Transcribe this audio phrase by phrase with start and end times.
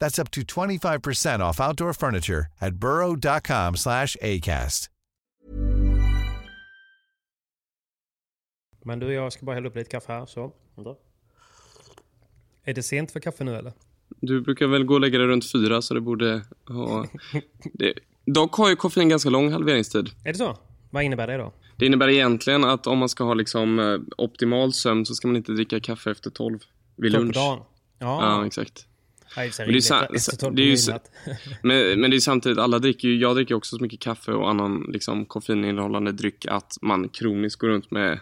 [0.00, 4.90] That's up to 25% off outdoor furniture at burrow.com slash ACAST.
[8.84, 10.26] Men du, jag ska bara hälla upp lite kaffe här.
[10.26, 10.52] Så.
[10.74, 10.94] Vänta.
[12.64, 13.72] Är det sent för kaffe nu eller?
[14.20, 17.06] Du brukar väl gå och lägga dig runt fyra så det borde ha...
[17.72, 17.94] Det...
[18.26, 20.10] Dock har ju koffein ganska lång halveringstid.
[20.24, 20.58] Är det så?
[20.90, 21.52] Vad innebär det då?
[21.76, 25.36] Det innebär egentligen att om man ska ha liksom eh, optimal sömn så ska man
[25.36, 26.58] inte dricka kaffe efter 12
[26.96, 27.34] vid Tolv på lunch.
[27.34, 27.58] dagen?
[27.98, 28.18] Ja.
[28.22, 28.86] Ja, exakt.
[29.36, 31.10] Ja, det är Men det är, det är ju, s- midnatt.
[31.62, 34.50] men, men det är samtidigt, alla dricker ju, jag dricker också så mycket kaffe och
[34.50, 38.18] annan liksom, koffeininnehållande dryck att man kroniskt går runt med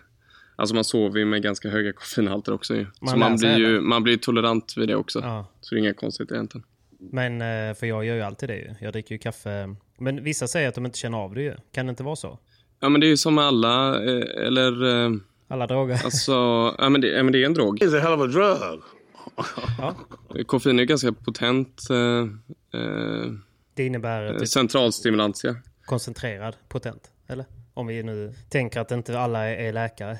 [0.56, 2.86] Alltså man sover ju med ganska höga koffeinhalter också ju.
[3.00, 5.20] Man så man blir ju man blir tolerant vid det också.
[5.20, 5.46] Ja.
[5.60, 6.64] Så det är inga konstigt egentligen.
[7.12, 8.74] Men, eh, för jag gör ju alltid det ju.
[8.80, 9.74] Jag dricker ju kaffe.
[9.98, 11.54] Men vissa säger att de inte känner av det ju.
[11.74, 12.38] Kan det inte vara så?
[12.80, 15.10] Ja men det är ju som alla, eh, eller eh,
[15.48, 15.94] Alla droger.
[16.04, 16.32] alltså,
[16.78, 17.78] ja men det, ja, men det är en drog.
[17.82, 18.80] It's a hell of a drug.
[19.78, 19.94] Ja.
[20.46, 21.96] Koffein är ganska potent eh,
[22.80, 23.32] eh,
[23.74, 25.56] Det innebär typ centralstimulantia.
[25.84, 27.10] koncentrerad potent.
[27.28, 27.44] Eller?
[27.74, 30.18] Om vi nu tänker att inte alla är läkare.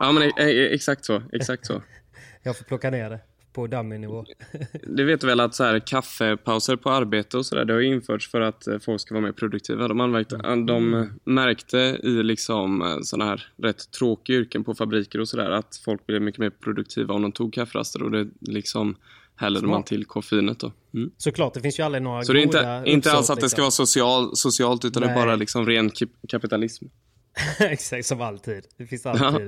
[0.00, 1.82] Ja men eh, exakt så, exakt så.
[2.42, 3.20] Jag får plocka ner det
[3.56, 4.24] på dummy-nivå.
[4.82, 8.40] Du vet väl att så här, kaffepauser på arbete och sådär, det har införts för
[8.40, 9.88] att eh, folk ska vara mer produktiva.
[9.88, 10.36] De, anmärkte,
[10.66, 16.06] de märkte i liksom sådana här rätt tråkiga yrken på fabriker och sådär att folk
[16.06, 18.96] blev mycket mer produktiva om de tog kafferaster och det liksom
[19.36, 20.72] hällde man till koffeinet då.
[20.94, 21.10] Mm.
[21.16, 23.62] Såklart, det finns ju aldrig några Så det är inte, inte alls att det ska
[23.62, 23.62] liksom.
[23.62, 25.24] vara social, socialt utan det är Nej.
[25.24, 25.90] bara liksom ren
[26.28, 26.84] kapitalism.
[27.60, 28.66] Exakt, som alltid.
[28.76, 29.38] Det finns alltid Ja,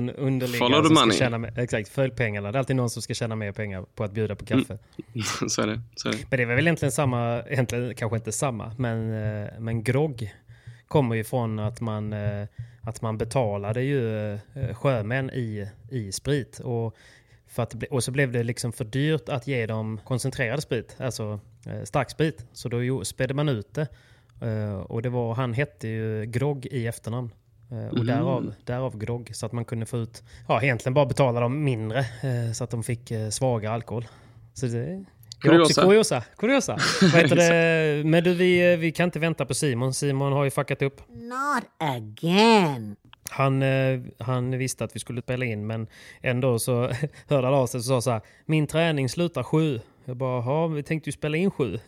[0.00, 1.18] någon the som ska money.
[1.18, 2.52] tjäna mer, Exakt, följ pengarna.
[2.52, 4.78] Det är alltid någon som ska tjäna mer pengar på att bjuda på kaffe.
[5.48, 5.80] så är det.
[5.96, 6.18] Så är det.
[6.30, 10.34] Men det är väl egentligen samma, egentligen kanske inte samma, men, eh, men grogg
[10.88, 12.46] kommer ju från att man, eh,
[12.82, 16.60] att man betalade ju eh, sjömän i, i sprit.
[16.60, 16.96] Och,
[17.48, 21.40] för att, och så blev det liksom för dyrt att ge dem koncentrerad sprit, alltså
[21.84, 22.44] starksprit.
[22.52, 23.88] Så då spädde man ut det.
[24.40, 27.30] Eh, och det var, han hette ju Grogg i efternamn.
[27.70, 29.30] Eh, och därav, därav grogg.
[29.32, 31.98] Så att man kunde få ut, ja egentligen bara betala dem mindre.
[31.98, 34.06] Eh, så att de fick svagare alkohol.
[34.54, 35.04] Så det,
[35.40, 35.82] Kuriosa.
[35.82, 36.22] kuriosa.
[36.36, 36.78] Kuriosa.
[37.02, 38.04] Vad heter det?
[38.08, 39.94] Men du, vi, vi kan inte vänta på Simon.
[39.94, 41.00] Simon har ju fuckat upp.
[41.08, 42.96] Not again.
[43.30, 45.86] Han, eh, han visste att vi skulle spela in men
[46.20, 46.90] ändå så
[47.28, 48.20] hörde han av sig och sa så här.
[48.46, 49.80] Min träning slutar sju.
[50.04, 51.74] Jag bara, ja vi tänkte ju spela in sju.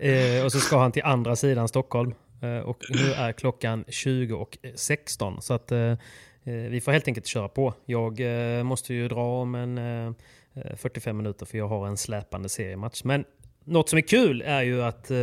[0.00, 2.14] eh, och så ska han till andra sidan Stockholm.
[2.42, 5.42] Eh, och nu är klockan 20 och 16.
[5.42, 5.96] Så att eh, eh,
[6.44, 7.74] vi får helt enkelt köra på.
[7.86, 10.12] Jag eh, måste ju dra om en eh,
[10.54, 13.04] eh 45 minuter för jag har en släpande seriematch.
[13.04, 13.24] Men
[13.64, 15.18] något som är kul är ju att eh,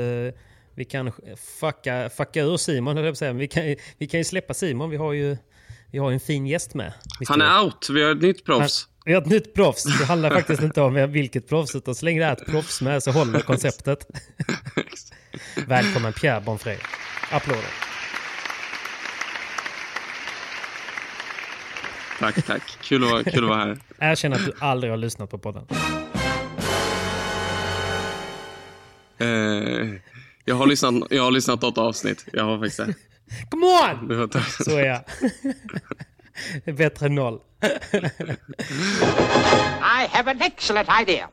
[0.76, 1.12] vi kan
[1.60, 3.34] fucka, fucka ur Simon, jag säga.
[3.34, 4.90] Vi kan, vi kan ju släppa Simon.
[4.90, 5.38] Vi har ju
[5.92, 6.94] vi har en fin gäst med.
[7.28, 8.88] Han är out, vi har ett nytt proffs.
[9.06, 9.84] Vi har ett nytt proffs.
[10.00, 13.04] Det handlar faktiskt inte om vilket proffs, utan så länge det är ett proffs med
[13.04, 14.08] så håller konceptet.
[15.68, 16.78] Välkommen Pierre Bonfré.
[17.32, 17.64] Applåder.
[22.20, 22.78] Tack, tack.
[22.82, 23.78] Kul att, vara- kul att vara här.
[24.00, 25.66] Erkänn att du aldrig har lyssnat på podden.
[29.18, 29.90] Eh,
[30.46, 32.26] jag, har lyssnat, jag har lyssnat något avsnitt.
[32.34, 32.94] Jag har faktiskt det.
[33.50, 34.30] Come on!
[34.50, 35.02] Så är jag.
[36.66, 37.40] Det är bättre än noll.
[37.62, 37.68] I
[40.10, 41.30] have an excellent idea.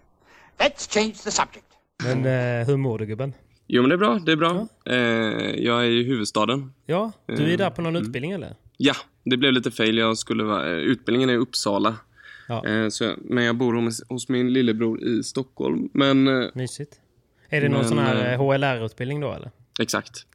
[0.59, 1.67] Let's change the subject.
[2.03, 3.33] Men eh, hur mår du gubben?
[3.67, 4.19] Jo, men det är bra.
[4.27, 4.69] Det är bra.
[4.87, 4.97] Eh,
[5.65, 6.73] jag är i huvudstaden.
[6.87, 8.57] Ja, du är där på någon utbildning eller?
[8.77, 9.99] Ja, det blev lite fail.
[9.99, 11.97] Jag skulle vara, eh, utbildningen är i Uppsala.
[12.49, 12.67] Ja.
[12.67, 15.89] Eh, så, men jag bor hos, hos min lillebror i Stockholm.
[15.93, 17.01] Men eh, Mysigt.
[17.53, 19.51] Är det någon Men, sån här eh, eh, HLR-utbildning då eller?
[19.81, 20.27] exakt.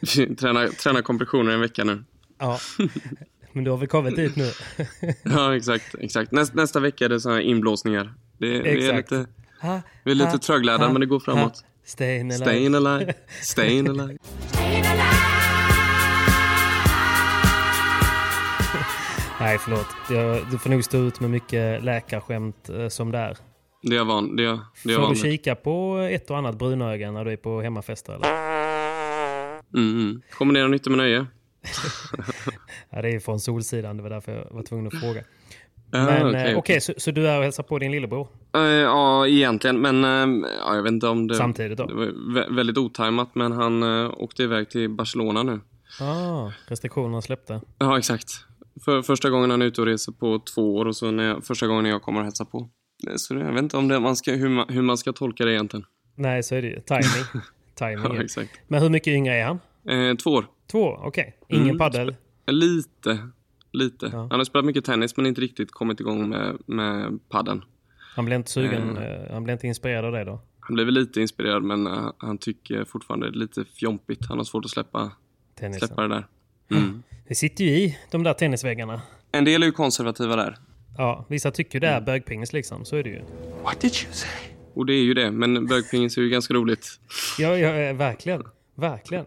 [0.38, 2.04] träna, träna kompressioner en vecka nu.
[2.38, 2.58] Ja.
[3.52, 4.50] Men du har väl kommit dit nu?
[5.22, 5.94] Ja, exakt.
[6.00, 6.32] exakt.
[6.32, 8.14] Näst, nästa vecka är det såna här inblåsningar.
[8.38, 9.26] Det, vi är lite,
[9.60, 11.40] Ha, vi är lite ha, trögledda, ha, men det går framåt.
[11.60, 11.68] ha.
[11.86, 12.44] Stayin' alive.
[12.44, 13.14] Stayin' alive.
[13.42, 14.18] Stayin' alive.
[19.40, 19.86] Nej, förlåt.
[20.10, 23.36] Jag, du får nog stå ut med mycket läkarskämt eh, som där.
[23.86, 24.42] Det är van, det
[24.84, 27.60] det är Får van du kika på ett och annat brunöga när du är på
[27.60, 28.28] hemmafester eller?
[29.74, 30.22] Mm, mm.
[30.38, 31.26] Kombinera nytta med nöje.
[32.90, 35.24] Ja, det är från Solsidan, det var därför jag var tvungen att fråga.
[35.90, 36.80] Men okej, okej, okej.
[36.80, 38.28] så, så du är och hälsar på din lillebror?
[38.54, 39.80] Eh, ja, egentligen.
[39.80, 41.34] Men eh, ja, jag vet inte om det...
[41.34, 41.86] Samtidigt då?
[41.86, 45.60] Det var vä- väldigt otajmat, men han uh, åkte iväg till Barcelona nu.
[46.00, 47.60] Ah, restriktionerna släppte.
[47.78, 48.30] Ja, exakt.
[48.84, 51.44] För första gången han är ute och reser på två år och så när jag,
[51.44, 52.68] första gången jag kommer och hälsa på.
[53.08, 55.44] Eh, Så jag vet inte om det, man ska, hur, man, hur man ska tolka
[55.44, 55.86] det egentligen.
[56.14, 56.80] Nej, så är det ju.
[56.80, 57.42] Timing.
[57.74, 58.28] Timing.
[58.36, 58.42] Ja.
[58.68, 59.60] Men hur mycket yngre är han?
[60.10, 60.46] Eh, två år.
[60.70, 61.00] Två?
[61.02, 61.36] Okej.
[61.48, 61.78] Ingen Mm.
[61.78, 62.16] paddel?
[62.46, 63.18] Lite.
[63.72, 64.06] Lite.
[64.12, 64.18] Ja.
[64.18, 67.64] Han har spelat mycket tennis men inte riktigt kommit igång med, med padden.
[68.16, 68.96] Han blev inte sugen?
[68.96, 70.40] eh, Han blev inte inspirerad av det då?
[70.60, 74.26] Han blev lite inspirerad men eh, han tycker fortfarande det är lite fjompigt.
[74.28, 75.12] Han har svårt att släppa,
[75.58, 75.88] Tennisen.
[75.88, 76.26] släppa det där.
[76.70, 77.02] Mm.
[77.28, 79.00] Det sitter ju i de där tennisväggarna.
[79.32, 80.58] En del är ju konservativa där.
[80.98, 82.04] Ja, vissa tycker det är Mm.
[82.04, 82.84] bögpingis liksom.
[82.84, 83.22] Så är det ju.
[83.62, 84.30] What did you say?
[84.74, 87.00] Och det är ju det, men bögpingis är ju ganska roligt.
[87.38, 88.42] Ja, ja eh, verkligen.
[88.74, 89.26] Verkligen.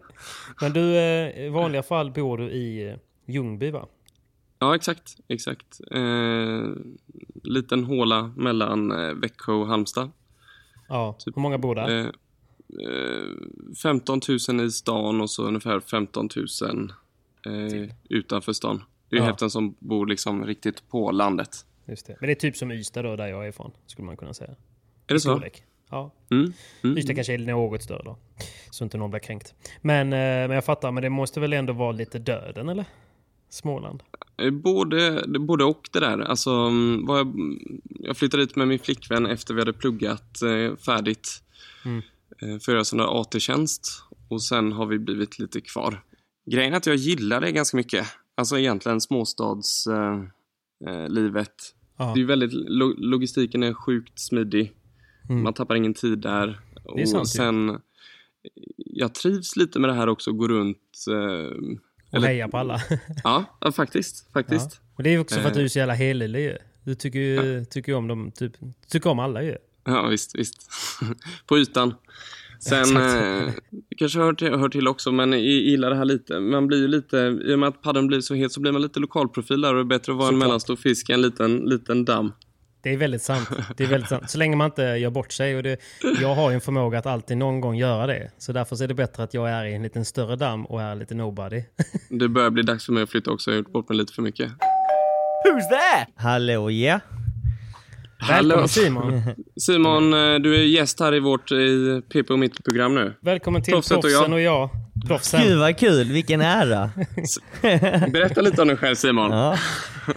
[0.60, 3.86] Men du, eh, i vanliga fall bor du i eh, Ljungby va?
[4.58, 5.16] Ja, exakt.
[5.28, 5.80] exakt.
[5.90, 6.62] Eh,
[7.42, 8.88] liten håla mellan
[9.20, 10.10] Växjö och Halmstad.
[10.88, 11.16] Ja.
[11.26, 11.98] Hur många bor där?
[12.00, 16.28] Eh, eh, 15 000 i stan och så ungefär 15
[16.62, 16.92] 000
[17.46, 18.82] eh, utanför stan.
[19.08, 19.24] Det är Ja.
[19.26, 21.64] hälften som bor liksom riktigt på landet.
[21.86, 22.16] Just det.
[22.20, 24.50] Men det är typ som Ystad då, där jag är ifrån, skulle man kunna säga.
[25.06, 25.42] Är det så?
[25.90, 26.14] Ja.
[26.30, 26.52] Mm.
[26.84, 26.98] Mm.
[26.98, 28.18] Ystad kanske är något större då.
[28.70, 29.54] Så inte någon blir kränkt.
[29.80, 32.84] Men, eh, men jag fattar, men det måste väl ändå vara lite döden eller?
[33.48, 34.02] Småland.
[34.42, 36.18] Eh, Både, både och det där.
[36.20, 37.34] Alltså, mm, jag,
[37.88, 41.42] jag flyttade dit med min flickvän efter vi hade pluggat eh, färdigt
[41.84, 42.02] Mm.
[42.42, 44.02] eh, för att göra sån där AT-tjänst.
[44.28, 46.02] Och sen har vi blivit lite kvar.
[46.50, 48.06] Grejen är att jag gillar det ganska mycket.
[48.38, 49.86] Alltså egentligen småstadslivet.
[51.36, 51.46] Eh, eh.
[51.98, 52.12] Ja.
[52.14, 54.72] Det är väldigt, lo, logistiken är sjukt smidig.
[55.28, 55.42] Mm.
[55.42, 56.60] Man tappar ingen tid där.
[56.96, 57.80] Det är sant och sen,
[58.76, 61.04] jag trivs lite med det här också, gå runt.
[61.10, 62.80] Eh, Och eller- heja på alla.
[63.24, 64.32] ja, ja, faktiskt.
[64.32, 64.70] faktiskt.
[64.72, 64.88] Ja.
[64.96, 65.58] Och det är också för att Eh.
[65.58, 66.56] du är så jävla helylle ju.
[66.84, 68.52] Du tycker ju tycker om dem, typ,
[68.88, 69.56] tycker om alla ju.
[69.84, 70.70] Ja, visst, visst.
[71.46, 71.94] På ytan.
[72.60, 73.52] Sen, eh,
[73.96, 76.40] kanske hör till, hör till också, men jag gillar det här lite.
[76.40, 78.82] Man blir ju lite, i och med att paddeln blir så het så blir man
[78.82, 80.46] lite lokalprofil där och det är bättre att vara en Såklart.
[80.48, 82.32] mellanstor fisk än en liten, liten damm.
[82.82, 83.48] Det är väldigt sant.
[83.76, 84.30] Det är väldigt sant.
[84.30, 85.56] Så länge man inte gör bort sig.
[85.56, 85.80] Och det,
[86.20, 88.30] jag har ju en förmåga att alltid någon gång göra det.
[88.38, 90.82] Så därför så är det bättre att jag är i en liten större damm och
[90.82, 91.62] är lite nobody.
[92.10, 94.12] Det börjar bli dags för mig att flytta också, jag har gjort bort mig lite
[94.12, 94.48] för mycket.
[95.44, 96.06] Who's there?
[96.16, 97.00] Hallå ja.
[98.26, 99.22] Välkommen Simon!
[99.60, 103.14] Simon, eh, du är gäst här i vårt i PP och mitt program nu.
[103.20, 104.32] Välkommen till Proffset och Proffsen jag.
[104.32, 104.70] och jag.
[105.08, 105.42] Proffsen.
[105.42, 106.90] Gud vad kul, vilken ära.
[108.12, 109.32] Berätta lite om dig själv Simon.
[109.32, 109.56] Ja.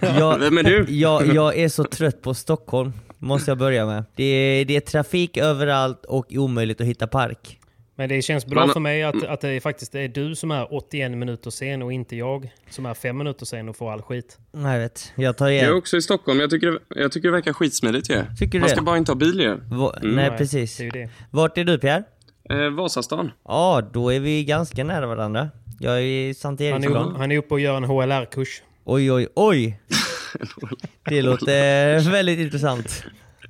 [0.00, 0.86] Jag, Vem är du?
[0.88, 4.04] jag, jag är så trött på Stockholm, måste jag börja med.
[4.16, 7.58] Det är, det är trafik överallt och omöjligt att hitta park.
[7.96, 10.50] Men det känns bra Man- för mig att, att det är faktiskt är du som
[10.50, 14.02] är 81 minuter sen och inte jag som är 5 minuter sen och får all
[14.02, 14.38] skit.
[14.52, 15.76] Nej, Jag vet, jag tar Jag är igen.
[15.76, 18.22] också i Stockholm, jag tycker, jag tycker det verkar skitsmidigt ju.
[18.38, 18.74] Tycker du Man det?
[18.74, 19.54] ska bara inte ha bil ju.
[19.54, 20.76] Va- Nej Nej, precis.
[20.76, 21.08] Det är det.
[21.30, 22.04] Vart är du Pierre?
[22.50, 23.30] Eh, Vasastan.
[23.44, 25.48] Ja, då är vi ganska nära varandra.
[25.80, 27.16] Jag är i Sankt Han är, Eriksplan.
[27.16, 28.62] han är uppe och gör en HLR-kurs.
[28.84, 29.80] Oj, oj, oj!
[31.04, 33.04] Det låter väldigt intressant.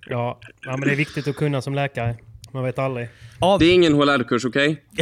[0.06, 2.16] Ja, ja, men det är viktigt att kunna som läkare.
[2.52, 3.08] Man vet aldrig.
[3.40, 4.84] Ja, Det är ingen HLR-kurs, okej?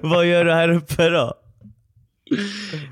[0.00, 1.34] vad gör du här uppe då?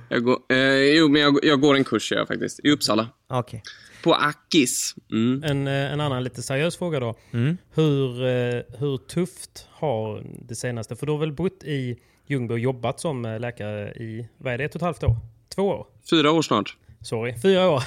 [0.09, 3.09] Jag går, eh, jo, men jag, jag går en kurs jag faktiskt, i Uppsala.
[3.29, 3.63] Okej.
[4.03, 4.95] På Akis.
[5.13, 5.43] Mm.
[5.45, 7.17] En, eh, en annan lite seriös fråga då.
[7.33, 7.57] Mm.
[7.75, 10.97] Hur, eh, hur tufft har det senaste...
[10.97, 14.59] För du har väl bott i Ljungby och jobbat som eh, läkare i, vad är
[14.59, 15.17] det, ett och ett halvt år?
[15.55, 15.87] Två år?
[16.11, 16.77] Fyra år snart.
[17.05, 17.83] Sorry, fyra år.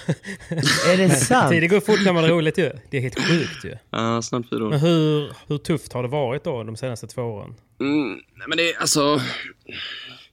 [0.88, 1.50] Är det sant?
[1.52, 2.72] Tiden går fort när man har roligt ju.
[2.90, 3.76] Det är helt sjukt ju.
[3.90, 4.70] Ja, snart fyra år.
[4.70, 7.56] Men hur, hur tufft har det varit då de senaste två åren?
[7.80, 9.22] Mm, nej, men det är alltså...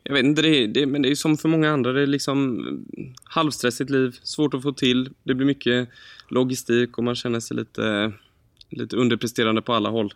[0.03, 1.93] Jag vet inte, det är, det, men det är som för många andra.
[1.93, 2.85] Det är liksom mm,
[3.25, 5.11] halvstressigt liv, svårt att få till.
[5.23, 5.89] Det blir mycket
[6.29, 8.13] logistik och man känner sig lite,
[8.69, 10.15] lite underpresterande på alla håll.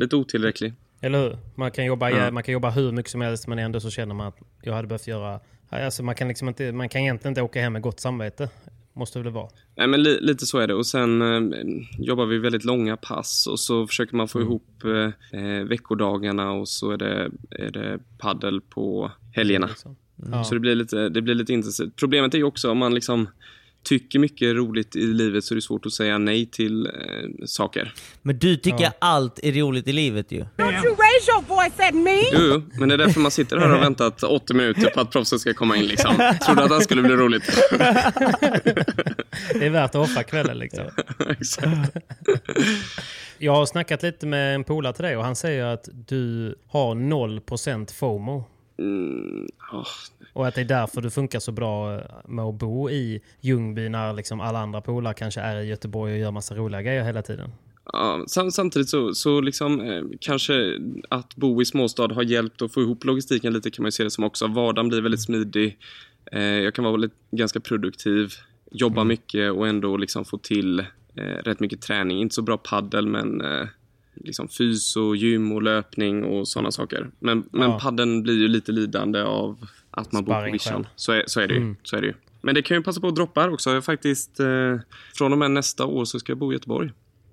[0.00, 0.72] Lite otillräcklig.
[1.00, 1.38] Eller hur?
[1.54, 2.30] Man kan, jobba, Ja.
[2.30, 4.88] man kan jobba hur mycket som helst men ändå så känner man att jag hade
[4.88, 5.40] behövt göra...
[5.70, 8.48] Alltså man, kan liksom inte, man kan egentligen inte åka hem med gott samvete.
[8.92, 9.48] Måste det väl vara.
[9.76, 10.74] Nej, men li, lite så är det.
[10.74, 11.64] Och sen eh,
[11.98, 16.68] jobbar vi väldigt långa pass och så försöker man få ihop eh, eh, veckodagarna och
[16.68, 19.66] så är det, är det paddel på helgerna.
[19.66, 19.96] Liksom.
[20.30, 20.44] Ja.
[20.44, 21.96] Så det blir, lite, det blir lite intensivt.
[21.96, 23.28] Problemet är ju också om man liksom
[23.82, 26.92] tycker mycket är roligt i livet så är det svårt att säga nej till eh,
[27.46, 27.94] saker.
[28.22, 30.40] Men du tycker allt är roligt i livet ju.
[30.40, 32.22] Don't you raise your voice at me!
[32.32, 35.10] Jo, jo, men det är därför man sitter här och väntat 80 minuter på att
[35.10, 35.84] proffset ska komma in.
[35.84, 36.14] Liksom.
[36.46, 37.44] Trodde att det skulle bli roligt.
[39.54, 40.84] Det är värt att offra kvällen liksom.
[41.28, 41.96] Exakt.
[43.38, 46.94] Jag har snackat lite med en polare till dig och han säger att du har
[46.94, 48.44] 0% FOMO.
[48.78, 49.86] Mm, åh,
[50.40, 53.88] Och att det är därför du funkar så bra eh, med att bo i Ljungby
[53.88, 57.22] när liksom alla andra polare kanske är i Göteborg och gör massa roliga grejer hela
[57.22, 57.50] tiden.
[57.92, 60.78] Ja, sam samtidigt så, så liksom, eh, kanske
[61.08, 64.04] att bo i småstad har hjälpt att få ihop logistiken lite kan man ju se
[64.04, 64.46] det som också.
[64.46, 65.78] Vardagen blir väldigt smidig.
[66.32, 68.32] Eh, jag kan vara väldigt, ganska produktiv,
[68.70, 70.80] jobba mycket och ändå liksom få till
[71.14, 72.20] eh, rätt mycket träning.
[72.20, 73.66] Inte så bra paddel men eh,
[74.24, 77.10] liksom fys och gym och löpning och sådana saker.
[77.18, 77.78] Men, men Ja.
[77.82, 80.86] paddeln blir ju lite lidande av att man bor på vischan.
[80.96, 82.14] Så är, så, är det ju, så är det ju.
[82.42, 83.70] Men det kan ju passa på att droppa här också.
[83.70, 84.46] Jag faktiskt, eh,
[85.14, 86.90] från och med nästa år så ska jag bo i Göteborg.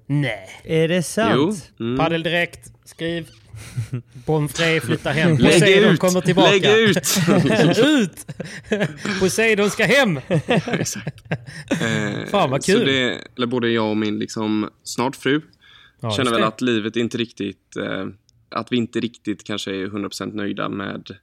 [0.08, 0.50] Nej.
[0.64, 1.34] Är det sant?
[1.80, 1.86] Jo.
[1.86, 1.98] Mm.
[1.98, 3.28] Paddel direkt, skriv.
[4.26, 5.38] Bonfré flyttar hem.
[5.38, 6.00] Lägg Poseidon ut!
[6.00, 6.50] kommer tillbaka.
[6.52, 6.98] Lägg ut!
[7.86, 8.26] ut!
[9.20, 10.20] Poseidon ska hem!
[10.68, 11.26] Exakt.
[11.72, 12.86] Eh, Fan, vad Så kul.
[12.86, 15.42] det, eller både jag och min liksom, snart fru
[16.00, 17.76] Ja, känner väl att livet inte riktigt...
[17.78, 18.06] Eh,
[18.50, 21.18] att vi inte riktigt kanske är 100% nöjda med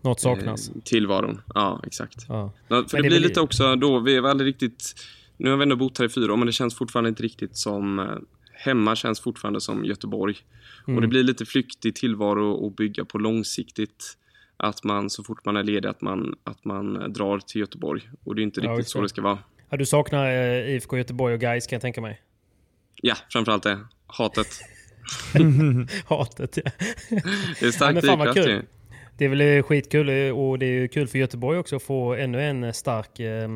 [0.00, 0.68] Något saknas.
[0.68, 1.40] eh, tillvaron.
[1.54, 2.24] Ja, exakt.
[2.28, 2.52] Ja.
[2.68, 4.94] För det, det blir lite också då, vi är väl riktigt...
[5.36, 7.56] Nu har vi ändå bott här i fyra år, men det känns fortfarande inte riktigt
[7.56, 7.98] som...
[7.98, 8.06] Eh,
[8.52, 10.36] hemma känns fortfarande som Göteborg.
[10.82, 11.00] Och Mm.
[11.02, 14.16] det blir lite flyktig tillvaro att bygga på långsiktigt.
[14.56, 18.10] Att man så fort man är ledig, att man, att man eh, drar till Göteborg.
[18.24, 19.04] Och det är inte riktigt så det.
[19.04, 19.38] det ska vara.
[19.70, 22.22] Ja, du saknar eh, IFK Göteborg och Gais kan jag tänka mig.
[23.02, 23.78] Ja, framförallt det.
[24.06, 24.46] Hatet.
[26.06, 26.70] Hatet ja.
[27.60, 28.62] Det är Ja, stark men fan.
[29.18, 31.82] Det är väl eh, skitkul eh, och det är ju kul för Göteborg också att
[31.82, 33.48] få ännu en eh, stark eh,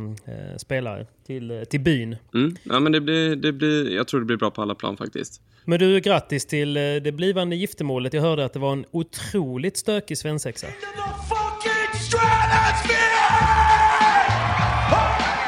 [0.57, 2.17] spelare till, till byn.
[2.35, 2.57] Mm.
[2.63, 5.41] Ja, men det blir, det blir, jag tror det blir bra på alla plan faktiskt.
[5.65, 8.13] Men du, grattis till det blivande giftermålet.
[8.13, 10.67] Jag hörde att det var en otroligt stökig svensexa.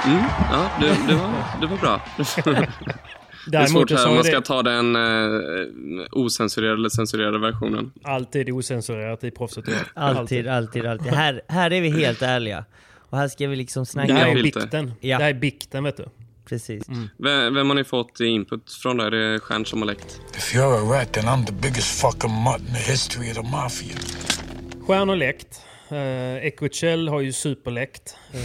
[0.04, 0.24] Mm.
[0.50, 2.00] Ja, det, det, var, det var bra.
[3.46, 5.02] Det är svårt så här har om man det ska ta den eh,
[6.12, 7.92] osensurerade eller censurerade versionen.
[8.02, 9.64] alltid osensurerat i proffset.
[9.94, 11.12] Alltid, alltid, alltid.
[11.12, 12.64] Här, här är vi helt ärliga.
[13.10, 14.36] Och här ska vi liksom Det snacka här om...
[14.36, 14.60] är Filter.
[14.60, 14.92] bikten.
[15.00, 15.18] Ja.
[15.18, 16.04] Det här är bikten vet du.
[16.48, 16.84] Precis.
[17.18, 19.12] Vem, vem har ni fått input från där?
[19.12, 20.20] Är det Stjärn som har läckt?
[20.36, 23.42] If you're a rat, then I'm the biggest fucking mutt in the history of the
[23.42, 23.96] mafia.
[24.86, 25.60] Stjärnor läckt.
[25.92, 28.16] Uh, Ecochell har ju superläckt.
[28.32, 28.38] Eh,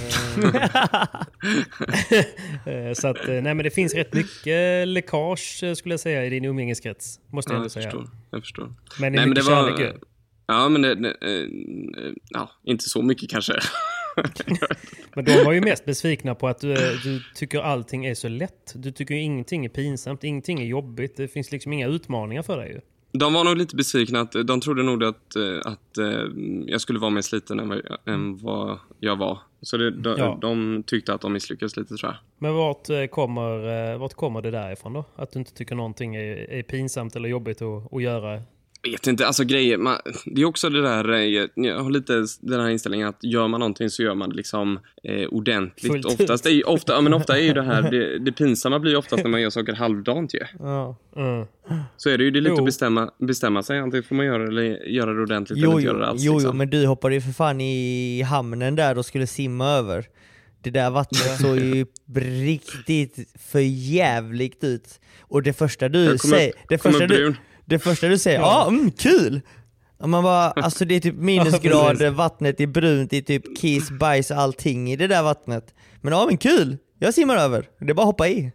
[2.74, 6.26] eh, så att, eh, nej men det finns rätt mycket läckage eh, skulle jag säga
[6.26, 7.20] i din umgängeskrets.
[7.28, 7.84] Måste jag Ja, jag säga.
[7.84, 8.10] förstår.
[8.32, 8.64] Jag förstår.
[8.66, 10.00] Men det är Nej, men mycket det var- kärlek ju.
[10.48, 11.48] Ja, men det, det, eh,
[12.30, 13.54] ja, inte så mycket kanske.
[15.16, 18.28] Men de var ju mest besvikna på att du, eh, du tycker allting är så
[18.28, 18.74] lätt.
[18.76, 21.18] Du tycker ingenting är pinsamt, ingenting är jobbigt.
[21.18, 22.82] Det finns liksom inga utmaningar för dig ju.
[23.12, 24.20] De var nog lite besvikna.
[24.22, 26.24] Att, de trodde nog att, eh, att eh,
[26.66, 29.40] jag skulle vara mer sliten än vad, än vad jag var.
[29.62, 30.38] Så det, de, Ja.
[30.42, 32.18] de tyckte att de misslyckades lite tror jag.
[32.38, 35.06] Men vart eh, kommer, vart kommer det därifrån då?
[35.16, 38.42] Att du inte tycker någonting är, är pinsamt eller jobbigt att, att göra?
[38.92, 42.60] Vet inte, alltså grejer, man, det är också det där, eh, jag, har lite den
[42.62, 45.92] här inställningen att gör man någonting så gör man det liksom eh, ordentligt.
[45.92, 46.06] Fullt.
[46.06, 48.92] Oftast är, ju- ofta, ja, men ofta är ju det här, det, det pinsamma blir
[48.92, 50.40] ju oftast när man gör saker halvdant ju.
[50.60, 50.98] Ja.
[51.16, 51.46] Mm.
[51.98, 52.60] Så är det ju det är lite Jo.
[52.60, 55.78] att bestämma, bestämma sig, antingen får man göra det eller göra det ordentligt Jo, eller
[55.80, 56.22] inte jo, göra det alls.
[56.24, 56.58] jo, jo, liksom.
[56.58, 60.06] men du hoppade ju för fan i hamnen där och skulle simma över.
[60.64, 61.86] Det där vattnet såg ju
[62.46, 65.00] riktigt för jävligt ut.
[65.22, 67.36] Och det första du säger, det första du.
[67.68, 69.42] Det första du säger, ja ah, mm, kul!
[70.00, 73.92] Och Man bara, alltså det är typ minusgrader, vattnet är brunt, det är typ kiss,
[73.92, 75.74] bajs, allting i det där vattnet.
[76.02, 76.78] Men ja men kul!
[77.00, 78.52] Jag simmar över, det är bara att hoppa i.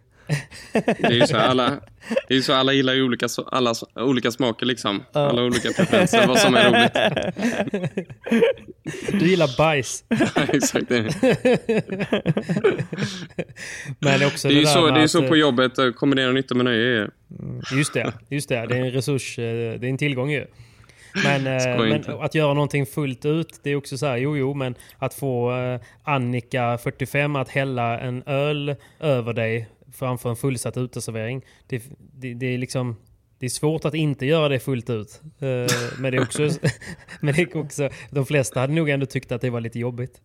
[0.73, 1.79] Det är ju så alla,
[2.27, 5.03] det är så alla gillar ju olika, alla, olika smaker liksom.
[5.11, 6.93] Alla olika preferenser, vad som är roligt.
[9.11, 10.03] Du gillar bajs.
[10.53, 10.89] Exakt.
[10.89, 11.09] Det,
[13.99, 16.31] Men också det är ju så, det är att, så eh, på jobbet, eh, kombinera
[16.31, 17.01] nytta med nöje.
[17.01, 17.09] är-
[17.77, 18.65] Just det, just det.
[18.67, 19.43] Det är en resurs, eh,
[19.79, 20.45] det är en tillgång ju.
[21.23, 24.75] Men, men att göra någonting fullt ut, det är också så här, jo jo, men
[24.97, 25.51] att få
[26.03, 31.45] Annika, 45, att hälla en öl över dig framför en fullsatt uteservering.
[31.67, 32.95] Det, det, det är liksom...
[33.39, 35.21] Det är svårt att inte göra det fullt ut.
[35.23, 35.47] Eh,
[35.99, 36.49] Men det är också...
[37.21, 40.21] men det är också de flesta hade nog ändå tyckt att det var lite jobbigt.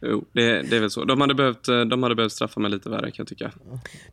[0.00, 1.04] Jo, det, det är väl så.
[1.04, 3.52] De hade, behövt, eh, de hade behövt straffa mig lite värre kan jag tycka.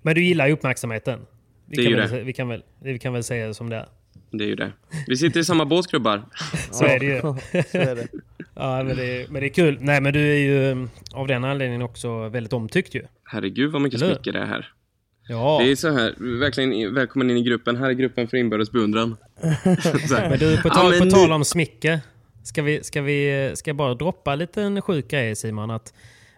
[0.01, 1.19] Men du gillar ju uppmärksamheten.
[1.65, 2.23] Vi, Det är kan ju väl, det.
[2.23, 3.87] Vi, kan väl, vi kan väl säga det som det är.
[4.31, 4.71] Det är ju det.
[5.07, 6.23] Vi sitter i samma båt grubbar.
[6.71, 7.21] Så är det ju.
[7.63, 8.07] Så är det.
[8.55, 9.77] Ja, men det, är, men det är kul.
[9.81, 13.03] Nej, men du är ju mm, av den anledningen också väldigt omtyckt ju.
[13.23, 14.73] Herregud vad mycket smicker det är här.
[15.31, 17.75] Ja, Det är så här, verkligen välkommen in i gruppen.
[17.75, 19.17] Här är gruppen för inbördes beundran.
[20.09, 21.99] Så men du, på Ja, tal, men på tal om smicker.
[22.43, 25.71] Ska, vi, ska, vi, ska jag bara droppa lite en sjuk grej Simon?
[25.71, 25.93] Att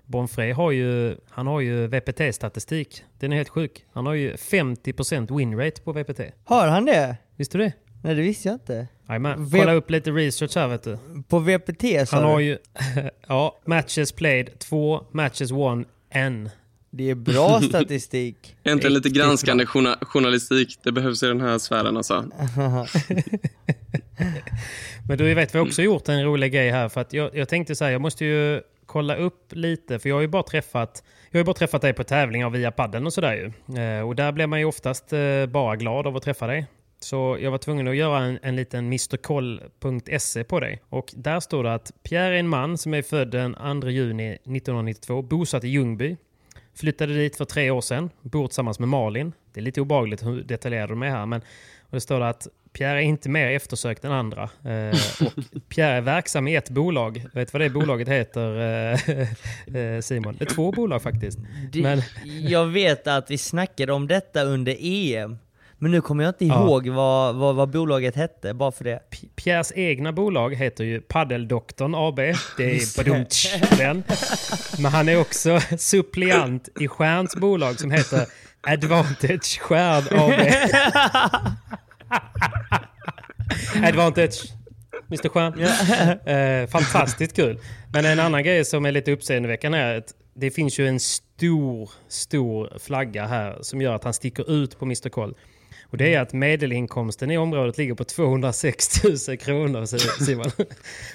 [0.05, 3.03] Bonfrey har ju, han har ju VPT-statistik.
[3.19, 3.85] Den är helt sjuk.
[3.93, 6.19] Han har ju 50% winrate på VPT.
[6.45, 7.17] Har han det?
[7.35, 7.73] Visste du det?
[8.03, 8.87] Nej det visste jag inte.
[9.09, 9.45] Jajamän.
[9.49, 10.97] V- Kolla upp lite research här vet du.
[11.29, 12.43] På VPT sa Han har du?
[12.45, 12.57] ju
[13.27, 16.51] ja, matches played 2, matches won 1.
[16.95, 18.55] Det är bra statistik.
[18.63, 20.79] Äntligen lite granskande journa- journalistik.
[20.83, 22.25] Det behövs i den här sfären alltså.
[25.07, 26.89] Men du vet, vi har också gjort en rolig grej här.
[26.89, 29.99] För att jag, jag tänkte så här, jag måste ju kolla upp lite.
[29.99, 33.05] För jag har ju bara träffat, jag har bara träffat dig på tävlingar via padden
[33.05, 33.45] och sådär ju.
[33.81, 36.65] Eh, och där blir man ju oftast eh, bara glad av att träffa dig.
[36.99, 40.81] Så jag var tvungen att göra en, en liten mrkoll.se på dig.
[40.89, 44.29] Och där står det att Pierre är en man som är född den 2 juni
[44.31, 46.17] 1992, bosatt i Ljungby.
[46.75, 49.33] Flyttade dit för tre år sedan, bor tillsammans med Malin.
[49.53, 51.41] Det är lite obehagligt hur detaljerad de är här, men
[51.93, 54.43] och det står att Pierre är inte mer eftersökt än andra.
[54.43, 55.33] Eh, och
[55.69, 57.25] Pierre är verksam i ett bolag.
[57.33, 59.19] Vet du vad det bolaget heter, eh,
[59.77, 60.35] eh, Simon?
[60.39, 61.39] Det är två bolag faktiskt.
[61.73, 65.37] Men, Jag vet att vi snackade om detta under EM.
[65.83, 66.65] Men nu kommer jag inte Ja.
[66.65, 68.99] ihåg vad, vad, vad bolaget hette, bara för det.
[69.09, 72.15] P- Pierres egna bolag heter ju Paddeldoktorn AB.
[72.15, 74.03] Det är badumtsch den.
[74.79, 78.25] Men han är också suppleant i Stjärns bolag som heter
[78.67, 80.31] Advantage Stjärn AB.
[83.87, 84.53] Advantage.
[85.11, 85.59] Mr Stjärn.
[86.27, 87.59] Eh, fantastiskt kul.
[87.93, 91.89] Men en annan grej som är lite uppseendeväckande är att det finns ju en stor,
[92.07, 95.35] stor flagga här som gör att han sticker ut på Mr Koll.
[95.93, 99.85] Och det är att medelinkomsten i området ligger på 206 000 kronor,
[100.25, 100.51] Simon.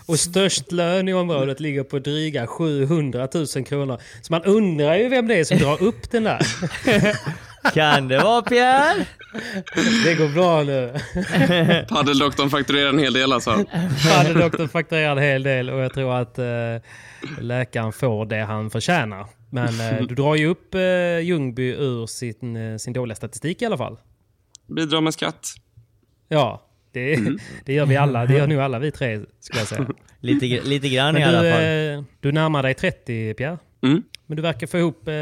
[0.06, 3.98] Och störst lön i området ligger på dryga 700 000 kronor.
[4.22, 6.46] Så man undrar ju vem det är som drar upp den där.
[7.74, 9.06] Kan det vara Pierre?
[10.04, 10.94] Det går bra nu.
[11.88, 13.64] Paddeldoktorn fakturerar en hel del alltså.
[14.08, 16.44] Paddedoktorn fakturerar en hel del och jag tror att eh,
[17.40, 19.26] läkaren får det han förtjänar.
[19.50, 23.66] Men eh, du drar ju upp eh, Ljungby ur sin, eh, sin dåliga statistik i
[23.66, 23.98] alla fall.
[24.68, 25.54] Bidrar med skatt.
[26.28, 27.16] Ja, det,
[27.64, 28.26] det gör vi alla.
[28.26, 29.86] Det gör nog alla vi tre, skulle jag säga.
[30.20, 31.60] Lite, lite grann Men i alla du, fall.
[31.98, 33.58] eh, du närmar dig 30, Pierre.
[33.82, 34.02] Mm.
[34.26, 35.12] Men du verkar få ihop, eh,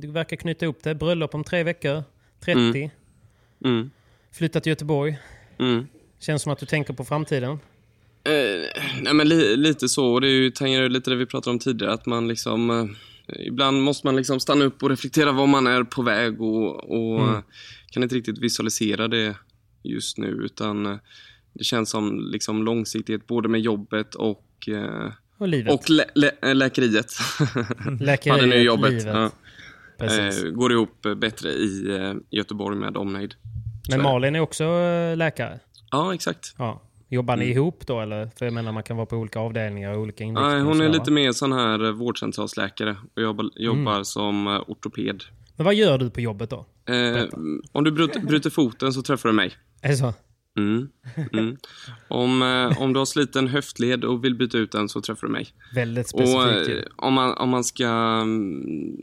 [0.00, 0.94] du verkar knyta ihop det.
[0.94, 2.04] Bröllop om tre veckor.
[2.44, 2.90] 30.
[3.64, 3.90] Mm.
[4.32, 5.18] Flyttat till Göteborg.
[5.58, 5.86] Mm.
[6.20, 7.50] Känns som att du tänker på framtiden.
[8.24, 11.50] Eh, nej men li, lite så, och det är ju, tangerar lite det vi pratade
[11.54, 12.70] om tidigare, att man liksom...
[12.70, 16.90] Eh, ibland måste man liksom stanna upp och reflektera var man är på väg och,
[16.90, 17.42] och Mm.
[17.90, 19.36] Kan inte riktigt visualisera det
[19.82, 20.96] just nu, utan eh,
[21.52, 25.72] det känns som liksom långsiktighet både med jobbet och, eh, Och livet.
[25.74, 27.12] och lä, lä, läkeriet.
[28.00, 28.90] Läkeriet, är nu jobbet.
[28.92, 29.06] livet.
[29.06, 29.30] Ja.
[29.98, 30.44] Precis.
[30.44, 31.92] Eh, går ihop bättre i
[32.30, 33.34] Göteborg med omnejd.
[33.90, 34.02] Men.
[34.02, 34.64] Malin är också
[35.16, 35.60] läkare.
[35.90, 36.54] Ja, exakt.
[36.58, 36.82] Ja.
[37.08, 37.56] Jobbar ni Mm.
[37.56, 38.30] ihop då eller?
[38.38, 40.50] För jag menar man kan vara på olika avdelningar och olika inriktningar.
[40.54, 45.22] Nej, hon är lite mer sån här vårdcentralsläkare och jobbar, jobbar som eh, ortoped.
[45.56, 46.66] Men vad gör du på jobbet då?
[46.94, 47.24] Eh,
[47.72, 49.52] om du bryter, bryter foten så träffar du mig.
[49.82, 50.14] Är det så?
[50.58, 50.88] Mm.
[51.32, 51.56] Mm.
[52.08, 55.32] Om, eh, om du har sliten höftled och vill byta ut den så träffar du
[55.32, 55.46] mig.
[55.74, 56.84] Väldigt Och specifikt eh, ju.
[56.96, 57.86] om man, om man ska...
[57.86, 58.96] mm,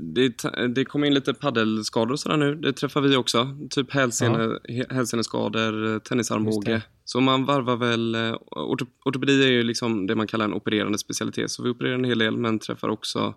[0.00, 0.42] Det,
[0.74, 2.54] det kommer in lite paddelskador och sådär nu.
[2.54, 3.48] Det träffar vi också.
[3.70, 4.58] Typ hälsene,
[4.90, 6.82] hälseneskador, eh, tennisarmbåge.
[7.04, 8.14] Så man varvar väl...
[8.14, 8.20] eh,
[8.50, 11.50] orto- Ortopedi är ju liksom det man kallar en opererande specialitet.
[11.50, 13.34] Så vi opererar en hel del men träffar också eh,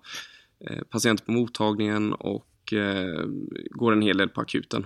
[0.90, 3.26] patienter på mottagningen och eh,
[3.70, 4.86] går en hel del på akuten.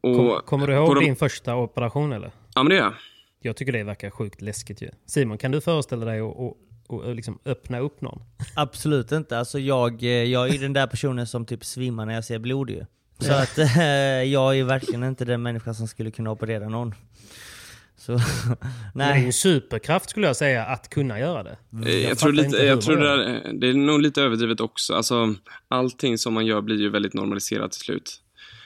[0.00, 2.30] Och Kom, kommer du ihåg de- din första operation eller?
[2.54, 2.94] Ja men det gör jag.
[3.40, 4.90] Jag tycker det verkar sjukt läskigt ju.
[5.06, 8.22] Simon, kan du föreställa dig att, att och, och liksom öppna upp någon.
[8.56, 9.38] Absolut inte.
[9.38, 12.38] Alltså jag, eh, jag är ju den där personen som typ svimmar när jag ser
[12.38, 12.84] blod ju.
[13.18, 13.82] Så att eh,
[14.22, 16.94] jag är verkligen inte den människa som skulle kunna operera någon.
[18.06, 18.12] Så,
[18.94, 21.56] Men det är en superkraft skulle jag säga att kunna göra det.
[21.86, 24.94] Eh, Jag, tror, fattar lite, jag tror det, där, det är nog lite överdrivet också.
[24.94, 25.34] Alltså,
[25.68, 28.20] allting som man gör blir ju väldigt normaliserat till slut.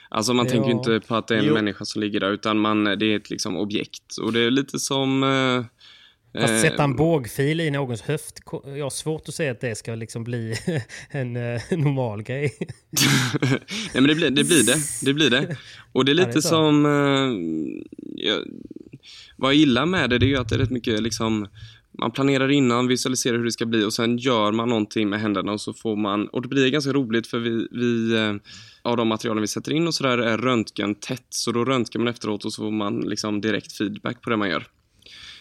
[0.09, 0.51] Alltså man Ja.
[0.51, 1.53] tänker ju inte på att det är en Jo.
[1.53, 4.17] människa som ligger där, utan man, det är ett liksom objekt.
[4.21, 5.23] Och det är lite som...
[5.23, 5.63] Eh,
[6.41, 9.75] Fast eh, sätta en bågfil i någons höft, jag har svårt att säga att det
[9.77, 10.55] ska liksom bli
[11.09, 12.53] en eh, normal grej.
[13.41, 13.59] Nej
[13.93, 14.43] men det blir det.
[14.43, 14.75] Blir det.
[15.05, 15.57] det, blir det.
[15.91, 16.85] Och det är Ja, det lite är som...
[16.85, 17.31] Eh,
[18.25, 18.39] jag,
[19.37, 21.47] vad jag gillar med det, det är ju att det är rätt mycket liksom...
[21.99, 25.51] Man planerar innan, visualiserar hur det ska bli och sen gör man någonting med händerna
[25.51, 26.27] och så får man...
[26.27, 27.67] Och det blir ganska roligt för vi...
[27.71, 28.33] vi eh,
[28.81, 31.25] av de materialen vi sätter in och sådär är röntgen tätt.
[31.29, 34.49] Så då röntgar man efteråt och så får man liksom direkt feedback på det man
[34.49, 34.67] gör.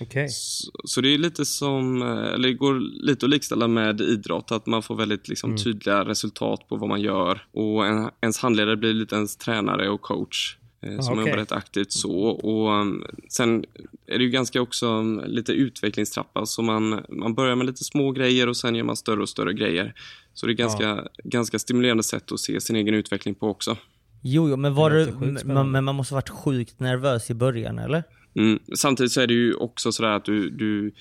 [0.01, 0.29] Okej.
[0.29, 4.53] Så, så det är lite som, eh, eller det går lite att likställa med idrott,
[4.53, 5.63] att man får väldigt liksom, Mm.
[5.63, 7.47] tydliga resultat på vad man gör.
[7.53, 10.57] Och en, ens handledare blir lite ens tränare och coach.
[10.81, 11.27] Eh, Ah, som okej.
[11.27, 12.21] jobbar rätt aktivt så.
[12.29, 13.65] Och um, sen
[14.07, 16.47] är det ju ganska också um, lite utvecklingstrappa.
[16.47, 19.53] Så man, man börjar med lite små grejer och sen gör man större och större
[19.53, 19.95] grejer.
[20.35, 23.77] Så det är ganska, ganska stimulerande sätt att se sin egen utveckling på också.
[24.23, 27.35] Jo, jo men, var Det du, men, men man måste ha varit sjukt nervös i
[27.35, 28.05] början eller?
[28.35, 28.59] Mm.
[28.77, 30.93] Samtidigt så är det ju också sådär att du, du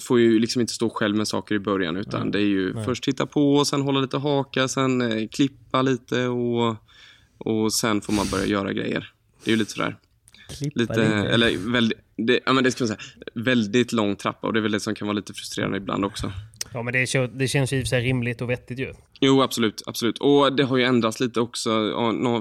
[0.00, 3.04] får ju liksom inte stå själv med saker i början utan det är ju först
[3.04, 6.76] titta på och sen hålla lite haka, sen eh, klippa lite och,
[7.38, 9.12] och sen får man börja göra grejer.
[9.46, 9.96] Det är ju lite sådär.
[10.58, 13.00] Klippa Lite, eller väldigt, det, ja, men det ska man säga,
[13.34, 16.32] väldigt lång trappa och det är väl det som kan vara lite frustrerande ibland också.
[16.72, 18.94] Ja men det, det känns ju i sig rimligt och vettigt ju.
[19.20, 19.82] Jo, absolut.
[19.86, 20.18] absolut.
[20.18, 21.70] Och det har ju ändrats lite också.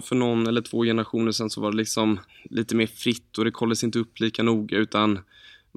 [0.03, 3.51] För någon eller två generationer sedan så var det liksom lite mer fritt och det
[3.51, 5.19] kollades inte upp lika noga utan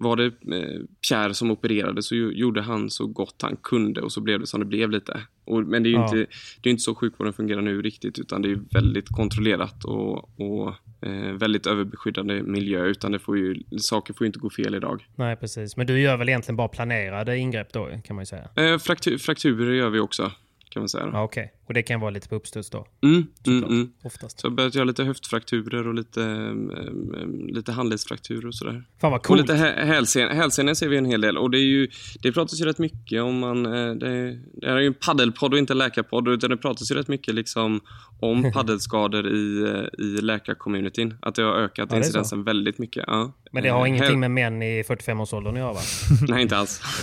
[0.01, 4.21] var det eh, Pierre som opererade så gjorde han så gott han kunde och så
[4.21, 5.21] blev det som det blev lite.
[5.45, 6.05] Och, men det är ju Ja.
[6.05, 6.17] inte,
[6.61, 10.75] det är inte så sjukvården fungerar nu riktigt utan det är väldigt kontrollerat och, och
[11.09, 15.07] eh, väldigt överbeskyddande miljö utan det får ju, saker får ju inte gå fel idag.
[15.17, 15.77] Nej precis.
[15.77, 18.49] Men du gör väl egentligen bara planerade ingrepp då kan man ju säga.
[18.57, 20.33] Eh, fraktur, frakturer gör vi också
[20.79, 21.11] kan man säga.
[21.13, 21.53] Ja okej.
[21.67, 22.87] Och det kan vara lite på uppstuds då.
[23.03, 23.93] Mm, mm, mm.
[24.05, 24.41] Oftast.
[24.41, 28.85] Så jag har börjat göra lite höftfrakturer och lite, um, lite handledsfrakturer och sådär.
[29.01, 29.41] Fan vad Och coolt.
[29.41, 31.39] lite hä- hälsen, hälsenor ser vi en hel del.
[31.39, 31.89] Och det, är ju,
[32.23, 33.67] det pratas ju rätt mycket om man...
[33.67, 36.29] eh, Det, det är ju en paddelpodd och inte en läkarpodd.
[36.29, 37.81] Utan det pratas ju rätt mycket liksom
[38.21, 41.15] om paddelskador i, eh, i läkarcommunityn.
[41.23, 43.05] Att det har ökat är incidensen väldigt mycket.
[43.07, 43.33] Ja.
[43.53, 45.81] Men det har Eh, ingenting med män i 45-årsåldern att göra va?
[46.29, 46.81] Nej, inte alls.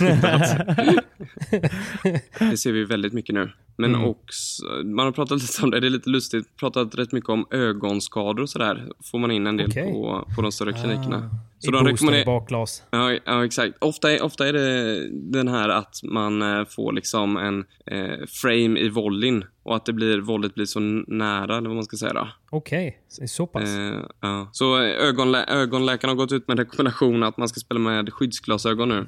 [2.38, 3.50] det ser vi väldigt mycket nu.
[3.78, 4.08] Men Mm.
[4.08, 7.46] också, man har pratat lite om det, det är lite lustigt, pratat rätt mycket om
[7.50, 8.88] ögonskador och sådär.
[9.10, 9.92] Får man in en del Okej.
[9.92, 11.30] på, på de större klinikerna.
[11.62, 12.82] I de booster, rekommenderar- i bakglas.
[12.90, 13.74] Ja, ja exakt.
[13.80, 18.80] Ofta är, ofta är det den här att man eh, får liksom en eh, frame
[18.80, 22.28] i volleyn och att det blir, våldet blir så nära, eller vad man ska säga.
[22.50, 23.26] Okej, okay.
[23.28, 23.62] så pass.
[23.76, 24.48] Eh, ja.
[24.52, 28.12] Så eh, ögonlä ögonläkarna har gått ut med en rekommendation att man ska spela med
[28.12, 29.06] skyddsglasögon nu.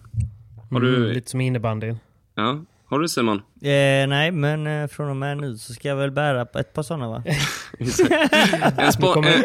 [0.70, 1.94] Har du, Mm, lite som innebandy.
[2.34, 3.36] ja, har du Simon?
[3.62, 3.70] Eh,
[4.08, 6.82] nej, men eh, från och med nu så ska jag väl bära på ett par
[6.82, 7.22] sådana va?
[8.78, 9.42] En, spo kommer- en,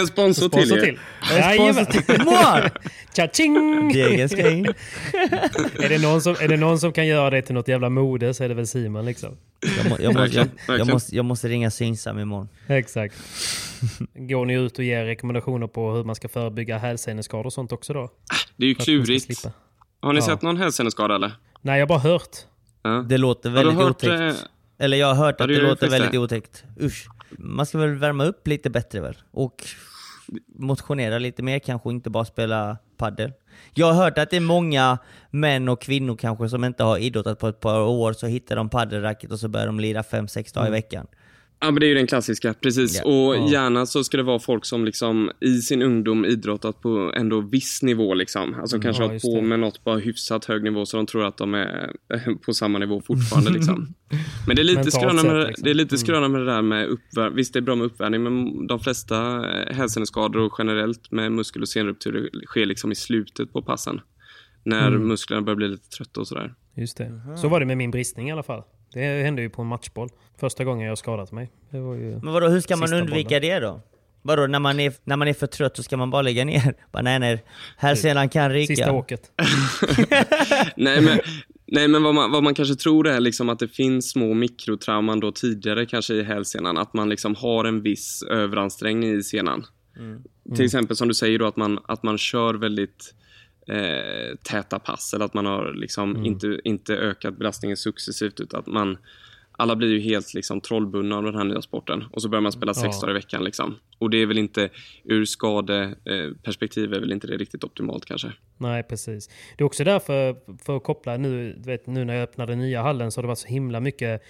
[0.00, 0.98] en sponsor, Sponsor till, till.
[1.32, 1.38] er.
[1.38, 1.86] Jajamän.
[2.24, 2.70] Mål!
[3.16, 3.92] Cha-ching!
[3.92, 4.66] Degen ska in.
[5.82, 8.34] är, det någon som, är det någon som kan göra det till något jävla mode
[8.34, 9.36] så är det väl Simon liksom.
[9.78, 12.48] Jag, må, jag, må, jag, jag, måste, jag måste ringa Synsam imorgon.
[12.66, 13.14] Exakt.
[14.14, 17.92] Går ni ut och ger rekommendationer på hur man ska förebygga hälseneskador och sånt också
[17.92, 18.10] då?
[18.56, 19.44] Det är ju klurigt.
[20.00, 20.26] Har ni Ja.
[20.26, 21.32] sett någon hälseneskada eller?
[21.62, 22.36] Nej, jag har bara hört.
[22.82, 22.90] Ja.
[23.08, 24.20] Det låter Har väldigt hört, otäckt.
[24.20, 26.64] eh, Eller jag har hört Ja, att det låter faktiskt väldigt otäckt.
[26.80, 27.08] Usch.
[27.38, 29.16] Man ska väl värma upp lite bättre väl?
[29.30, 29.64] Och
[30.58, 33.32] motionera lite mer kanske, inte bara spela paddel.
[33.74, 34.98] Jag har hört att det är många
[35.30, 38.68] män och kvinnor kanske som inte har idrottat på ett par år, så hittar de
[38.68, 41.06] paddelracket och så börjar de lira fem sex dagar i veckan.
[41.60, 42.96] Ja, men det är ju den klassiska, precis.
[42.96, 43.04] Ja.
[43.04, 43.50] Och Ja.
[43.52, 47.82] gärna så ska det vara folk som liksom i sin ungdom idrottat på ändå viss
[47.82, 48.54] nivå liksom.
[48.54, 49.42] Alltså kanske ja, just på det.
[49.42, 52.78] med något på hyfsat hög nivå så de tror att de är eh, på samma
[52.78, 53.94] nivå fortfarande liksom.
[54.46, 55.64] Men det är lite skröna med, liksom.
[55.64, 57.36] det är lite skröna med det där med uppvärmning.
[57.36, 59.16] Visst, det är bra med uppvärmning, men de flesta
[59.50, 64.00] eh, hälseneskador och generellt med muskel och senrupturer sker liksom i slutet på passen.
[64.64, 65.08] När Mm.
[65.08, 66.54] musklerna börjar bli lite trötta och sådär.
[66.76, 67.20] Just det.
[67.36, 68.62] Så var det med min bristning i alla fall.
[68.92, 70.08] Det hände ju på en matchboll.
[70.40, 71.50] Första gången jag skadat mig.
[71.70, 72.20] Det var ju...
[72.22, 73.42] Men vadå, hur ska man undvika bollen.
[73.42, 73.80] det då?
[74.22, 76.74] Vadå, när man, är, när man är för trött så ska man bara lägga ner?
[76.92, 77.44] Bara, nej, nej,
[77.76, 78.74] hälsenan kan ryka.
[78.74, 79.32] Sista åket.
[80.76, 81.20] Nej, men,
[81.66, 85.20] nej, men vad, man, vad man kanske tror är liksom att det finns små mikrotrauman
[85.20, 86.78] då tidigare kanske i hälsenan.
[86.78, 89.66] Att man liksom har en viss överansträngning i senan.
[90.56, 93.14] Till exempel som du säger då att man, att man kör väldigt
[93.68, 98.66] eh, täta pass eller att man har liksom inte, inte ökat belastningen successivt utan att
[98.66, 98.98] man
[99.52, 102.52] alla blir ju helt liksom trollbundna av den här nya sporten och så börjar man
[102.52, 103.00] spela sex Ja.
[103.00, 103.44] dagar i veckan.
[103.44, 103.74] Liksom.
[103.98, 104.68] Och det är väl inte,
[105.04, 108.32] ur skadeperspektiv är väl inte det riktigt optimalt kanske.
[108.58, 109.28] Nej, precis.
[109.56, 113.10] Det är också därför, för att koppla nu, vet, nu när jag öppnade nya hallen
[113.10, 114.22] så har det varit så himla mycket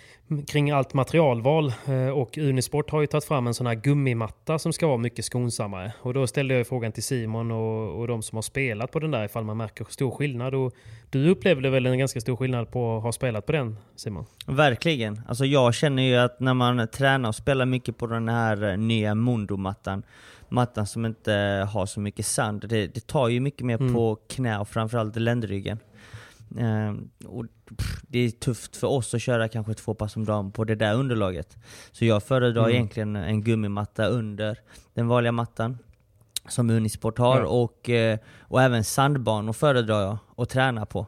[0.47, 1.73] kring allt materialval.
[1.87, 5.25] Eh, och Unisport har ju tagit fram en sån här gummimatta som ska vara mycket
[5.25, 5.93] skonsammare.
[6.01, 9.11] Och då ställde jag frågan till Simon och, och de som har spelat på den
[9.11, 10.55] där ifall man märker stor skillnad.
[10.55, 10.75] Och
[11.11, 14.27] du upplevde väl en ganska stor skillnad på att ha spelat på den, Simon?
[14.47, 15.21] Verkligen.
[15.29, 18.77] Alltså jag känner ju att när man tränar och spelar mycket på den här eh,
[18.77, 20.03] nya Mondo-mattan,
[20.49, 21.33] mattan som inte
[21.73, 25.79] har så mycket sand, det, det tar ju mycket mer på knä och framförallt ländryggen.
[26.59, 27.45] Ehm, och
[27.79, 30.75] pff, det är tufft för oss att köra kanske två pass om dagen på det
[30.75, 31.57] där underlaget.
[31.93, 34.59] Så jag föredrar egentligen en gummimatta under
[34.95, 35.79] den vanliga mattan
[36.49, 37.47] som Unisport har Ja.
[37.47, 41.07] och, eh, och även sandbanor föredrar jag att träna på.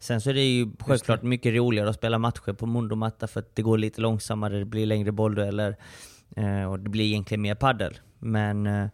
[0.00, 3.56] Sen så är det ju självklart mycket roligare att spela matcher på Mondo-matta för att
[3.56, 5.76] det går lite långsammare, det blir längre bolldueller
[6.36, 7.98] eh, och det blir egentligen mer paddel.
[8.22, 8.86] Men eh,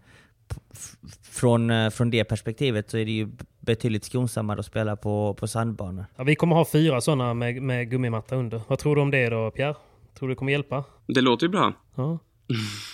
[1.23, 3.29] från, eh, från det perspektivet så är det ju
[3.61, 6.05] betydligt skonsammare att spela på, på sandbanor.
[6.17, 8.61] Ja, vi kommer ha fyra sådana med, med gummimatta under.
[8.69, 9.75] Vad tror du om det då, Pierre?
[10.19, 10.85] Tror du det kommer hjälpa?
[11.07, 11.73] Det låter ju bra.
[11.95, 12.19] Ja.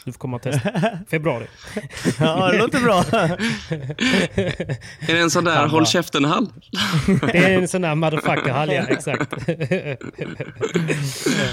[0.05, 0.71] Du får komma och testa.
[1.11, 1.47] Februari.
[2.21, 3.05] Ja, det låter bra!
[5.09, 6.47] Är det en sån där håll käften-hall?
[7.33, 8.83] Det är en sån där motherfucker-hall, ja.
[8.83, 9.47] Exakt.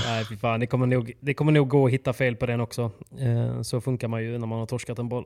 [0.05, 0.59] Nej, fy fan.
[0.59, 2.91] Det kommer, nog, det kommer nog gå att hitta fel på den också.
[3.19, 5.25] Eh, Så funkar man ju när man har torskat en boll.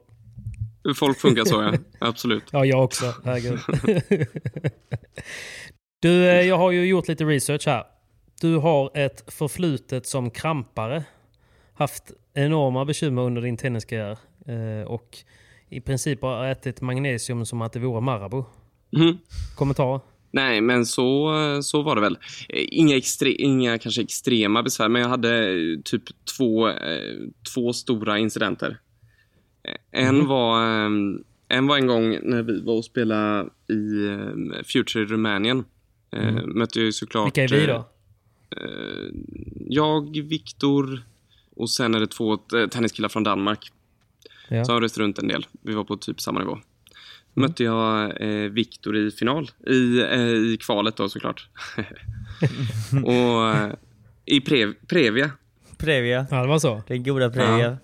[0.96, 1.74] Folk funkar så ja,
[2.08, 2.44] absolut.
[2.52, 3.14] Ja, jag också.
[3.26, 3.60] Herregud.
[6.02, 7.84] Du, eh, jag har ju gjort lite research här.
[8.42, 11.04] Du har ett förflutet som krampare.
[11.74, 14.18] Haft enorma bekymmer under din tenniskarriär.
[14.48, 15.18] eh, Och
[15.70, 18.46] i princip har ätit magnesium som att det vore Marabou.
[18.92, 19.18] Mhm.
[19.56, 20.00] Kommentar?
[20.32, 21.32] Nej, men så,
[21.64, 22.18] så var det väl.
[22.50, 26.04] Eh, Inga, extre, inga kanske extrema besvär, men jag hade eh, typ
[26.38, 26.72] två,
[27.54, 28.78] två stora incidenter.
[29.92, 30.90] En, var, eh,
[31.48, 33.84] en var en gång när vi var och spelade i
[34.64, 35.64] Future i Rumänien.
[36.12, 37.26] Eh, Mötte jag ju såklart...
[37.38, 37.86] Vilka är vi då?
[39.68, 41.04] jag, Viktor
[41.56, 43.72] och sen är det två eh, tenniskillar från Danmark.
[44.48, 44.66] Ja.
[44.66, 45.48] Så har rest runt en del.
[45.62, 46.60] Vi var på typ samma nivå.
[47.34, 49.52] Mötte jag eh, Viktor i final.
[49.68, 51.48] I, eh, I kvalet då såklart.
[53.06, 53.74] och eh,
[54.26, 55.32] i Prev, Previa.
[55.78, 56.26] Previa.
[56.32, 56.82] Ja, det var så.
[56.88, 57.78] Den goda Previa.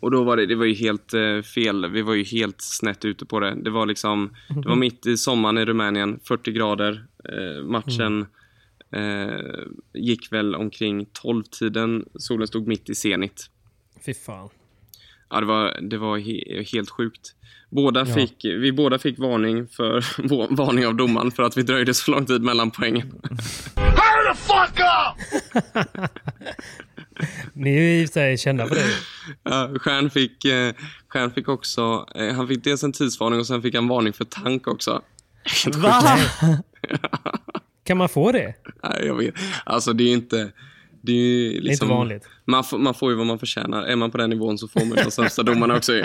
[0.00, 1.90] Och då var det, det var ju helt eh, fel.
[1.90, 3.54] Vi var ju helt snett ute på det.
[3.54, 7.06] Det var liksom, det var mitt i sommaren i Rumänien, 40 grader.
[7.24, 8.26] Eh, matchen
[8.92, 12.04] eh, gick väl omkring 12-tiden.
[12.14, 13.46] Solen stod mitt i zenit.
[14.06, 14.48] Fy fan.
[15.30, 17.34] Ja, det var, det var he helt sjukt.
[17.70, 18.14] Båda Ja.
[18.14, 20.04] fick, vi båda fick varning, för,
[20.56, 23.08] varning av domaren för att vi dröjde så lång tid mellan poängen.
[23.76, 25.16] Hurry the fuck up!
[27.52, 28.86] Ni är ju i och för sig kända för det.
[29.42, 30.74] Ja, Stjärn, fick, eh,
[31.08, 34.24] Stjärn fick också, eh, han fick dels en tidsvarning och sen fick han varning för
[34.24, 35.02] tank också.
[35.76, 36.18] Va?
[37.84, 38.54] Kan man få det?
[38.82, 39.34] Nej, jag vet.
[39.64, 40.52] Alltså det är ju inte...
[41.04, 42.28] Det är ju liksom, inte vanligt.
[42.44, 43.82] Man får, man får ju vad man förtjänar.
[43.82, 45.92] Är man på den nivån så får man de sämsta domarna också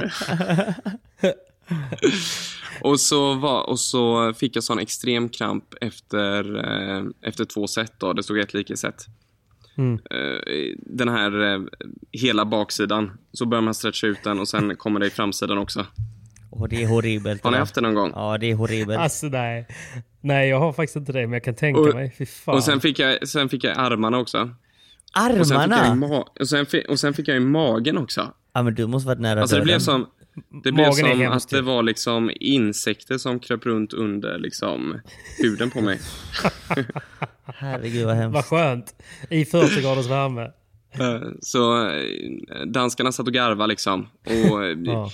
[2.81, 7.93] och, så var, och så fick jag sån extrem kramp efter, eh, efter två set.
[7.99, 8.13] Då.
[8.13, 9.05] Det stod ett lika set.
[9.77, 9.93] Mm.
[9.93, 11.61] Eh, den här eh,
[12.11, 13.17] hela baksidan.
[13.31, 15.85] Så börjar man stretcha ut den och sen kommer det i framsidan också.
[16.49, 17.43] Och det är horribelt.
[17.43, 18.11] Har ni det haft det någon gång?
[18.15, 18.99] Ja, det är horribelt.
[18.99, 19.67] Alltså nej.
[20.27, 22.15] Nej, jag har faktiskt inte det, men jag kan tänka Och- mig.
[22.17, 22.55] Fy fan.
[22.55, 24.49] Och sen fick, jag, sen fick jag armarna också.
[25.39, 26.07] Och sen, fick jag i Armarna?
[26.07, 28.33] ma- och, sen fick, och sen fick jag i magen också.
[28.53, 29.81] Ja men du måste varit nära Alltså det blev döden.
[29.81, 30.05] som,
[30.63, 34.99] det blev Magen som att det var liksom insekter som kröp runt under liksom
[35.37, 35.99] huden på mig.
[37.45, 38.49] Herregud vad Vad hemskt.
[38.49, 38.95] skönt.
[39.29, 40.51] I 40 graders värme.
[40.99, 44.07] Eh, Så eh, danskarna satt och garvade liksom.
[44.25, 45.09] Och eh, Ja.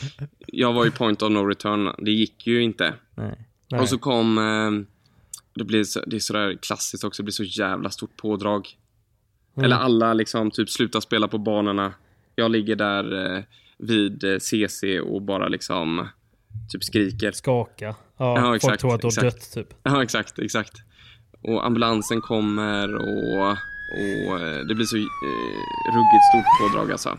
[0.48, 1.96] jag var ju point of no return.
[2.06, 2.94] Det gick ju inte.
[3.16, 3.48] Nej.
[3.72, 3.82] Nej.
[3.82, 4.38] Och så kom...
[5.56, 7.22] eh, Det, blir så, det är sådär klassiskt också.
[7.22, 8.68] Det blir så jävla stort pådrag.
[9.58, 9.66] Mm.
[9.66, 11.94] Eller alla liksom typ slutar spela på banorna.
[12.36, 13.44] Jag ligger där eh,
[13.78, 16.08] vid eh, CC och bara liksom
[16.72, 17.32] typ skriker.
[17.32, 17.96] Skaka.
[18.18, 19.68] Ja, Ja, folk exakt, tror att du har dött typ.
[19.84, 20.74] Ja, exakt, exakt.
[21.42, 23.58] Och ambulansen kommer och,
[23.94, 25.04] och eh, det blir så eh,
[25.96, 27.18] ruggigt stort pådrag alltså.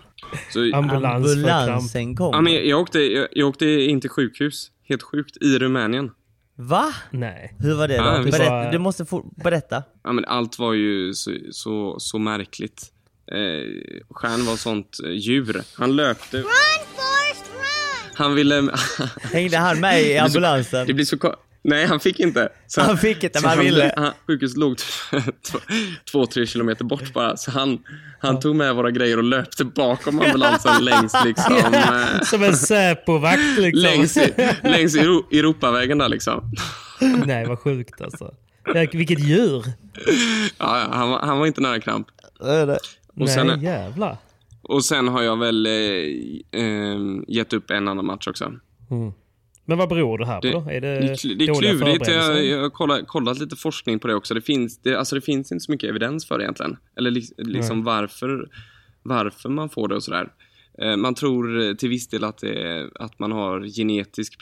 [0.53, 1.35] Så, Ambulans.
[1.35, 2.31] Ambulansen kom.
[2.33, 6.11] ja, men jag, åkte, jag, jag åkte in till sjukhus, helt sjukt, i Rumänien.
[6.57, 6.95] Va?
[7.11, 7.55] Nej.
[7.59, 8.03] Hur var det då?
[8.05, 9.07] Ja, vi Berätta, sa- du måste
[9.45, 9.83] berätta.
[10.05, 12.91] Ja, men allt var ju så, så, så märkligt.
[13.33, 15.63] Eh, Stjärn var sånt eh, djur.
[15.79, 16.37] Han löpte.
[16.37, 18.13] Run, Forrest, run!
[18.15, 18.69] Han ville...
[19.33, 20.87] Hängde han med i blir så- ambulansen?
[20.87, 21.17] Det blir så,
[21.67, 22.49] Nej, han fick inte.
[22.67, 23.95] Så, Han fick inte, men han ville.
[23.97, 24.77] Han, sjukhuset låg
[25.51, 25.59] två,
[26.13, 27.37] två, tre kilometer bort bara.
[27.37, 27.79] Så han,
[28.21, 31.55] han tog med våra grejer och löpte bakom ambulansen längs liksom...
[31.75, 33.83] eh, Som en Säpo-vakt liksom.
[33.83, 34.19] längs,
[34.63, 36.53] längs Euro, Europavägen där liksom.
[37.27, 38.35] Nej, vad sjukt alltså.
[38.93, 39.65] Vilket djur!
[40.59, 42.07] Ja, han, var- han var inte nära kramp.
[42.39, 42.47] Och
[43.15, 44.17] Nej, sen, jävlar.
[44.63, 45.73] och sen har jag väl eh,
[46.63, 46.99] eh,
[47.29, 48.53] gett upp en annan match också.
[49.65, 50.71] Men vad beror det här på då?
[50.71, 52.09] Är det, det, det är klurigt.
[52.09, 54.35] Jag, jag har kollat, kollat lite forskning på det också.
[54.35, 56.77] Det finns, det, alltså det finns inte så mycket evidens för det egentligen.
[56.97, 58.49] Eller li, liksom varför,
[59.03, 60.29] varför man får det och sådär.
[60.79, 64.39] Eh, Man tror till viss del att, det att man har genetisk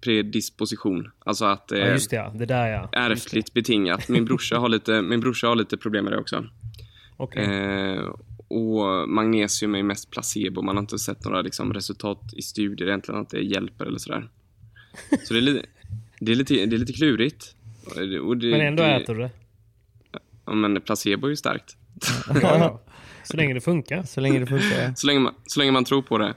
[0.00, 1.10] predisposition.
[1.18, 2.32] Alltså att det Ja, just det ja.
[2.34, 2.88] Det där ja.
[2.92, 4.08] ärftligt betingat.
[4.08, 6.44] Min brorsa, har lite, min brorsa har lite problem med det också.
[7.16, 7.44] Okej.
[7.44, 8.14] Eh,
[8.54, 10.62] och magnesium är mest placebo.
[10.62, 14.28] Man har inte sett några liksom, resultat i studier egentligen att det hjälper eller sådär.
[15.24, 15.66] Så det är lite,
[16.20, 17.54] det är lite, det är lite klurigt.
[18.22, 19.30] Och det- Men ändå det, äter du det?
[20.46, 21.76] Ja, men placebo är ju starkt.
[22.42, 22.80] Ja.
[23.24, 24.02] Så länge det funkar.
[24.02, 24.82] Så länge det funkar.
[24.82, 24.92] ja.
[24.96, 26.34] Så länge man, så länge man tror på det.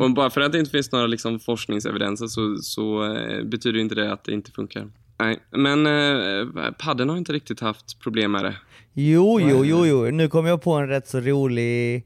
[0.00, 3.94] Och bara för att det inte finns några liksom, forskningsevidenser så, så eh, betyder inte
[3.94, 4.90] det att det inte funkar.
[5.22, 8.56] Nej, men eh, padden har inte riktigt haft problem med det.
[8.92, 10.10] Jo, jo, jo, jo.
[10.10, 12.04] Nu kom jag på en rätt så rolig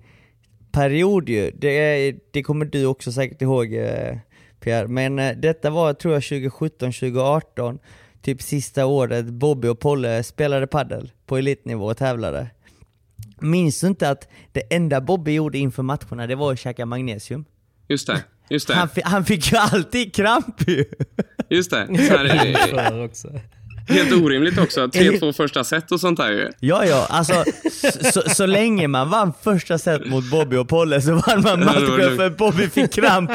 [0.73, 1.51] period ju.
[1.55, 4.17] Det, är- det kommer du också säkert ihåg eh,
[4.61, 4.89] Pierre.
[4.89, 7.79] Men eh, detta var, tror jag, 2017, 2018.
[8.23, 12.47] Typ sista året Bobby och Polle spelade paddel på elitnivå och tävlade.
[13.41, 17.45] Minns du inte att det enda Bobby gjorde inför matcherna, det var att käka magnesium?
[17.89, 18.75] Just det, just det.
[18.75, 20.85] Han, han fick ju alltid kramp ju!
[21.51, 21.87] Just det.
[21.87, 23.29] Så här, För också.
[23.89, 24.87] helt orimligt också.
[24.87, 26.51] 3-2 första set och sånt där ju.
[26.61, 31.03] Ja, ja, alltså så, så, så länge man vann första set mot Bobby och Polle
[31.03, 33.31] så vann man det matchen för Bobby fick kramp.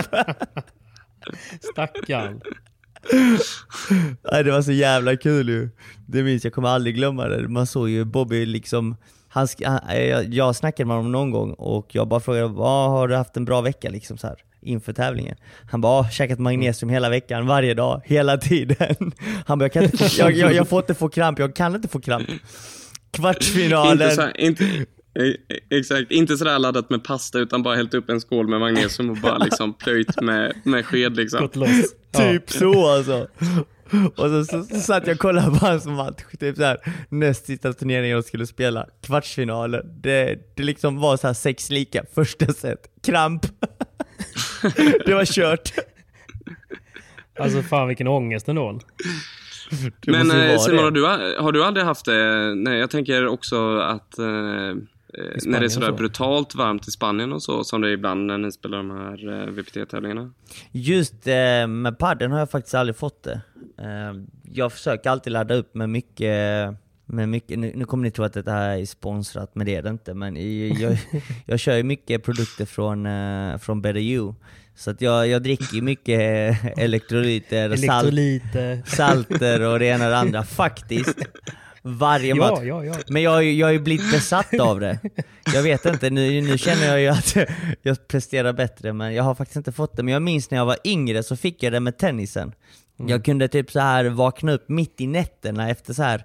[1.71, 2.41] Stackarn.
[4.31, 5.69] Nej, det var så jävla kul ju.
[6.07, 7.47] Det minns jag, kommer aldrig glömma det.
[7.47, 8.95] Man såg ju Bobby liksom,
[9.31, 13.07] han, sk- han, jag, snackade med honom någon gång och jag bara frågade vad har
[13.07, 15.35] du haft en bra vecka liksom så här inför tävlingen?
[15.71, 18.95] Han bara, "Ah, käkat magnesium hela veckan, varje dag, hela tiden.
[19.45, 21.75] Han bara, jag, kan inte få, jag, jag, jag får inte få kramp, jag kan
[21.75, 22.27] inte få kramp.
[23.11, 23.91] Kvartsfinalen.
[24.01, 28.09] Inte så här, inte, eh, exakt, inte sådär laddat med pasta utan bara hällt upp
[28.09, 31.39] en skål med magnesium och bara liksom plöjt med, med sked liksom.
[31.41, 31.69] Gått loss.
[32.17, 33.27] Typ så alltså.
[34.15, 36.77] Och så, så, så satt jag och kollade på hans match, typ så här,
[37.09, 40.01] näst sista turneringen jag skulle spela, kvartsfinalen.
[40.01, 43.45] Det, det liksom var så här sex lika, första set, kramp.
[45.05, 45.73] det var kört.
[47.39, 48.79] Alltså fan vilken ångest ändå.
[50.07, 51.05] Men eh, Simon, har du,
[51.41, 52.55] har du aldrig haft det?
[52.55, 54.75] Nej, jag tänker också att eh,
[55.45, 55.93] när det är sådär så.
[55.93, 59.41] brutalt varmt i Spanien och så, som det är ibland när ni spelar de här
[59.41, 60.31] eh, VPT-tävlingarna.
[60.71, 63.41] Just eh, med padden har jag faktiskt aldrig fått det.
[63.77, 64.13] Eh,
[64.53, 66.35] jag försöker alltid ladda upp med mycket,
[67.05, 69.81] med mycket nu, nu kommer ni tro att det här är sponsrat, men det är
[69.81, 70.13] det inte.
[70.13, 70.97] Men jag, jag,
[71.45, 74.33] jag kör ju mycket produkter från, eh, från Better You.
[74.75, 76.19] Så att jag, jag dricker mycket
[76.77, 78.81] elektrolyter, salt, Elektrolyter.
[78.85, 81.19] salter och det ena och det andra, faktiskt.
[81.81, 82.59] Varje match.
[82.63, 82.95] Ja, ja, ja.
[83.07, 84.99] Men jag, jag har ju blivit besatt av det.
[85.53, 87.35] Jag vet inte, nu, nu känner jag ju att
[87.81, 90.03] jag presterar bättre men jag har faktiskt inte fått det.
[90.03, 92.53] Men jag minns när jag var yngre så fick jag det med tennisen.
[93.07, 96.23] Jag kunde typ så här vakna upp mitt i nätterna efter så här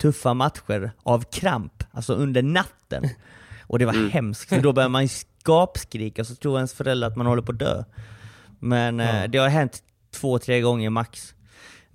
[0.00, 3.08] tuffa matcher av kramp, alltså under natten.
[3.66, 5.08] Och det var hemskt, för då börjar man ju
[5.44, 7.84] gapskrika så tror ens föräldrar att man håller på att dö.
[8.58, 9.82] Men eh, det har hänt
[10.14, 11.34] två, tre gånger max.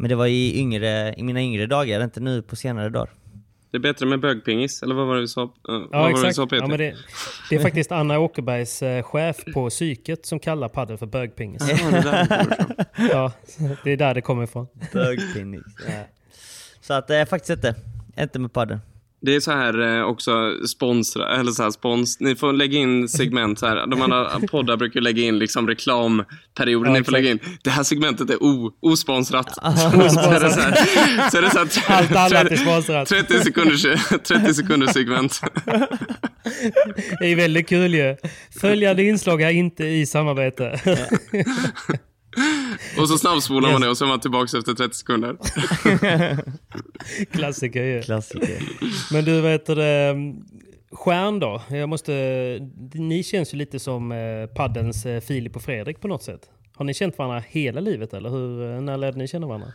[0.01, 3.09] Men det var i, yngre, i mina yngre dagar, inte nu på senare dagar.
[3.71, 5.53] Det är bättre med bögpingis, eller vad var det vi sa?
[5.61, 6.35] vad Ja, var det vi exakt.
[6.35, 6.63] sa Peter?
[6.63, 6.95] Ja, men det,
[7.49, 11.61] det är faktiskt Anna Åkerbergs eh, chef på psyket som kallar padel för bögpingis.
[11.69, 12.27] Ja, det.
[13.11, 13.31] Ja,
[13.85, 14.67] är där det kommer ifrån.
[14.93, 15.63] Bögpinnis.
[16.81, 17.75] Så att det är faktiskt inte,
[18.19, 18.79] inte med padel.
[19.21, 20.31] Det är så här eh, också
[20.67, 22.19] sponsra, eller så här spons.
[22.19, 23.87] Ni får lägga in segment så här.
[23.87, 26.89] De andra poddar brukar lägga in liksom reklamperioder.
[26.89, 27.39] Ja, Ni får lägga in.
[27.63, 29.57] Det här segmentet är o, osponsrat.
[29.63, 33.07] Här, så är det så här, Allt annat är sponsrat.
[33.07, 33.81] 30 sekunders,
[34.23, 35.41] 30 sekunders segment.
[37.19, 38.15] Det är väldigt kul ju.
[38.61, 40.79] Följande inslag är inte i samarbete.
[42.99, 45.37] Och så snabbspolar man det och så är man tillbaka efter 30 sekunder.
[47.31, 48.01] Klassiker ju.
[48.01, 48.61] Klassiker.
[49.13, 50.15] Men du, vet det,
[50.91, 51.61] Stjärn då?
[51.69, 52.11] Jag måste,
[52.93, 56.41] ni känns ju lite som eh, paddens eh, Filip och Fredrik på något sätt.
[56.75, 59.67] Har ni känt varandra hela livet eller hur, eh, när lärde ni känna varandra?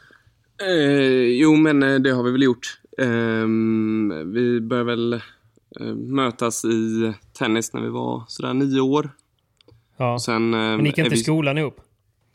[0.62, 2.78] Eh, jo, men eh, det har vi väl gjort.
[2.98, 9.10] Ehm, vi började väl eh, mötas i tennis när vi var sådär nio år.
[9.96, 10.18] Ja.
[10.18, 11.80] Sen, eh, Men ni gick inte vi- i skolan ihop?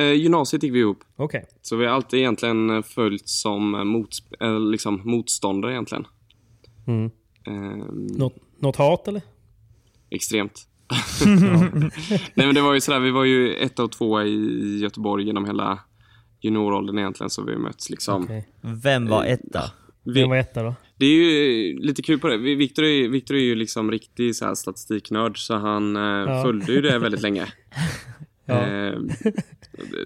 [0.01, 1.03] Eh, gymnasiet gick vi ihop.
[1.15, 1.45] Okej.
[1.61, 6.07] Så vi har alltid egentligen eh, följt som eh, mots eller liksom motståndare egentligen.
[6.87, 7.11] Mm.
[7.47, 9.21] Ehm, Något, något hat eller?
[10.09, 10.67] Extremt.
[12.35, 15.45] Nej men det var ju sådär, vi var ju ett och tvåa i Göteborg genom
[15.45, 15.79] hela
[16.41, 18.23] junioråldern egentligen, så vi har mötts liksom.
[18.23, 18.47] Okej.
[18.61, 19.71] Vem var etta?
[20.03, 20.75] Vem var etta då?
[20.97, 22.37] Det är ju lite kul på det.
[22.37, 26.43] Vi- Victor är, Victor är ju liksom riktig så här statistiknörd, så han eh, Ja.
[26.43, 27.45] följde ju det väldigt länge.
[28.51, 28.67] Ja.
[28.67, 28.99] Eh,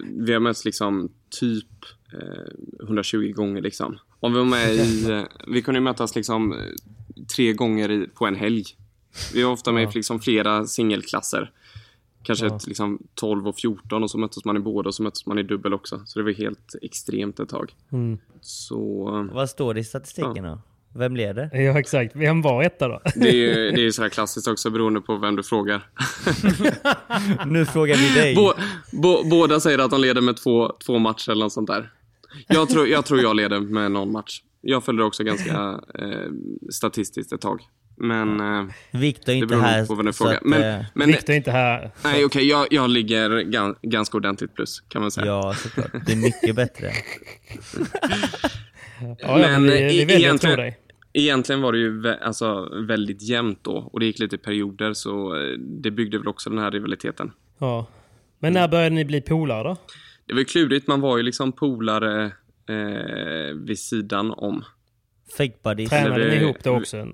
[0.04, 1.08] vi har mötts liksom
[1.40, 1.66] typ
[2.12, 3.98] eh, 120 gånger liksom.
[4.20, 6.58] Om vi var med i, vi kunde ju mötas liksom eh,
[7.36, 8.64] tre gånger i, på en helg.
[9.34, 9.88] Vi var ofta med Ja.
[9.90, 11.50] i liksom flera singelklasser.
[12.22, 12.56] Kanske Ja.
[12.56, 15.38] ett, liksom 12 och 14 och så möttes man i båda och så möttes man
[15.38, 16.02] i dubbel också.
[16.06, 17.74] Så det var helt extremt ett tag.
[17.92, 18.18] Mm.
[18.40, 20.58] Så eh, Vad står det i statistiken då?
[20.98, 21.50] Vem leder?
[21.52, 22.16] Ja, exakt.
[22.16, 23.00] Vem var etta då?
[23.14, 25.86] det är ju det är så här klassiskt också beroende på vem du frågar.
[27.46, 28.34] Nu frågar vi dig.
[28.34, 28.54] Bå,
[28.92, 31.90] bå, båda säger att de leder med två, två matcher eller något sånt där.
[32.46, 34.42] Jag tror, jag tror jag leder med någon match.
[34.60, 36.30] Jag följer också ganska eh,
[36.70, 37.60] statistiskt ett tag.
[37.96, 38.40] Men...
[38.40, 39.86] Eh, Viktor är det inte här.
[39.86, 40.36] på vem du så frågar.
[40.36, 41.90] att, Men, eh, men Viktor är inte här.
[42.04, 45.26] nej, okej, jag, jag ligger gan, ganska ordentligt plus, kan man säga.
[45.26, 45.90] Ja, såklart.
[46.06, 46.92] Det är mycket bättre.
[49.00, 50.78] Ja, ja, men vi, vi väljer egentligen, dig.
[51.20, 53.72] Egentligen var det ju vä- alltså, väldigt jämnt då.
[53.92, 57.32] Och det gick lite i perioder, så eh, det byggde väl också den här rivaliteten.
[57.58, 57.86] Ja.
[58.38, 59.76] Men när började ni bli polare då?
[60.26, 62.24] Det var ju klurigt, man var ju liksom polare
[62.68, 64.64] eh, vid sidan om.
[65.36, 65.90] Fake buddies.
[65.90, 67.08] Tränade ni ihop då också?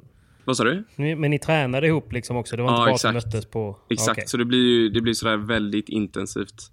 [0.45, 0.85] Vad sa du?
[0.97, 2.57] Ni, men ni tränade ihop liksom också?
[2.57, 3.27] Det var Ja, inte bara att ni exakt.
[3.35, 3.79] möttes på...
[3.91, 4.25] Exakt, Okej.
[4.29, 6.71] så det blir ju det blir sådär väldigt intensivt.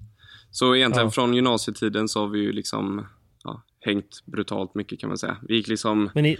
[0.51, 1.11] Så egentligen Ja.
[1.11, 3.05] från gymnasietiden så har vi ju liksom
[3.43, 5.37] ja, hängt brutalt mycket kan man säga.
[5.47, 6.37] Vi gick liksom, Men ni,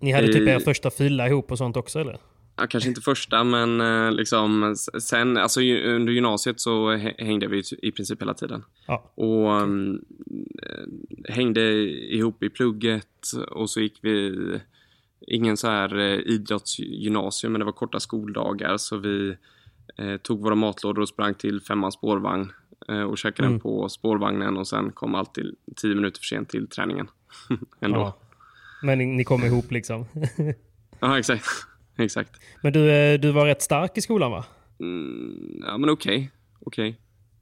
[0.00, 2.18] ni hade typ er första fylla ihop och sånt också eller?
[2.56, 7.62] ja, kanske inte första men eh, liksom sen, alltså under gymnasiet så hä- hängde vi
[7.82, 8.64] i princip hela tiden.
[8.86, 9.10] Ja.
[9.14, 10.04] Och um,
[10.62, 11.60] eh, hängde
[12.14, 13.06] ihop i plugget
[13.50, 14.36] och så gick vi
[15.26, 19.36] ingen så här eh, idrottsgymnasium men det var korta skoldagar så vi
[19.96, 22.52] eh, tog våra matlådor och sprang till femman spårvagn
[22.88, 23.52] eh, och käkade Mm.
[23.52, 27.08] den på spårvagnen och sen kom alltid tio minuter för sent till träningen.
[27.80, 27.98] Ändå.
[27.98, 28.18] Ja.
[28.82, 30.06] Men ni, ni kom ihop liksom.
[31.00, 31.44] Ja, exakt.
[31.98, 32.30] exakt.
[32.62, 34.44] Men du, eh, du var rätt stark i skolan va?
[34.80, 36.30] Mm, ja, men okej.
[36.66, 37.00] Okej.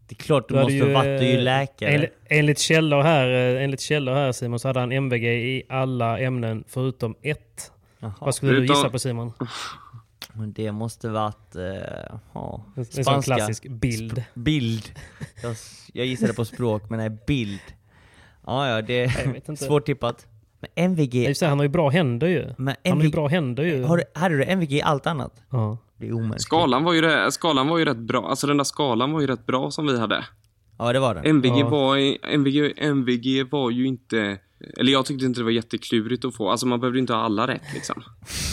[0.08, 1.90] Det är klart du, Du måste ju, varit, du är ju eh, läkare.
[1.90, 6.18] Enligt, enligt, källor här, eh, enligt källor här Simon så hade han MVG i alla
[6.18, 7.72] ämnen förutom ett.
[7.98, 8.12] Jaha.
[8.20, 9.32] Vad skulle du gissa på Simon?
[10.32, 11.56] Men det måste varit...
[11.56, 11.62] Uh,
[12.32, 14.24] ja, En, en sån klassisk bild.
[14.34, 14.92] Bild.
[15.42, 15.56] Jag,
[15.92, 17.60] jag gissade på språk, men nej, bild.
[18.46, 20.26] Ja, ja, det är svårt tippat.
[20.60, 21.36] Men MVG...
[21.36, 22.44] sig, Han har ju bra händer ju.
[22.58, 23.82] Men Han har ju MVG bra händer ju.
[23.84, 25.42] har du, hade du MVG i allt annat?
[25.50, 25.78] Ja.
[25.96, 26.42] Det är omänskligt.
[26.42, 28.28] Skalan, var ju det, skalan var ju rätt bra.
[28.28, 30.24] Alltså den där skalan var ju rätt bra som vi hade.
[30.78, 31.20] Ja, det var det.
[31.28, 31.68] MVG, Ja.
[31.68, 31.96] var,
[32.34, 34.38] MVG, MVG var ju inte...
[34.76, 36.50] Eller jag tyckte inte det var jätteklurigt att få.
[36.50, 38.02] Alltså man behövde inte ha alla rätt liksom.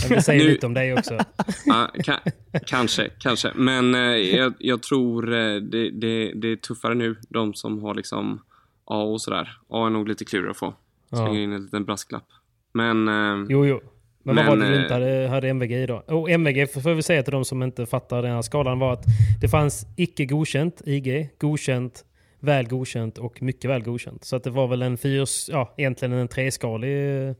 [0.10, 1.18] Det säger Nu- lite om dig också.
[1.66, 2.20] Ja, ka,
[2.68, 3.51] kanske, kanske.
[3.56, 7.16] Men eh, jag, jag tror eh, det, det, det är tuffare nu.
[7.30, 8.41] De som har liksom
[8.86, 9.58] A och sådär.
[9.70, 10.74] A är nog lite klurigare att få.
[11.16, 11.43] Slänger Ja.
[11.43, 12.26] in en liten brasklapp.
[12.74, 13.07] Men...
[13.07, 13.82] eh, Jo, jo.
[14.24, 15.95] Men, vad Men, var det du eh, inte hade, hade MVG i då?
[16.07, 19.03] Och MVG, får vi säga till de som inte fattar den här skalan, var att
[19.41, 22.05] det fanns icke godkänt, IG, godkänt,
[22.39, 24.24] väl godkänt och mycket väl godkänt.
[24.24, 27.36] Så att det var väl en fyrs, ja, egentligen en treskalig eh,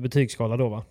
[0.00, 0.84] betygsskala då va?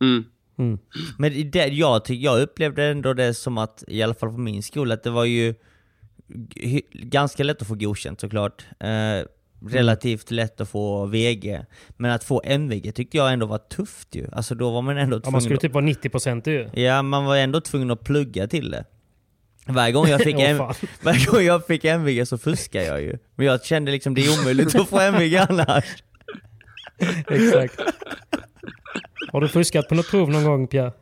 [0.00, 0.24] mm,
[0.58, 0.78] Mm.
[1.18, 4.94] Men det, jag, jag upplevde ändå det som att, i alla fall på min skola,
[4.94, 5.54] att det var ju
[6.92, 8.64] ganska lätt att få godkänt såklart.
[8.80, 9.26] Eh,
[9.68, 11.60] relativt lätt att få VG.
[11.96, 14.26] Men att få MVG tyckte jag ändå var tufft ju.
[14.32, 16.82] Alltså då var man ändå Ja, tvungen man skulle typ vara 90% ju.
[16.82, 18.84] Ja, man var ändå tvungen att plugga till det.
[19.66, 20.74] Varje gång jag fick, M- fan.
[21.02, 23.18] varje gång jag fick MVG så fuskade jag ju.
[23.34, 25.84] Men jag kände liksom det är omöjligt att få MVG annars.
[27.28, 27.80] Exakt.
[29.32, 30.92] Har du fuskat på något prov någon gång Pierre?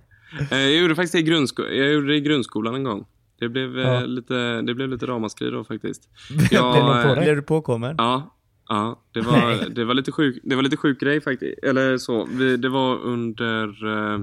[0.51, 3.05] eh, jag gjorde faktiskt det i, grundsko- jag gjorde det i grundskolan en gång.
[3.39, 4.01] Det blev, eh, Ja.
[4.01, 6.09] lite, det blev lite ramaskri då faktiskt.
[6.31, 7.19] Blev någon på eh?
[7.23, 7.95] Blev du påkommen?
[7.99, 8.35] Ja,
[8.69, 11.59] ja det, var, det, var lite sjuk, det var lite sjuk grej faktiskt.
[11.63, 12.25] Eller så.
[12.31, 13.87] Vi, det var under...
[13.87, 14.21] Eh,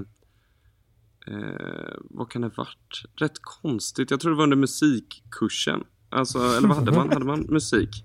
[1.26, 3.02] eh, vad kan det ha varit?
[3.20, 4.10] Rätt konstigt.
[4.10, 5.84] Jag tror det var under musikkursen.
[6.08, 7.12] Alltså, eller vad hade man?
[7.12, 8.04] Hade man musik?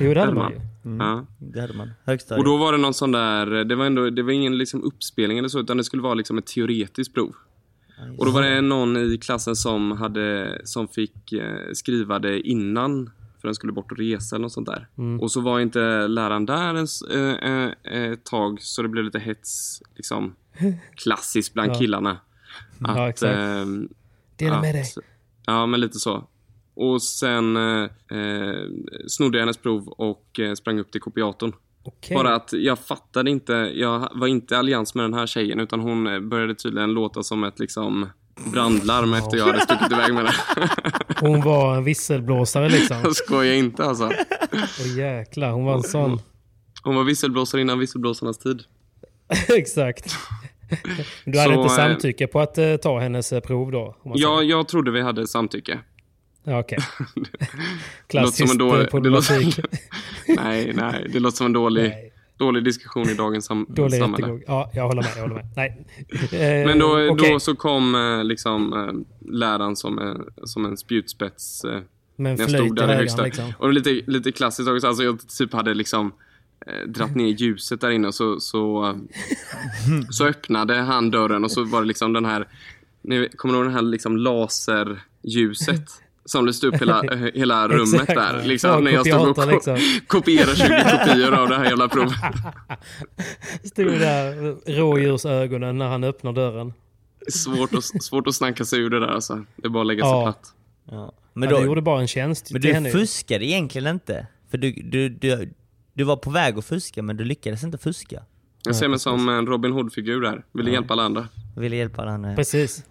[0.00, 0.52] Jo, det hade man man.
[0.52, 1.04] ju.
[1.04, 1.26] Ja.
[1.38, 1.90] Det hade man.
[2.04, 2.38] Högstadiet.
[2.38, 3.64] Och då var det någon sån där...
[3.64, 6.38] Det var, ändå, det var ingen liksom uppspelning eller så, utan det skulle vara liksom
[6.38, 7.34] ett teoretiskt prov.
[8.18, 13.10] Och då var det någon i klassen som, hade, som fick eh, skriva det innan
[13.40, 14.88] för den skulle bort och resa eller något sånt där.
[14.98, 15.20] Mm.
[15.20, 17.70] Och så var inte läraren där ens, eh, eh,
[18.12, 20.34] ett tag så det blev lite hets, liksom
[20.94, 21.74] klassiskt bland Ja.
[21.74, 22.18] killarna.
[22.78, 23.36] Ja, exakt.
[23.38, 23.88] ehm,
[24.36, 25.04] Dela med att- dig.
[25.46, 26.28] Ja, men lite så.
[26.74, 27.82] och sen eh,
[28.18, 28.66] eh,
[29.08, 31.52] snodde jag hennes prov och eh, sprang upp till kopiatorn.
[31.82, 32.14] Okej.
[32.14, 35.80] Bara att jag fattade inte, jag var inte i allians med den här tjejen utan
[35.80, 38.08] hon eh, började tydligen låta som ett liksom
[38.44, 40.34] brandlarm efter jag hade stuckit iväg med det.
[41.20, 42.96] Hon var en visselblåsare liksom.
[43.04, 44.12] Jag skojar inte alltså.
[44.52, 46.20] Åh jäklar, hon var en sån.
[46.82, 48.62] Hon var visselblåsare innan visselblåsarnas tid.
[49.48, 50.14] Exakt.
[51.24, 53.96] Du hade Så, inte eh, samtycke på att eh, ta hennes eh, prov då?
[54.02, 54.14] säger.
[54.16, 55.78] Ja, jag trodde vi hade samtycke.
[56.44, 56.78] Ja, Okej.
[58.50, 59.56] En dålig- eh, problematik.
[59.56, 59.70] låter-
[60.44, 62.09] Nej, nej, det låter som en dålig, Nej.
[62.40, 64.26] Dålig diskussion i dagens sam Dålig samhälle.
[64.26, 64.42] rättegång.
[64.46, 65.12] Ja, jag håller med.
[65.16, 65.46] Jag håller med.
[65.56, 65.86] Nej.
[66.32, 67.30] Eh, Men då, okej.
[67.32, 70.14] då så kom eh, liksom eh, läraren som, eh,
[70.44, 71.64] som en spjutspets.
[71.64, 71.80] Eh, Med
[72.32, 73.22] en när jag stod där i högsta.
[73.22, 73.52] liksom.
[73.58, 74.86] Och lite, lite klassiskt också.
[74.86, 76.12] Alltså jag typ hade liksom
[76.66, 78.94] eh, dratt ner ljuset där inne och så, så, eh,
[80.10, 82.48] så öppnade han dörren och så var det liksom den här,
[83.02, 85.90] ni kommer du ihåg den här liksom laserljuset?
[86.30, 88.14] Som lyste upp hela, eh, hela rummet Exakt.
[88.14, 88.38] där.
[88.38, 89.78] Ja, Liksom, när jag stod och liksom.
[90.06, 90.68] kopierade 20
[90.98, 92.14] kopior av det här jävla provet.
[93.64, 96.72] Stod där rådjursögonen när han öppnar dörren.
[97.32, 99.44] Svårt att, svårt att snacka sig ur det där alltså.
[99.56, 100.22] Det är bara att lägga sig Ja.
[100.22, 100.54] platt.
[100.90, 100.96] Ja.
[100.96, 102.90] Men Men, ja, du då, gjorde bara en tjänst men du henne.
[102.90, 104.26] fuskade egentligen inte.
[104.50, 105.52] För du, du, du,
[105.94, 108.22] du var på väg att fuska men du lyckades inte fuska.
[108.64, 110.44] Jag ser mig som en Robin Hood-figur där.
[110.52, 111.28] Ville hjälpa alla andra.
[111.56, 112.34] Ville hjälpa alla andra.
[112.36, 112.84] Precis.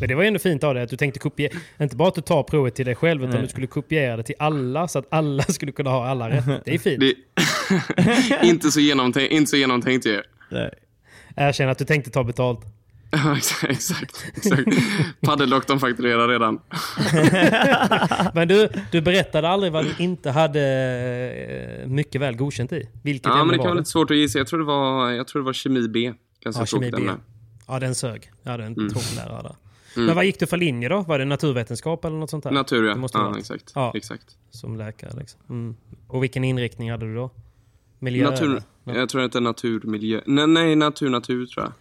[0.00, 2.14] Men det var ju ändå fint av dig att du tänkte kopiera, inte bara att
[2.14, 3.42] du tar provet till dig själv utan Nej.
[3.42, 6.44] du skulle kopiera det till alla så att alla skulle kunna ha alla rätt.
[6.64, 7.00] Det är fint.
[7.00, 7.14] Det
[8.46, 10.22] inte, så genomtänkt, inte så genomtänkt ju.
[11.36, 12.60] Erkänn att du tänkte ta betalt.
[13.68, 14.24] Exakt.
[14.36, 14.68] exakt.
[15.20, 16.60] Paddeldoktorn fakturerar redan.
[18.34, 20.60] Men du, du berättade aldrig vad du inte hade
[21.82, 22.88] eh, mycket väl godkänt i.
[23.02, 24.38] Vilket Ja, men det var kan vara lite svårt att gissa.
[24.38, 26.12] Jag tror det var, jag tror det var kemi B.
[26.44, 26.96] Ganska Ja, kemi B.
[26.96, 27.12] ämne.
[27.72, 28.30] Ja, den sög.
[28.42, 28.88] Jag hade en Mm.
[28.88, 29.56] tråkig lärare där.
[30.06, 31.00] Men vad gick du för linje då?
[31.00, 32.50] Var det naturvetenskap eller något sånt där?
[32.50, 32.96] Natur, ja.
[32.96, 33.72] måste ja exakt.
[33.74, 33.92] Ja.
[33.94, 34.36] exakt.
[34.50, 35.40] Som läkare liksom.
[35.50, 35.76] Mm.
[36.08, 37.30] Och vilken inriktning hade du då?
[37.98, 38.30] Miljö?
[38.30, 38.98] Natur, eller?
[39.00, 40.20] jag tror det är naturmiljö.
[40.26, 41.72] Nej, nej, natur, natur tror jag.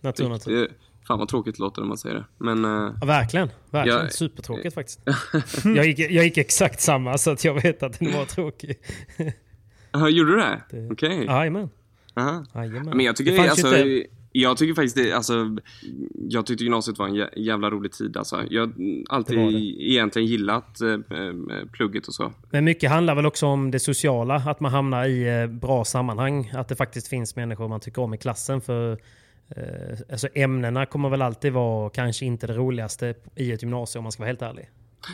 [0.00, 0.72] Natur, natur.
[1.06, 2.24] Fan vad tråkigt det låter när man säger det.
[2.38, 3.48] Men eh, Ja, verkligen.
[3.70, 3.98] verkligen.
[4.04, 4.10] Ja.
[4.10, 5.00] Supertråkigt faktiskt.
[5.64, 8.78] jag, gick, jag gick exakt samma så att jag vet att den var tråkig.
[9.92, 10.62] aha, gjorde du det?
[10.70, 11.28] Det- Okej.
[11.28, 12.44] Aha.
[12.54, 12.96] Jajamän.
[12.96, 14.08] Men jag tycker, Det fanns alltså, inte-
[14.42, 15.56] jag tycker faktiskt det, alltså,
[16.28, 18.44] jag tyckte gymnasiet var en jä- jävla rolig tid alltså.
[18.50, 18.72] Jag har
[19.08, 19.58] alltid Det det.
[19.92, 22.32] egentligen gillat eh, eh, plugget och så.
[22.50, 26.50] Men mycket handlar väl också om det sociala, att man hamnar i eh, bra sammanhang.
[26.54, 28.60] Att det faktiskt finns människor man tycker om i klassen.
[28.60, 28.92] För
[29.56, 34.04] eh, alltså ämnena kommer väl alltid vara kanske inte det roligaste i ett gymnasium om
[34.04, 34.68] man ska vara helt ärlig.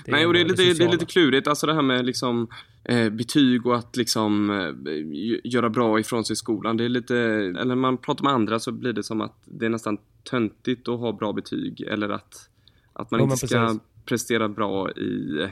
[0.05, 0.93] Det Nej, och det är, lite, det är sociala.
[0.93, 1.49] lite klurigt.
[1.49, 2.49] Alltså det här med liksom,
[2.85, 6.77] eh, betyg och att liksom, eh, gö- göra bra ifrån sig i skolan.
[6.77, 7.17] Det är lite,
[7.61, 9.99] eller man pratar med andra så blir det som att det är nästan
[10.31, 11.81] töntigt att ha bra betyg.
[11.81, 12.49] Eller att,
[12.93, 13.81] att man Jo, inte ska precis.
[14.05, 15.47] prestera bra i,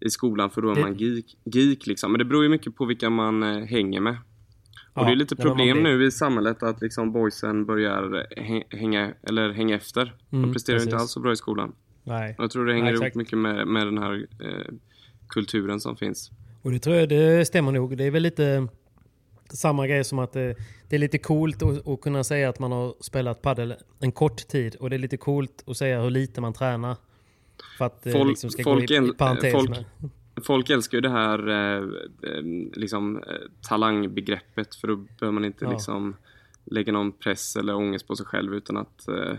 [0.00, 2.12] i skolan för då är Det- man geek, geek liksom.
[2.12, 4.16] Men det beror ju mycket på vilka man eh, hänger med.
[4.94, 9.12] Ja, och det är lite problem nu i samhället att liksom boysen börjar hä- hänga,
[9.22, 10.14] eller hänga efter.
[10.30, 11.02] Mm, De presterar ju inte precis.
[11.02, 11.72] alls så bra i skolan.
[12.06, 12.34] Nej.
[12.38, 14.74] Jag tror det hänger Nej, ihop mycket med, med den här eh,
[15.28, 16.30] kulturen som finns.
[16.62, 17.96] Och det tror jag det stämmer nog.
[17.96, 18.68] Det är väl lite
[19.48, 20.56] samma grej som att det,
[20.88, 24.48] det är lite coolt att, att kunna säga att man har spelat padel en kort
[24.48, 24.74] tid.
[24.74, 26.96] Och det är lite coolt att säga hur lite man tränar.
[27.78, 29.84] För att det Folk- liksom ska folk gå i, i parentes folk- med.
[30.44, 31.82] Folk älskar ju det här eh,
[32.30, 32.42] eh,
[32.72, 33.22] liksom, eh,
[33.68, 35.70] talangbegreppet för då behöver man inte Ja.
[35.72, 36.16] liksom
[36.64, 39.36] lägga någon press eller ångest på sig själv utan att eh,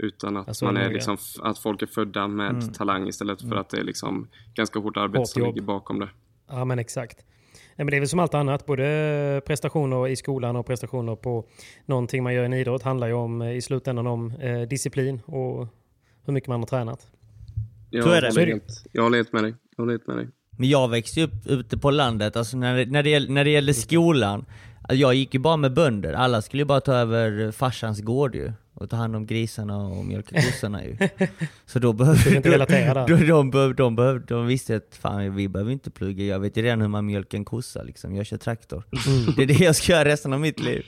[0.00, 2.72] utan att Alltså, man är liksom, att folk är födda med Mm.
[2.72, 6.08] talang istället för att det är liksom ganska hårt arbete Hårt som ligger bakom det.
[6.48, 7.18] Ja men exakt.
[7.76, 11.44] Nej, men det är väl som allt annat, både prestationer i skolan och prestationer på
[11.86, 15.20] någonting man gör i en idrott handlar ju om eh, i slutändan om eh, disciplin
[15.26, 15.68] och
[16.24, 17.06] hur mycket man har tränat.
[17.90, 18.28] Jag Så är det.
[18.28, 19.54] håller helt- Jag håller helt med dig.
[19.76, 20.28] Jag håller helt med dig.
[20.58, 23.74] Men jag växte upp ute på landet, alltså när det, när det, när det gällde
[23.74, 24.44] skolan,
[24.82, 28.34] alltså jag gick ju bara med bönder, alla skulle ju bara ta över farsans gård
[28.34, 28.52] ju.
[28.80, 30.96] Och ta hand om grisarna och mjölka kossorna ju.
[31.66, 32.36] Så då behövde...
[32.36, 33.06] Inte relatera.
[33.06, 36.88] De, de, de, visste att fan vi behöver inte plugga, jag vet ju redan hur
[36.88, 38.84] man mjölkar en kossa liksom, jag kör traktor.
[39.06, 39.34] Mm.
[39.36, 40.84] Det är det jag ska göra resten av mitt liv.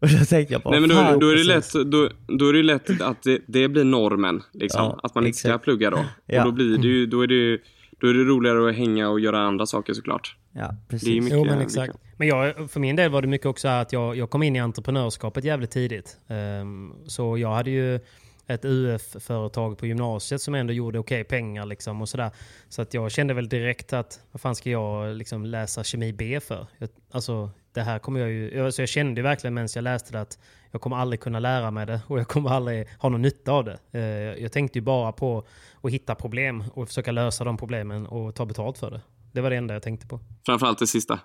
[0.00, 2.52] Och då tänkte jag bara, Nej men då, då, är det lätt, då, då är
[2.52, 4.42] det lätt att det, det blir normen.
[4.52, 4.84] Liksom.
[4.84, 6.04] Ja, att man inte ska plugga då.
[6.26, 6.40] Ja.
[6.40, 7.58] Och då blir det ju, då är det,
[8.00, 10.36] då är det roligare att hänga och göra andra saker såklart.
[10.52, 11.08] Ja, Det är precis.
[11.24, 11.92] mycket, Jo men exakt.
[11.94, 12.18] mycket.
[12.18, 14.58] Men jag, för min del var det mycket också att jag, jag kom in i
[14.60, 16.18] entreprenörskapet jävligt tidigt.
[16.28, 18.00] Ehm, så jag hade ju
[18.46, 22.30] ett UF-företag på gymnasiet som ändå gjorde okej pengar liksom och sådär.
[22.68, 26.40] Så att jag kände väl direkt att vad fan ska jag liksom läsa kemi B
[26.40, 26.66] för?
[26.78, 28.54] Jag, alltså, det här kommer jag ju...
[28.56, 30.38] Jag, så jag kände verkligen medan jag läste det att
[30.70, 33.64] jag kommer aldrig kunna lära mig det och jag kommer aldrig ha någon nytta av
[33.64, 33.78] det.
[33.92, 35.46] Eh, jag tänkte ju bara på
[35.82, 39.00] att hitta problem och försöka lösa de problemen och ta betalt för det.
[39.32, 40.20] Det var det enda jag tänkte på.
[40.46, 41.20] Framförallt det sista.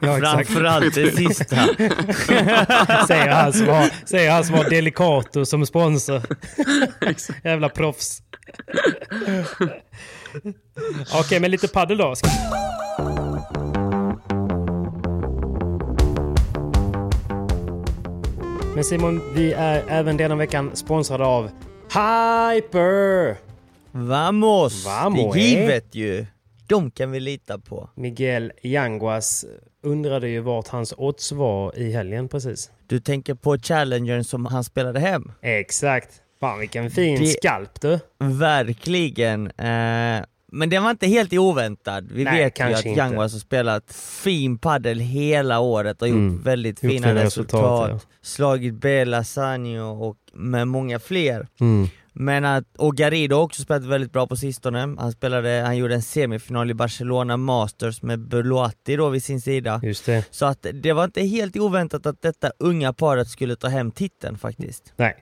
[0.00, 0.18] Ja.
[0.20, 1.56] Framförallt det sista.
[3.06, 6.22] säger, han som har, säger han som har Delicato som sponsor.
[7.44, 8.22] Jävla proffs.
[11.14, 12.14] Okej, men lite paddel då.
[18.74, 21.50] Men Simon, vi är även denna veckan sponsrade av
[21.88, 23.36] Hyper!
[23.92, 24.86] Vamos!
[24.86, 25.60] Vamos, det är eh?
[25.60, 26.26] givet ju.
[26.66, 27.90] De kan vi lita på.
[27.94, 29.44] Miguel Yanguas
[29.82, 32.70] undrade ju vart hans odds var i helgen precis.
[32.86, 35.32] Du tänker på challengern som han spelade hem?
[35.42, 36.08] Exakt.
[36.40, 37.98] Fan vilken fin Det- skalp du.
[38.18, 39.46] Verkligen.
[39.46, 42.08] Eh, men det var inte helt oväntad.
[42.12, 42.86] Vi Nej, vet ju att.
[42.86, 46.34] Yanguas har spelat fin paddel hela året och Mm.
[46.36, 47.88] gjort väldigt Gjort fina resultat.
[47.90, 51.46] resultat, Slagit Bela Sanio och med många fler.
[51.60, 51.88] Mm.
[52.18, 54.78] Men att, och Garrido har också spelat väldigt bra på sistone.
[54.98, 59.80] Han, spelade, han gjorde en semifinal i Barcelona Masters med Beloatti då vid sin sida.
[59.82, 60.26] Just det.
[60.30, 64.38] Så att det var inte helt oväntat att detta unga paret skulle ta hem titeln
[64.38, 64.92] faktiskt.
[64.96, 65.16] Nej.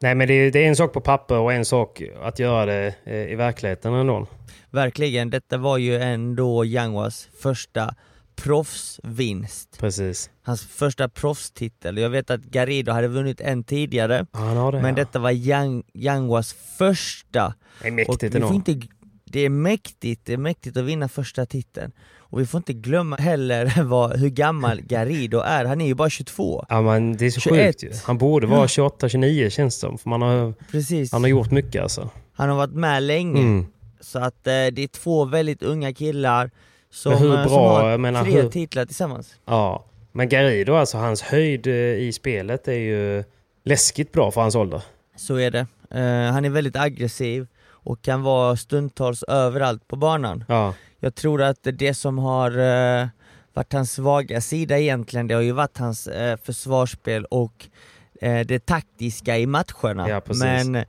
[0.00, 2.66] Nej men det är, det är en sak på papper och en sak att göra
[2.66, 4.26] det eh, i verkligheten ändå.
[4.70, 7.94] Verkligen, detta var ju ändå Yanguas första
[8.36, 9.78] proffsvinst.
[9.78, 10.30] Precis.
[10.42, 11.98] Hans första proffstitel.
[11.98, 14.72] Jag vet att Garrido hade vunnit en tidigare, det.
[14.72, 14.92] men ja.
[14.92, 17.54] detta var Yang, Yanguas första.
[17.82, 18.54] det är Och mäktigt ändå.
[18.54, 18.80] inte,
[19.24, 21.92] det är mäktigt, det är mäktigt att vinna första titeln.
[22.18, 26.10] Och vi får inte glömma heller vad, hur gammal Garrido är, han är ju bara
[26.10, 26.66] 22.
[26.68, 27.66] Ja men det är så 21.
[27.66, 27.92] sjukt ju.
[28.04, 29.98] Han borde vara 28-29 känns det som.
[29.98, 31.12] För man har, Precis.
[31.12, 32.10] han har gjort mycket alltså.
[32.34, 33.40] Han har varit med länge.
[33.40, 33.66] Mm.
[34.00, 36.50] Så att eh, det är två väldigt unga killar
[36.92, 39.34] som, Men hur eh, som bra, har menar, tre hur- titlar tillsammans.
[39.44, 39.84] Ja.
[40.12, 43.24] Men Garrido alltså, hans höjd eh, i spelet är ju
[43.64, 44.82] läskigt bra för hans ålder.
[45.16, 45.66] Så är det.
[45.90, 50.44] Eh, han är väldigt aggressiv och kan vara stundtals överallt på banan.
[50.48, 50.74] Ja.
[51.00, 53.06] Jag tror att det som har eh,
[53.54, 57.68] varit hans svaga sida egentligen, det har ju varit hans eh, försvarsspel och
[58.46, 60.08] det taktiska i matcherna.
[60.08, 60.42] Ja, precis.
[60.42, 60.84] Men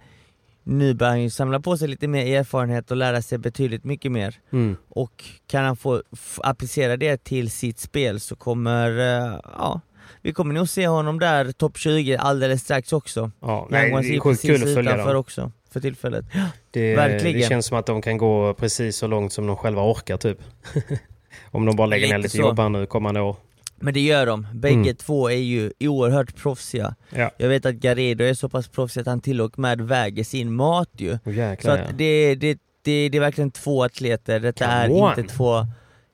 [0.64, 4.12] nu börjar han ju samla på sig lite mer erfarenhet och lära sig betydligt mycket
[4.12, 4.36] mer.
[4.52, 4.78] Mm.
[4.90, 6.02] Och kan han få
[6.44, 9.82] applicera det till sitt spel så kommer, eh, ja,
[10.22, 13.32] vi kommer nog se honom där topp 20 alldeles strax också.
[13.40, 15.16] Ja, nej, det är sjukt kul att följa dem.
[15.16, 16.26] också för tillfället.
[16.72, 17.42] Det, Verkligen.
[17.42, 20.38] det känns som att de kan gå precis så långt som de själva orkar typ.
[21.52, 22.42] Om de bara lägger ner Lite lite så.
[22.42, 23.36] jobb här nu kommande år.
[23.84, 24.96] Men det gör de, bägge Mm.
[24.96, 26.96] två är ju oerhört proffsiga.
[27.10, 27.32] Ja.
[27.38, 30.54] Jag vet att Garrido är så pass proffsig att han till och med väger sin
[30.54, 31.12] mat ju.
[31.14, 31.84] Oh, Så jäklar, ja.
[31.84, 35.10] att det, det, det, det är verkligen två atleter, detta Come är on.
[35.20, 35.68] inte två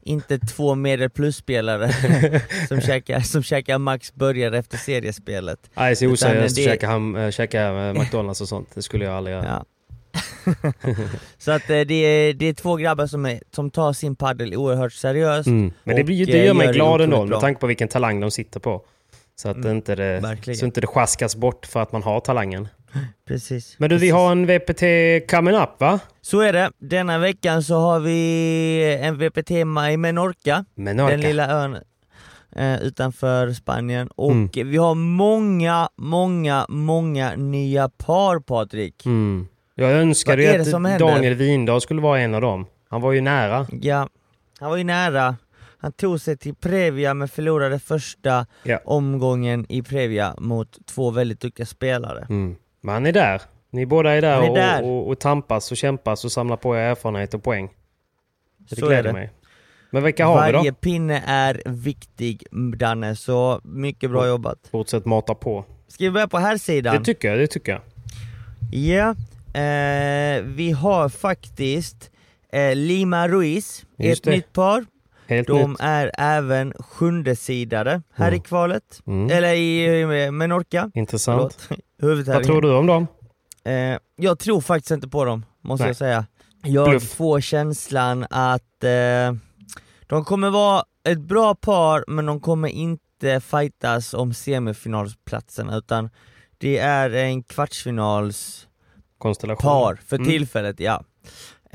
[0.03, 1.91] inte två medel plus-spelare
[2.67, 5.69] som, käkar, som käkar max burgare efter seriespelet.
[5.73, 8.69] Nej, så Utan oseriöst det- att käka, ham, äh, käka äh, McDonalds och sånt.
[8.73, 9.45] Det skulle jag aldrig göra.
[9.45, 9.65] Ja.
[11.37, 14.55] så att eh, det är, det är två grabbar som, är, som tar sin paddel
[14.55, 15.47] oerhört seriöst.
[15.47, 15.71] Mm.
[15.83, 18.19] Men det, blir, det eh, gör mig det glad ändå med tanke på vilken talang
[18.19, 18.81] de sitter på.
[19.35, 20.57] Så att Mm, inte det, verkligen.
[20.57, 22.67] så inte det skaskas bort för att man har talangen.
[23.27, 23.75] Precis.
[23.79, 24.13] Men du, vi precis.
[24.13, 24.81] har en VPT
[25.31, 25.99] coming up va?
[26.21, 26.71] Så är det.
[26.77, 29.65] Denna veckan så har vi en VPT i
[29.97, 31.11] Menorca, Menorca.
[31.11, 31.77] den lilla ön
[32.55, 34.07] eh, utanför Spanien.
[34.07, 34.49] Och Mm.
[34.53, 39.05] vi har många, många, många nya par Patrik.
[39.05, 39.47] Mm.
[39.79, 40.99] Jag är ju att?
[40.99, 42.65] Daniel Windahl skulle vara en av dem.
[42.89, 43.67] Han var ju nära.
[43.81, 44.09] Ja,
[44.59, 45.35] han var ju nära.
[45.81, 48.79] Han tog sig till Previa men förlorade första Ja.
[48.85, 52.25] omgången i Previa mot två väldigt duktiga spelare.
[52.29, 52.55] Mm.
[52.81, 53.41] Men han är där.
[53.71, 54.83] Ni båda är där, är och, där.
[54.83, 57.67] Och, och tampas och kämpas och samlar på er erfarenhet och poäng.
[58.69, 59.13] Så det Så är gläder det.
[59.13, 59.31] mig.
[59.91, 60.75] Men vilka har vi Varje då?
[60.75, 62.43] pinne är viktig
[62.77, 64.57] Danne, så mycket bra jobbat.
[64.71, 65.65] Fortsätt mata på.
[65.87, 66.95] Ska vi börja på här sidan?
[66.97, 67.81] Det tycker jag, det tycker jag.
[68.71, 69.15] Ja,
[69.59, 72.11] eh, vi har faktiskt
[72.53, 74.31] eh, Lima Ruiz, Just ett det.
[74.31, 74.85] nytt par.
[75.27, 75.79] Helt De nytt.
[75.81, 78.39] är även sjunde sidare här Mm.
[78.39, 79.29] i kvalet, Mm.
[79.37, 80.91] eller i Menorca.
[80.93, 81.69] Intressant.
[82.01, 83.07] Vad tror du om dem?
[83.63, 85.89] Eh, jag tror faktiskt inte på dem, måste Nej.
[85.89, 86.25] jag säga.
[86.63, 87.13] Jag Bluff.
[87.13, 89.33] får känslan att eh,
[90.07, 96.09] de kommer vara ett bra par, men de kommer inte fightas om semifinalsplatserna, utan
[96.57, 98.67] det är en kvartsfinals
[99.19, 99.71] Konstellation.
[99.71, 100.27] par för Mm.
[100.29, 101.03] tillfället, ja.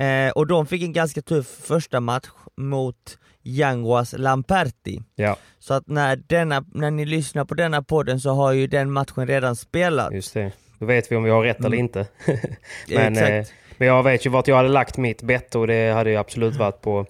[0.04, 2.26] Eh, och de fick en ganska tuff första match
[2.56, 5.02] mot Yanguas Lamperti.
[5.14, 8.92] Ja, Så att när, denna, när ni lyssnar på denna podden så har ju den
[8.92, 10.14] matchen redan spelats.
[10.14, 10.52] just det.
[10.78, 11.78] Då vet vi om vi har rätt eller Mm.
[11.80, 12.06] inte.
[12.88, 16.10] men, eh, men jag vet ju vart jag hade lagt mitt bett och det hade
[16.10, 17.06] ju absolut varit på,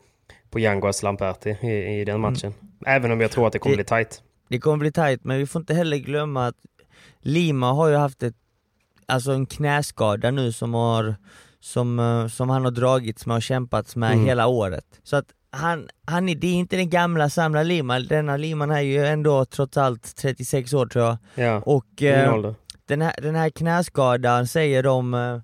[0.51, 2.55] på Yanguas Lamperti i, i den matchen.
[2.87, 4.23] Även om jag tror att det kommer Det- bli tight.
[4.49, 6.55] Det kommer bli tight, men vi får inte heller glömma att
[7.21, 8.35] Lima har ju haft ett,
[9.09, 11.17] alltså en knäskada nu som har
[11.61, 14.25] som, eh, som han har dragits med och kämpats med Mm.
[14.27, 14.85] hela året.
[15.03, 18.81] Så att han, han är, det är inte den gamla samla Lima, denna Liman är
[18.81, 21.17] ju ändå trots allt 36 år tror jag.
[21.35, 22.53] Ja, Och eh,
[22.87, 25.39] den, här, den här knäskadan säger de eh,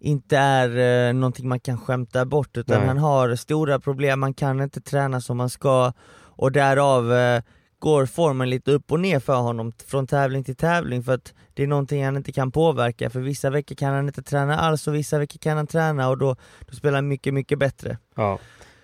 [0.00, 2.88] inte är eh, någonting man kan skämta bort utan Nej.
[2.88, 5.92] han har stora problem, man kan inte träna som man ska
[6.36, 7.42] och därav eh,
[7.84, 11.62] går formen lite upp och ner för honom från tävling till tävling för att det
[11.62, 14.94] är någonting han inte kan påverka för vissa veckor kan han inte träna alls och
[14.94, 17.98] vissa veckor kan han träna och då, då spelar han mycket, mycket bättre.
[18.16, 18.38] Ja.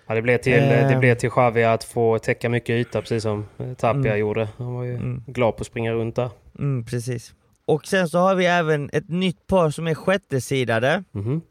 [0.07, 0.89] Ja, det blev till, Eh.
[0.89, 4.19] det blev till Xavi att få täcka mycket yta precis som eh, Tapia Mm.
[4.19, 4.47] gjorde.
[4.57, 5.23] Han var ju Mm.
[5.27, 6.29] glad på att springa runt där.
[6.59, 7.33] Mm, precis.
[7.65, 11.41] Och sen så har vi även ett nytt par som är sjättesidade Mhm.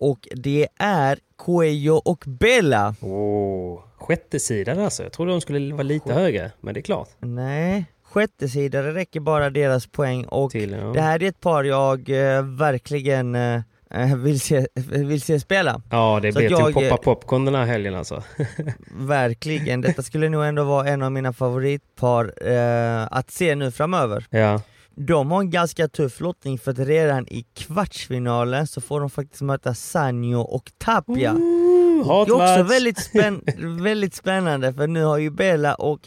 [0.00, 2.94] och det är Cuello och Bella.
[3.00, 5.02] Åh, sjätte sidan alltså.
[5.02, 7.08] Jag trodde de skulle vara lite högre, men det är klart.
[7.20, 10.86] Nej, sjättesidare räcker bara deras poäng och Till, ja.
[10.94, 15.82] det här är ett par jag eh, verkligen eh, eh, vill, se, vill se spela.
[15.90, 18.22] Ja, det blev jag- till Poppa Popcorn den här helgen alltså.
[18.90, 24.26] Verkligen, detta skulle nog ändå vara en av mina favoritpar eh, att se nu framöver.
[24.30, 24.60] ja.
[24.94, 29.42] De har en ganska tuff lottning för att redan i kvartsfinalen så får de faktiskt
[29.42, 31.32] möta Sanjo och Tapia.
[32.04, 33.42] Det är också väldigt, spänn
[33.82, 36.00] väldigt spännande för nu har ju Bella och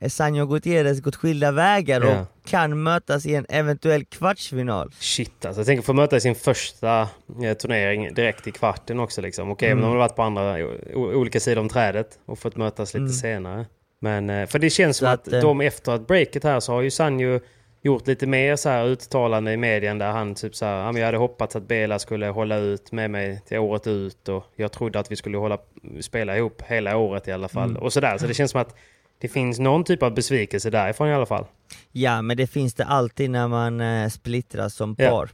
[0.00, 4.90] eh, Sanjo Gutierrez gått skilda vägar och kan mötas i en eventuell kvartsfinal.
[4.98, 5.60] Shit alltså.
[5.60, 7.00] Jag tänker få möta i sin första
[7.44, 9.50] eh, turnering direkt i kvarten också liksom.
[9.50, 9.84] Och även Mm.
[9.84, 10.56] om de har varit på andra,
[10.94, 13.12] olika sidor om trädet och fått mötas lite Mm.
[13.12, 13.66] senare.
[14.00, 16.60] Men eh, för det känns som Så att, att, eh, de efter att breaket här
[16.60, 17.40] så har ju Sanjo
[17.82, 21.06] gjort lite mer så här uttalande i medien där han typ så här, "Ja, jag
[21.06, 24.98] hade hoppats att Bela skulle hålla ut med mig till året ut och jag trodde
[25.00, 25.58] att vi skulle hålla,
[26.00, 27.70] spela ihop hela året i alla fall.
[27.70, 27.82] Mm.
[27.82, 28.18] Och sådär.
[28.18, 28.76] Så det känns som att
[29.18, 31.44] det finns någon typ av besvikelse därifrån i alla fall.
[31.92, 35.08] Ja men det finns det alltid när man eh, splittras som Ja.
[35.10, 35.30] par.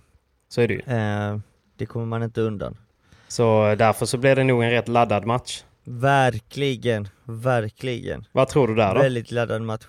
[0.49, 0.81] Så är det ju.
[0.97, 1.39] Eh,
[1.77, 2.77] det kommer man inte undan.
[3.29, 5.65] Så därför så blir det nog en rätt laddad match.
[5.85, 8.25] Verkligen, verkligen.
[8.33, 9.01] Vad tror du där då?
[9.01, 9.85] Väldigt laddad match.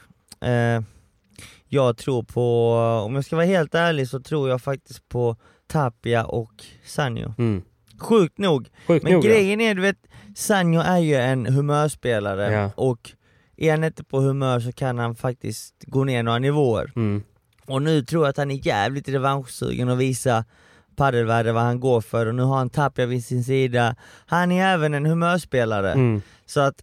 [1.70, 2.74] Jag tror på,
[3.06, 5.36] om jag ska vara helt ärlig så tror jag faktiskt på
[5.68, 6.52] Tapia och
[6.86, 7.34] Sanjo.
[7.38, 7.62] Mm.
[8.00, 8.70] Sjukt nog.
[8.88, 12.72] Sjukt Men nog, grejen är, du vet, Sanjo är ju en humörspelare Ja.
[12.76, 13.12] och
[13.58, 16.92] är han inte på humör så kan han faktiskt gå ner några nivåer.
[16.96, 17.24] Mm.
[17.66, 20.46] Och nu tror jag att han är jävligt revanschsugen och visa
[20.96, 23.96] paddelvärde vad han går för och nu har han Tapia vid sin sida.
[24.26, 25.92] Han är även en humörspelare.
[25.92, 26.22] Mm.
[26.46, 26.76] Så att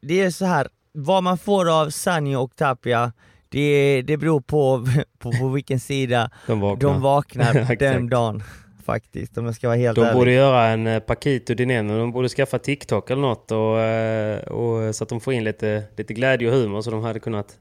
[0.00, 3.12] det är så här, vad man får av Sanjo och Tapia,
[3.52, 4.86] det, det beror på,
[5.18, 6.90] på, på vilken sida De vaknar.
[6.90, 8.42] de vaknar den dagen.
[8.84, 10.18] Faktiskt, om jag ska vara helt De ärlig.
[10.18, 14.94] borde göra en eh, Paquito Dineno, de borde skaffa TikTok eller något och, eh, och,
[14.94, 17.58] så att de får in lite, lite glädje och humor så de hade kunnat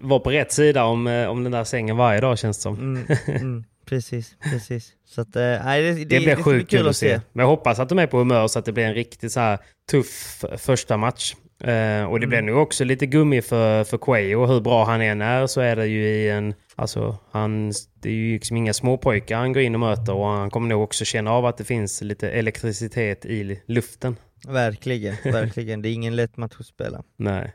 [0.00, 2.74] vara på rätt sida om, eh, om den där sängen varje dag känns det som.
[2.74, 4.92] Mm, mm, precis, precis.
[5.06, 7.20] Så att, eh, nej, det, det, Det, blir sjukt kul att se.
[7.32, 9.40] Men jag hoppas att de är på humör så att det blir en riktigt så
[9.40, 9.58] här
[9.90, 11.34] tuff första match.
[11.60, 12.54] Eh, och det blir Mm.
[12.54, 14.46] nog också lite gummi för, för Quayo.
[14.46, 16.54] Hur bra han än är så är det ju i en...
[16.76, 20.50] Alltså, han, det är ju liksom inga småpojkar han går in och möter och han
[20.50, 24.16] kommer nog också känna av att det finns lite elektricitet i luften.
[24.48, 25.82] Verkligen, verkligen.
[25.82, 27.02] Det är ingen lätt match att spela.
[27.16, 27.52] Nej.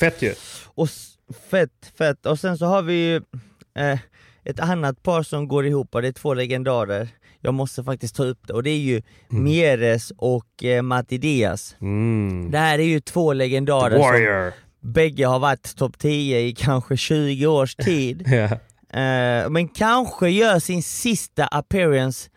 [0.00, 0.32] Fett ju.
[0.74, 0.88] Och
[1.50, 2.26] fett, fett.
[2.26, 3.16] Och sen så har vi ju
[3.78, 3.98] eh,
[4.44, 7.08] ett annat par som går ihop och det är två legendarer.
[7.44, 11.76] Jag måste faktiskt ta upp det och det är ju Mieres och eh, Matti Diaz.
[11.80, 12.50] Mm.
[12.50, 14.52] Det här är ju två legendarer som
[14.92, 18.24] bägge har varit topp 10 i kanske 20 års tid.
[18.32, 18.58] Ja.
[19.00, 22.30] Eh, men kanske gör sin sista appearance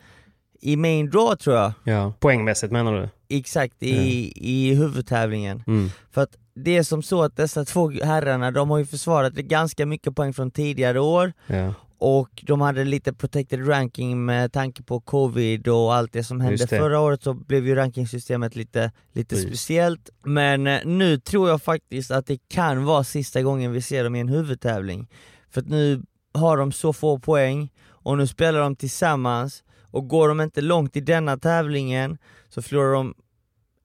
[0.61, 1.73] i main draw tror jag.
[1.83, 2.13] ja.
[2.19, 3.09] Poängmässigt menar du?
[3.37, 5.63] Exakt, i, i huvudtävlingen.
[5.67, 5.89] Mm.
[6.11, 9.85] För att det är som så att dessa två herrarna, de har ju försvarat ganska
[9.85, 11.73] mycket poäng från tidigare år Ja.
[11.97, 16.57] Och de hade lite protected ranking med tanke på covid och allt det som hände
[16.57, 16.67] det.
[16.67, 20.09] förra året så blev ju rankingsystemet lite, lite speciellt.
[20.23, 24.15] Men eh, nu tror jag faktiskt att det kan vara sista gången vi ser dem
[24.15, 25.07] i en huvudtävling.
[25.49, 30.27] För att nu har de så få poäng och nu spelar de tillsammans och går
[30.27, 32.17] de inte långt i denna tävlingen
[32.49, 33.13] så förlorar de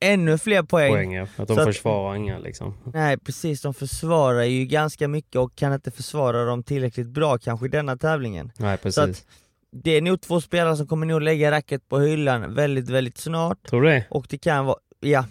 [0.01, 0.91] ännu fler poäng.
[0.93, 1.23] Poäng, ja.
[1.37, 2.77] Att de Så att- försvarar inga liksom.
[2.93, 7.65] Nej precis, de försvarar ju ganska mycket och kan inte försvara dem tillräckligt bra kanske
[7.65, 8.51] i denna tävlingen.
[8.57, 8.97] Nej, Så precis.
[9.03, 9.25] att
[9.71, 13.67] det är nog två spelare som kommer nog lägga racket på hyllan väldigt, väldigt snart.
[13.69, 14.05] Tror du det?
[14.09, 15.25] Och det kan vara, ja,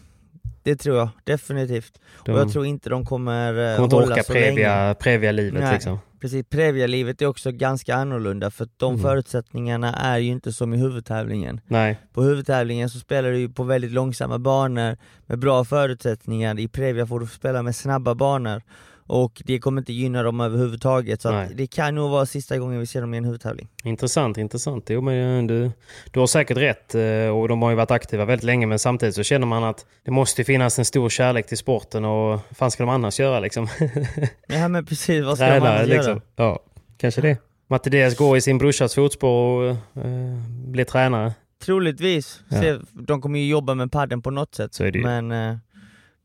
[0.63, 2.01] det tror jag definitivt.
[2.25, 4.47] De Och jag tror inte de kommer, eh, kommer inte hålla orka så länge.
[4.47, 5.73] previa, previa livet Nej.
[5.75, 5.99] liksom.
[6.21, 9.03] Precis, Previa-livet är också ganska annorlunda för de Mm.
[9.03, 11.61] förutsättningarna är ju inte som i huvudtävlingen.
[11.67, 14.97] Nej, På huvudtävlingen så spelar du på väldigt långsamma banor
[15.27, 18.63] med bra förutsättningar, i Previa får du spela med snabba banor
[19.11, 22.87] och det kommer inte gynna dem överhuvudtaget så det kan nog vara sista gången vi
[22.87, 23.69] ser dem i en huvudtävling.
[23.85, 24.85] intressant, intressant.
[24.91, 25.71] Jo, men du,
[26.11, 29.15] du har säkert rätt eh, och de har ju varit aktiva väldigt länge men samtidigt
[29.15, 32.71] så känner man att det måste finnas en stor kärlek till sporten och vad fan
[32.71, 33.69] ska de annars göra liksom?
[34.47, 36.13] Ja men precis, vad ska de Träna annars liksom.
[36.13, 36.21] göra?
[36.37, 36.59] Ja,
[36.97, 37.37] kanske det.
[37.69, 39.71] Matte Diaz går i sin brorsas fotspår och
[40.05, 40.37] eh,
[40.67, 41.33] blir tränare.
[41.65, 42.61] Troligtvis, Ja.
[42.61, 45.57] Se, de kommer ju jobba med padden på något sätt men, eh,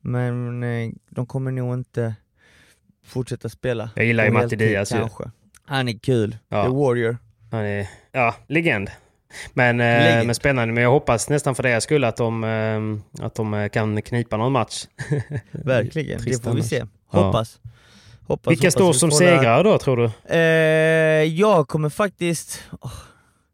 [0.02, 2.16] men eh, de kommer nog inte
[3.06, 3.90] fortsätta spela.
[3.96, 4.96] Jag gillar ju Matti Diaz ju.
[4.98, 5.24] kanske.
[5.66, 6.64] Han är kul, Ja.
[6.64, 7.18] the warrior.
[7.52, 8.90] Han är, ja, legend.
[9.54, 10.74] Men, eh, men spännande.
[10.74, 14.38] Men jag hoppas nästan för deras skull att de, eh, att de eh, kan knipa
[14.38, 14.86] någon match.
[15.52, 16.84] Verkligen, det får vi se.
[17.12, 17.20] Ja.
[17.24, 17.60] Hoppas.
[18.28, 20.36] hoppas Vilka hoppas står vi som segrare då tror du?
[20.36, 22.64] Eh, jag kommer faktiskt...
[22.82, 22.92] åh,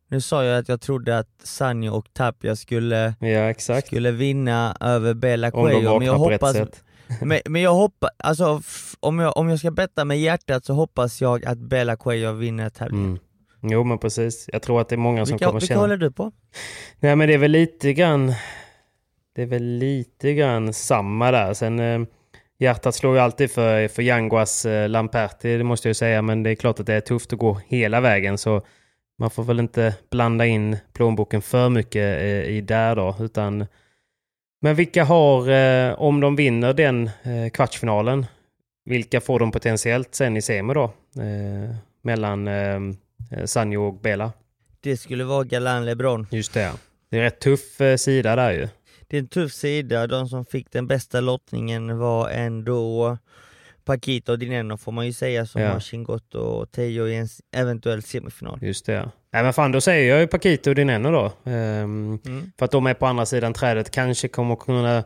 [0.09, 5.13] nu sa jag att jag trodde att Sanjo och Tapia skulle, Ja, skulle vinna över
[5.13, 6.57] Bella Coelho, men jag hoppas...
[7.21, 8.61] Men, men jag hoppas, alltså
[8.99, 12.69] om jag, om jag ska betta med hjärtat så hoppas jag att Bella Coelho vinner
[12.69, 13.05] tävlingen.
[13.05, 13.19] Mm.
[13.61, 14.49] Jo men precis.
[14.53, 15.81] Jag tror att det är många som Vilka, kommer vilka känna...
[15.81, 16.31] håller du på?
[16.99, 18.33] Nej men det är väl lite grann...
[19.35, 21.53] Det är väl lite grann samma där.
[21.53, 22.01] Sen eh,
[22.59, 26.21] hjärtat slår ju alltid för, för Yanguas eh, Lamperti, det måste jag ju säga.
[26.21, 28.37] Men det är klart att det är tufft att gå hela vägen.
[28.37, 28.61] Så
[29.19, 33.15] man får väl inte blanda in plånboken för mycket eh, i där då.
[33.19, 33.65] Utan...
[34.63, 38.25] Men vilka har, eh, om de vinner den eh, kvartsfinalen,
[38.85, 40.83] vilka får de potentiellt sen i semi då?
[41.17, 42.79] Eh, mellan eh,
[43.45, 44.31] Sanjo och Bela.
[44.79, 46.27] Det skulle vara Galan LeBron.
[46.31, 46.71] Just det.
[47.09, 48.67] Det är rätt tuff eh, sida där ju.
[49.07, 53.17] Det är en tuff sida, de som fick den bästa lottningen var ändå
[53.85, 55.71] Paquito och Dineno får man ju säga som Ja.
[55.71, 58.59] har Chingotto och Teo i en eventuell semifinal.
[58.61, 59.09] Just det.
[59.33, 61.51] Nej men fan, då säger jag ju Paquito och Dineno då.
[61.51, 62.51] Ehm, Mm.
[62.59, 63.91] För att de är på andra sidan trädet.
[63.91, 65.03] Kanske kommer kunna,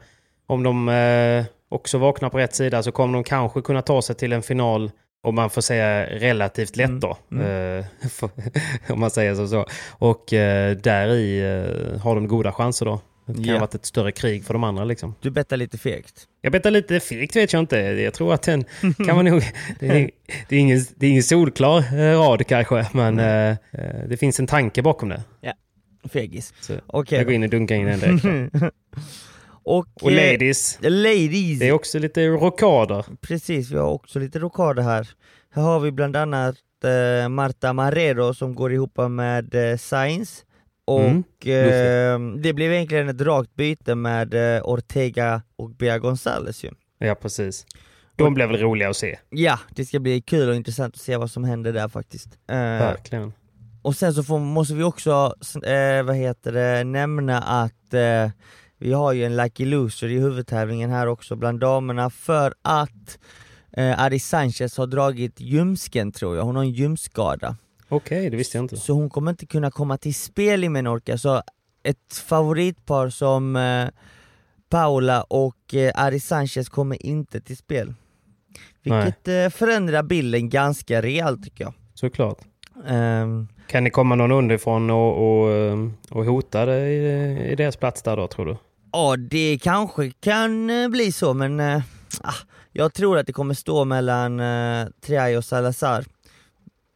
[0.48, 4.16] om de eh, också vaknar på rätt sida, så kommer de kanske kunna ta sig
[4.16, 4.92] till en final,
[5.24, 7.00] om man får säga relativt lätt Mm.
[7.00, 7.18] då.
[7.32, 7.80] Mm.
[7.80, 7.86] Eh,
[8.94, 9.48] om man säger så.
[9.48, 9.66] så.
[9.92, 13.00] Och eh, där i eh, har de goda chanser då.
[13.26, 13.54] Det kan Ja.
[13.54, 15.16] ha varit ett större krig för de andra liksom.
[15.22, 16.28] Du bettar lite fegt.
[16.42, 17.78] Jag bettar lite fegt vet jag inte.
[17.78, 18.64] Jag tror att den
[19.06, 19.44] kan man nog...
[19.80, 20.12] Det är,
[20.50, 24.40] det är, ingen, det är ingen solklar eh, rad kanske, men eh, eh, det finns
[24.40, 25.24] en tanke bakom det.
[26.14, 26.54] Fegis.
[26.62, 28.66] Så Okej jag går in och dunkar in den direkt.
[29.64, 31.60] och, Och eh, ladies, ladies.
[31.60, 33.06] det är också lite rockader.
[33.22, 35.10] Precis, vi har också lite rockader här.
[35.54, 40.46] Här har vi bland annat eh, Marta Marrero som går ihop med eh, Sainz.
[40.86, 41.02] Och
[41.46, 46.70] Mm, eh, det blev egentligen ett rakt byte med eh, Ortega och Bea Gonzales ju.
[47.00, 47.66] Ja, precis.
[48.16, 49.20] De blev väl roliga att se.
[49.30, 52.28] Ja, det ska bli kul och intressant att se vad som händer där faktiskt.
[52.50, 53.34] Eh, Verkligen.
[53.82, 55.34] och sen så får, måste vi också,
[55.66, 58.30] eh, vad heter det, nämna att eh,
[58.78, 63.18] vi har ju en lucky loser i huvudtävlingen här också bland damerna för att
[63.78, 67.56] eh, Ari Sanchez har dragit ljumsken tror jag, hon har en ljumskskada.
[67.90, 68.78] Okej, det visste jag inte.
[68.78, 71.42] Så hon kommer inte kunna komma till spel i Menorca, så
[71.84, 73.88] ett favoritpar som eh,
[74.70, 77.94] Paula och eh, Ari Sanchez kommer inte till spel.
[78.84, 81.74] Vilket eh, förändrar bilden ganska rejält tycker jag.
[81.94, 82.38] Såklart.
[82.88, 87.78] Ehm, Kan det komma någon underifrån och, och, eh, och hota det i, i deras
[87.78, 88.58] plats där då, tror du?
[88.92, 92.34] Ja, det kanske kan eh, bli så, men ah,
[92.72, 96.06] jag tror att det kommer stå mellan eh, Triay och Salazar.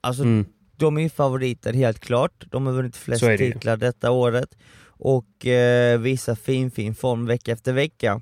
[0.01, 0.45] Alltså, Mm.
[0.79, 2.45] De är ju favoriter helt klart.
[2.51, 3.51] De har vunnit flest det ju.
[3.53, 4.57] titlar detta året
[4.87, 8.21] och eh, visar fin, fin form vecka efter vecka.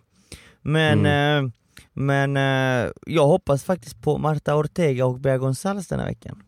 [0.62, 1.46] Men, Mm.
[1.46, 1.52] eh,
[1.94, 6.44] men eh, jag hoppas faktiskt på Marta Ortega och Bea Gonzales den här veckan.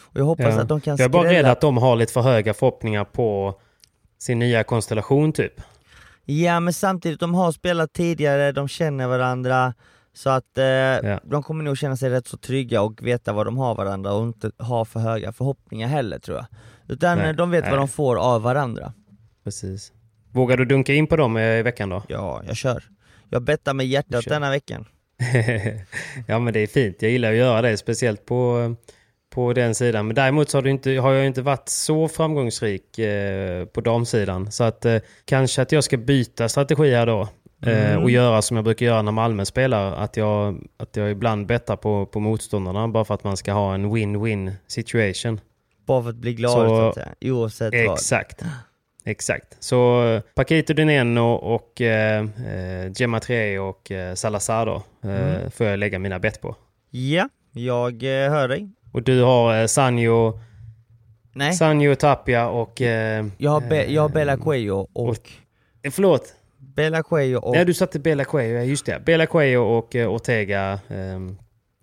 [0.00, 0.60] Och jag hoppas Ja.
[0.60, 3.54] att de kan Jag är bara rädd att de har lite för höga förhoppningar på
[4.18, 5.52] sin nya konstellation typ.
[6.24, 9.74] Ja men samtidigt, de har spelat tidigare, de känner varandra
[10.14, 13.58] Så att eh, de kommer nog känna sig rätt så trygga och veta vad de
[13.58, 16.46] har varandra och inte ha för höga förhoppningar heller tror jag
[16.88, 17.70] Utan Nej, eh, de vet nej.
[17.70, 18.92] vad de får av varandra
[19.44, 19.92] Precis.
[20.32, 22.02] Vågar du dunka in på dem eh, i veckan då?
[22.08, 22.84] Ja, jag kör
[23.30, 24.86] Jag bettar med hjärtat denna veckan
[26.26, 27.02] ja men det är fint.
[27.02, 28.74] Jag gillar att göra det, speciellt på,
[29.34, 30.06] på den sidan.
[30.06, 34.52] Men däremot så har, du inte, har jag inte varit så framgångsrik eh, på damsidan.
[34.52, 37.28] Så att eh, kanske att jag ska byta strategi här då.
[37.66, 38.02] Eh, Mm.
[38.02, 39.92] och göra som jag brukar göra när Malmö spelar.
[39.92, 43.74] Att jag, att jag ibland bettar på, på motståndarna bara för att man ska ha
[43.74, 45.40] en win-win situation.
[45.86, 48.42] Bara för att bli gladare så, att säga, oavsett vad Exakt.
[49.04, 49.56] Exakt.
[49.60, 55.50] Så Paquito Dineno och eh, eh, Gemma Tre och eh, Salazar då eh, Mm.
[55.50, 56.56] får jag lägga mina bett på.
[56.90, 60.40] Ja, jag eh, hör dig Och du har eh, Sanjo,
[61.32, 62.80] Nej, Sanjo Tapia och...
[62.82, 65.30] Eh, jag har, Be- jag har Bela Cuello och...
[65.82, 66.34] eh, förlåt.
[66.74, 69.02] Bela Cuello och Nej, du satte Bela Cuello, ja, just det.
[69.06, 71.38] Bela Cuello och eh, Ortega ehm,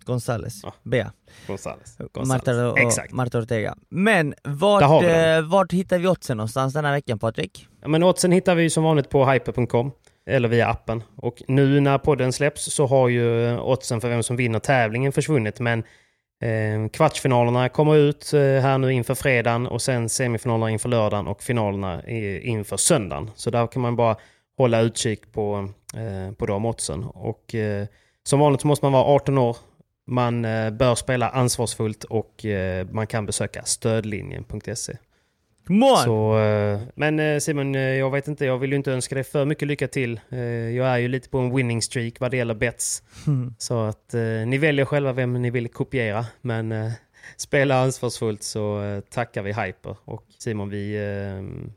[0.05, 0.59] Gonzales.
[0.63, 0.73] Ja.
[0.83, 1.11] Bea.
[1.47, 1.97] Gonzales.
[2.27, 3.13] Marta, och, Exakt.
[3.13, 3.75] Marta Ortega.
[3.89, 7.67] Men vart, eh, vart hittar vi oddsen någonstans den här veckan Patrik?
[7.81, 9.91] Ja, men oddsen hittar vi som vanligt på hyper.com
[10.25, 11.03] eller via appen.
[11.15, 15.11] Och nu när podden släpps så har ju eh, oddsen för vem som vinner tävlingen
[15.11, 15.59] försvunnit.
[15.59, 15.79] Men
[16.41, 21.43] eh, kvartsfinalerna kommer ut eh, här nu inför fredagen och sen semifinalerna inför lördagen och
[21.43, 22.07] finalerna
[22.41, 23.31] inför söndagen.
[23.35, 24.15] Så där kan man bara
[24.61, 27.03] hålla utkik på, eh, på de oddsen.
[27.03, 27.87] Och eh,
[28.23, 29.57] som vanligt så måste man vara 18 år.
[30.07, 34.97] Man eh, bör spela ansvarsfullt och eh, man kan besöka stödlinjen.se.
[36.03, 39.45] Så, eh, men eh, Simon, jag vet inte, jag vill ju inte önska dig för
[39.45, 40.19] mycket lycka till.
[40.75, 43.03] Jag är ju lite på en winning streak vad det gäller bets.
[43.57, 44.13] Så att
[44.47, 46.25] ni väljer själva vem ni vill kopiera.
[46.41, 46.91] Men
[47.37, 49.95] spela ansvarsfullt så tackar vi Hyper.
[50.05, 50.91] Och Simon, vi,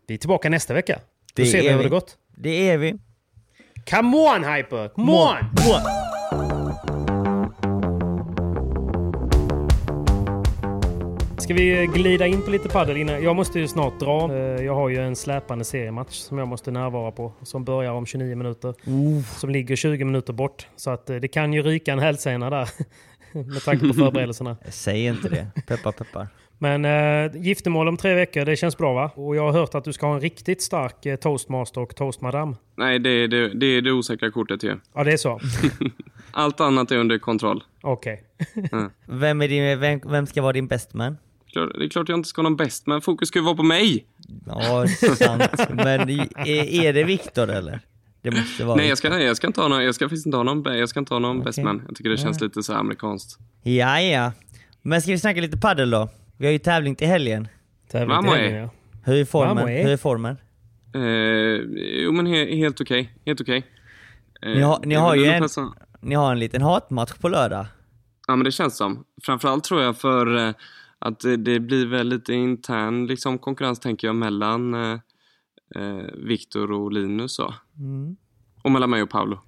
[0.06, 1.00] vi är tillbaka nästa vecka.
[1.36, 1.84] Då Det ser vi är hur vi.
[1.84, 2.16] det gått.
[2.36, 2.94] Det är vi.
[3.90, 4.88] Come on Hyper!
[4.88, 5.36] Come on!
[11.38, 13.22] Ska vi glida in på lite paddel innan?
[13.22, 14.32] Jag måste ju snart dra.
[14.34, 17.32] Eh, Jag har ju en släpande seriematch som jag måste närvara på.
[17.42, 18.74] Som börjar om 29 minuter.
[19.40, 20.66] Som ligger 20 minuter bort.
[20.76, 22.68] Så att eh, det kan ju ryka en hälsena där.
[23.32, 24.56] Med tanke på förberedelserna.
[24.68, 25.46] Säg inte det.
[25.66, 26.28] Peppar peppar.
[26.58, 29.10] Men äh, giftermål om tre veckor, det känns bra va?
[29.14, 32.56] Och jag har hört att du ska ha en riktigt stark eh, toastmaster och toastmadam.
[32.76, 34.76] Nej, det är det, det, är det osäkra kortet ju.
[34.94, 35.40] Ja, det är så?
[36.30, 37.64] Allt annat är under kontroll.
[37.80, 38.24] Okej.
[39.06, 41.16] Vem, är din, vem, vem ska vara din best man?
[41.52, 43.54] Klart- Det är klart jag inte ska ha någon bäst, men fokus ska ju vara
[43.56, 44.06] på mig.
[44.46, 44.86] Ja,
[45.18, 45.42] sant.
[45.70, 47.80] Men är, är det Viktor eller?
[48.22, 50.26] Det måste vara Nej, jag ska, nej, jag ska inte ha någon, jag ska faktiskt
[50.26, 51.64] inte ha någon, jag ska inte ha någon best Okej.
[51.64, 51.82] man.
[51.86, 53.38] Jag tycker det känns lite så här amerikanskt.
[53.62, 54.32] Ja, ja.
[54.82, 56.08] Men ska vi snacka lite paddel då?
[56.36, 57.48] Vi har ju tävling till helgen.
[57.90, 58.70] Tävling Mamma till är- helgen, ja.
[59.04, 59.54] Hur är formen?
[59.56, 60.36] Mamma är- Hur är formen?
[60.94, 61.02] Eh,
[62.04, 63.14] jo, men he, helt okej.
[63.26, 63.66] Helt okej.
[64.42, 66.38] Eh, Ni har, ni det är har väl ju ungefär en, så- ni har en
[66.38, 67.66] liten hatmatch på lördag.
[68.28, 69.04] Ja, men det känns som.
[69.22, 70.54] Framförallt tror jag för eh,
[70.98, 74.98] att det, det blir väl lite intern liksom, konkurrens, tänker jag, mellan eh,
[75.76, 77.34] eh, Viktor och Linus.
[77.34, 77.54] Så.
[77.78, 78.16] Mm.
[78.62, 79.40] Och mellan mig och Paolo.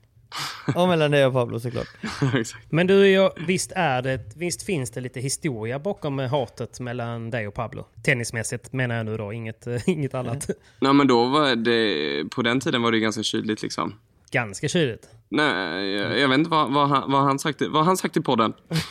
[0.75, 1.89] Och mellan dig och Pablo såklart.
[2.35, 2.67] Exakt.
[2.73, 7.31] Men du, jag, visst, är det, visst finns det lite historia bakom eh, hatet mellan
[7.31, 7.87] dig och Pablo?
[8.05, 10.51] Tennismässigt menar jag nu då, inget, eh, inget annat.
[10.81, 13.95] Nej, men då var det, på den tiden var det ganska kyligt liksom.
[14.31, 15.09] Ganska kyligt.
[15.29, 18.21] Nej, jag, jag vet inte vad, vad, han, vad, han sagt, vad han sagt i
[18.21, 18.53] podden.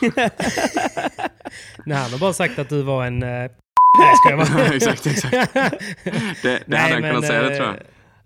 [1.86, 3.22] Nej, han har bara sagt att du var en...
[3.22, 3.28] eh,
[3.98, 4.66] Nej, ska jag vara.
[4.74, 5.54] exakt, exakt.
[6.42, 7.76] Det, det hade han kunnat säga, det tror jag.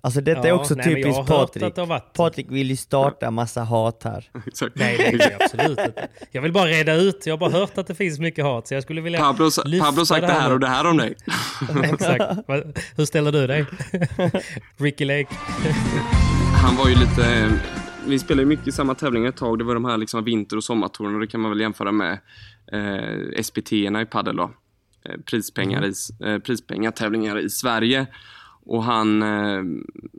[0.03, 1.75] Alltså detta är Ja, också nej, typiskt Patrik.
[2.13, 4.31] Patrik vill ju starta massa hat här.
[4.47, 4.77] Exakt.
[4.77, 6.09] Nej, det vill jag absolut inte.
[6.31, 7.27] Jag vill bara reda ut.
[7.27, 8.69] Jag har bara hört att det finns mycket hat.
[8.69, 11.15] Så jag skulle vilja Pablo, Pablo sagt det här och det här om dig.
[11.85, 12.25] Exakt.
[12.97, 13.67] Hur ställer du dig?
[14.77, 15.35] Ricky Lake.
[16.63, 17.51] Han var ju lite...
[18.07, 19.59] Vi spelade ju mycket i samma tävlingar ett tag.
[19.59, 22.19] Det var de här liksom vinter och sommartouren och det kan man väl jämföra med
[22.73, 24.51] eh, SPT-erna i padel då.
[25.05, 25.93] Eh, prispengar i,
[26.25, 28.07] eh, prispengatävlingar i Sverige.
[28.71, 29.63] Och han, eh,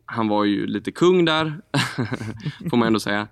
[0.06, 1.62] han var ju lite kung där,
[2.70, 3.28] får man ändå säga.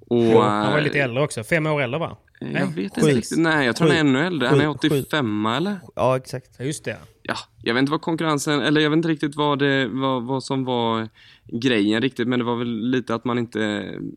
[0.00, 1.44] Och, Han var eh, lite äldre också.
[1.44, 2.16] Fem år äldre va?
[2.40, 2.82] Jag vet sju.
[2.82, 3.38] inte riktigt.
[3.38, 4.48] Nej, jag tror han är ännu äldre.
[4.48, 5.76] Han är 85 eller?
[5.96, 6.50] Ja, exakt.
[6.58, 6.96] Ja, just det.
[7.22, 10.44] ja, jag vet inte vad konkurrensen, eller jag vet inte riktigt vad, det, vad, vad
[10.44, 11.08] som var
[11.46, 13.62] grejen riktigt, men det var väl lite att man inte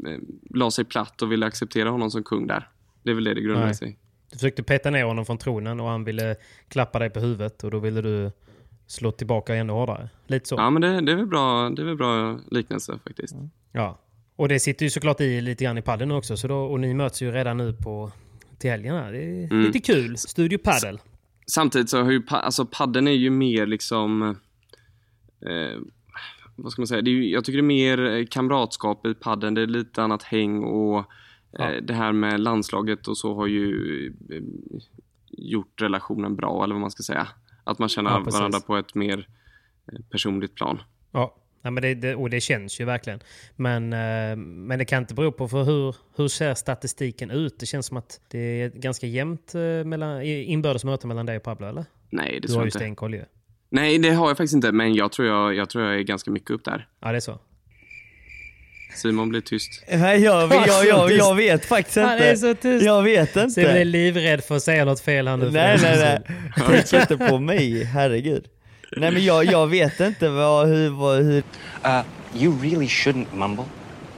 [0.07, 0.17] eh,
[0.49, 2.69] la sig platt och ville acceptera honom som kung där.
[3.03, 3.75] Det är väl det det grundade Nej.
[3.75, 3.97] sig.
[4.31, 6.35] Du försökte peta ner honom från tronen och han ville
[6.67, 8.31] klappa dig på huvudet och då ville du
[8.91, 10.09] slå tillbaka ännu hårdare.
[10.27, 10.55] Lite så.
[10.55, 13.35] Ja, men det, det är väl bra, det är väl bra liknelse faktiskt.
[13.71, 13.99] Ja.
[14.35, 16.37] Och det sitter ju såklart i lite grann i padden också.
[16.37, 18.11] Så då, och ni möts ju redan nu på
[18.57, 19.11] till helgen här.
[19.11, 19.61] Det är Mm.
[19.65, 20.17] lite kul.
[20.17, 20.97] Studio Paddle.
[21.47, 24.21] Samtidigt så har ju, alltså padden är ju mer liksom,
[25.41, 25.79] eh,
[26.55, 29.13] vad ska man säga, det är ju, jag tycker det är mer eh, kamratskap i
[29.13, 29.53] padden.
[29.53, 31.03] Det är lite annat häng och eh,
[31.51, 31.81] Ja.
[31.81, 34.41] det här med landslaget och så har ju eh,
[35.29, 37.27] gjort relationen bra, eller vad man ska säga.
[37.63, 39.27] Att man känner Ja, varandra på ett mer
[39.93, 40.81] eh, personligt plan.
[41.11, 41.35] Ja.
[41.63, 43.19] Ja, men det, det, och det känns ju verkligen.
[43.55, 47.59] Men, eh, men det kan inte bero på för hur, hur ser statistiken ut?
[47.59, 51.43] Det känns som att det är ganska jämnt eh, mellan, inbördes möte mellan dig och
[51.43, 51.85] Pablo, eller?
[52.09, 52.79] Nej, det Du tror har jag ju inte.
[52.79, 53.23] stenkoll ju.
[53.69, 56.31] Nej, det har jag faktiskt inte, men jag tror jag, jag tror jag är ganska
[56.31, 56.87] mycket upp där.
[56.99, 57.39] Ja, det är så.
[58.95, 59.83] Simon blir tyst.
[59.91, 62.37] Nej, jag, jag, jag, jag, vet faktiskt Han är inte.
[62.37, 62.85] så tyst.
[62.85, 63.83] Jag vet Simon är inte.
[63.83, 65.51] livrädd för att säga något fel här nu.
[65.51, 66.37] Nej, nej, nej.
[66.67, 68.45] Tänk inte på mig, herregud.
[68.97, 71.43] Nej men jag, jag vet inte vad, hur, vad, hur,
[71.85, 72.01] Uh,
[72.35, 73.65] you really shouldn't mumble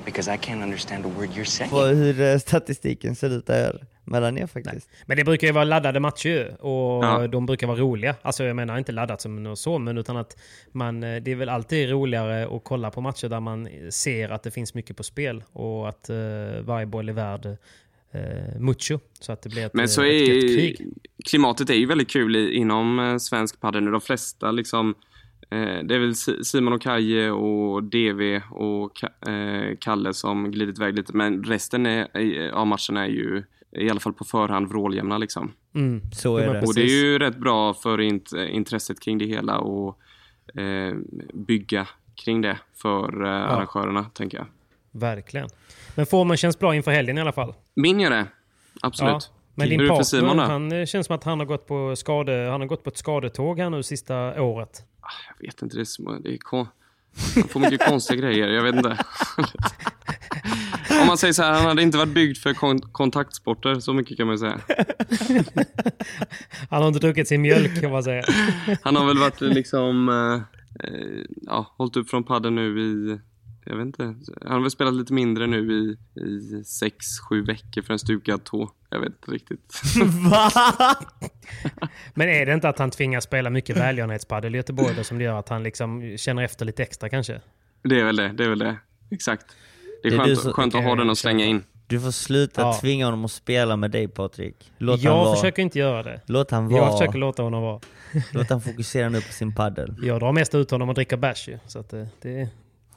[0.05, 1.71] because I can't understand a word you're saying.
[1.71, 3.81] vad, hur eh, statistiken ser ut där.
[4.05, 4.89] Mellan er faktiskt.
[5.05, 7.27] Men det brukar ju vara laddade matcher ju, och Ja.
[7.27, 8.15] de brukar vara roliga.
[8.21, 10.37] Alltså jag menar inte laddat som något så, men utan att
[10.71, 14.43] man, eh, det är väl alltid roligare att kolla på matcher där man ser att
[14.43, 16.15] det finns mycket på spel och att eh,
[16.61, 17.45] varje boll är värd
[18.11, 18.99] eh, mucho.
[19.19, 20.87] Så att det blir ett, Men så eh, ett är krig.
[21.25, 23.91] klimatet är ju väldigt kul i, inom svensk padel nu.
[23.91, 24.95] De flesta liksom
[25.49, 30.51] eh, det är väl Si- Simon och Kaje och DV och Ka- eh, Kalle som
[30.51, 31.13] glidit iväg lite.
[31.17, 33.43] Men resten är, av matcherna är ju
[33.75, 35.51] i alla fall på förhand vråljämna liksom.
[35.75, 36.01] Mm.
[36.11, 36.61] Så är det.
[36.61, 39.99] Och det är ju rätt bra för int intresset kring det hela och
[40.59, 40.93] eh,
[41.33, 44.47] bygga kring det för eh, arrangörerna, tänker jag.
[44.91, 45.49] Verkligen.
[45.95, 47.53] Men formen känns bra inför helgen i alla fall.
[47.73, 48.27] Min gör det.
[48.81, 49.31] Absolut.
[49.55, 52.67] Men din partner, han eh, känns som att han har gått på, skade, han har
[52.67, 54.83] gått på ett skadetåg här nu sista året.
[55.39, 56.67] Jag vet inte, det är, små, det är kon...
[57.35, 58.97] Han får mycket konstiga grejer, jag vet inte.
[61.03, 64.17] Om man säger så här, han hade inte varit byggd för kon kontaktsporter, så mycket
[64.17, 64.59] kan man ju säga.
[66.69, 68.23] Han har inte druckit sin mjölk kan man säga.
[68.81, 73.19] Han har väl varit liksom, eh, eh, ja, hållit upp från padden nu i,
[73.65, 74.03] jag vet inte,
[74.41, 78.43] han har väl spelat lite mindre nu i, i sex, sju veckor för en stukad
[78.43, 78.71] tå.
[78.89, 79.81] Jag vet inte riktigt.
[80.31, 80.51] Va?
[82.13, 85.23] Men är det inte att han tvingas spela mycket välgörenhetspadel i Göteborg då, som det
[85.23, 87.41] gör att han liksom känner efter lite extra kanske?
[87.83, 88.77] Det är väl det, det är väl det.
[89.11, 89.45] Exakt.
[90.03, 91.63] Det är, Det är skönt, du så- skönt att ha den att slänga in.
[91.87, 92.77] Du får sluta Ja.
[92.81, 94.71] tvinga honom att spela med dig Patrik.
[94.77, 95.35] Låt han jag vara.
[95.35, 96.21] försöker inte göra det.
[96.25, 96.81] Låt han vara.
[96.83, 97.79] Jag försöker låta honom vara.
[98.31, 99.95] Låt han fokusera nu på sin paddel.
[100.03, 101.59] Jag drar mest ut honom och dricker bärs ju.
[101.67, 102.49] Så att det, det,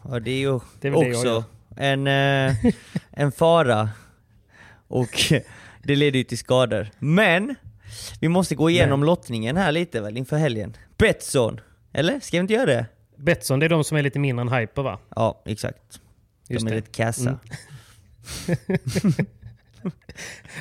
[0.09, 1.45] Ja, det är ju Det är också
[1.77, 2.55] en, eh,
[3.11, 3.89] en fara.
[4.89, 5.33] Och
[5.83, 6.89] det leder ju till skador.
[6.99, 7.55] Men,
[8.21, 10.77] vi måste gå igenom lottningen här lite väl inför helgen.
[10.99, 11.61] Betsson,
[11.93, 12.21] eller?
[12.21, 12.87] Ska vi inte göra det?
[13.17, 14.99] Betsson, det är de som är lite mindre än Hyper va?
[15.17, 16.01] Ja, exakt.
[16.49, 16.77] Just de är det.
[16.77, 17.39] lite kassa.
[18.49, 19.15] Mm.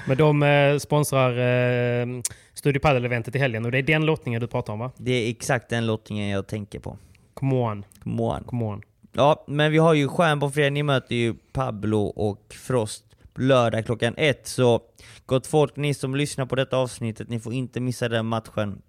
[0.07, 2.07] Men de eh, sponsrar eh,
[2.53, 4.91] Studio Padel-eventet i helgen och det är den lottningen du pratar om va?
[4.97, 6.97] Det är exakt den lottningen jag tänker på.
[7.33, 7.85] Come on.
[8.03, 8.43] Come on.
[8.43, 8.81] Come on.
[9.13, 10.09] Ja, men vi har ju
[10.53, 13.05] fredag, ni möter ju Pablo och Frost
[13.35, 14.47] lördag klockan ett.
[14.47, 14.81] Så
[15.25, 18.81] gott folk, ni som lyssnar på detta avsnittet, ni får inte missa den matchen.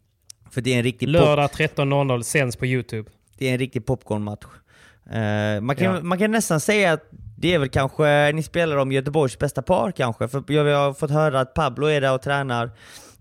[0.50, 3.10] För det är en riktig, Lördag 13.00 sänds på YouTube.
[3.38, 4.46] det är en riktig popcornmatch.
[5.10, 6.02] Eh, man, kan, Ja.
[6.02, 9.92] man kan nästan säga att det är väl kanske, ni spelar om Göteborgs bästa par
[9.92, 10.28] kanske.
[10.28, 12.70] För jag har fått höra att Pablo är där och tränar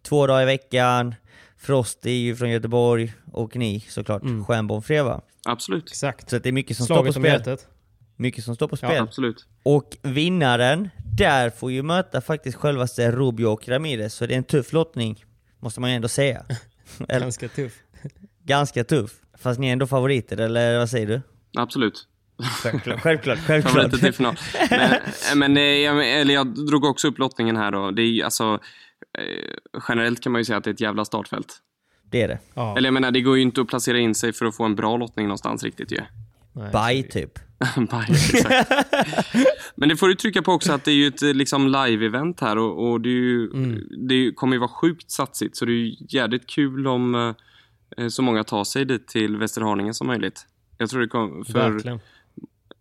[0.01, 1.15] två dagar i veckan.
[1.57, 4.45] Frost är ju från Göteborg och ni såklart, mm.
[4.45, 5.21] Stjärnborg fredag.
[5.45, 5.89] Absolut.
[5.89, 6.29] Exakt.
[6.29, 7.39] Så det är mycket som Slaget står på spel.
[7.39, 7.67] hjärtat.
[8.15, 9.01] Mycket som står på Ja, spel.
[9.03, 9.47] Absolut.
[9.63, 14.43] Och vinnaren där får ju möta faktiskt självaste Rubio och Ramirez, så det är en
[14.43, 15.25] tuff lottning.
[15.59, 16.45] Måste man ju ändå säga.
[17.07, 17.73] Ganska tuff.
[18.43, 19.11] ganska tuff.
[19.37, 21.21] Fast ni är ändå favoriter, eller vad säger du?
[21.57, 22.07] Absolut.
[22.63, 23.39] Självklart, självklart.
[23.47, 23.73] självklart.
[23.73, 24.35] Favoriter till final.
[24.69, 27.91] Men, men eh, jag, eller jag drog också upp lottningen här då.
[27.91, 28.59] Det är alltså,
[29.17, 31.57] eh, generellt kan man ju säga att det är ett jävla startfält.
[32.11, 32.39] Det är det.
[32.53, 32.77] Ja.
[32.77, 34.75] Eller jag menar, det går ju inte att placera in sig för att få en
[34.75, 36.01] bra lottning någonstans riktigt ju.
[36.71, 37.31] Baj typ.
[37.91, 38.71] Bajen, exakt.
[39.75, 42.41] Men det får du trycka på också att det är ju ett eh, liksom live-event
[42.41, 43.47] här och, och det, är ju,
[44.07, 47.15] det är ju- kommer ju vara sjukt satsigt så det är ju jävligt kul om
[47.97, 50.45] eh, så många tar sig dit till Västerhaninge som möjligt.
[50.77, 51.99] Jag tror det kommer, för Verkligen.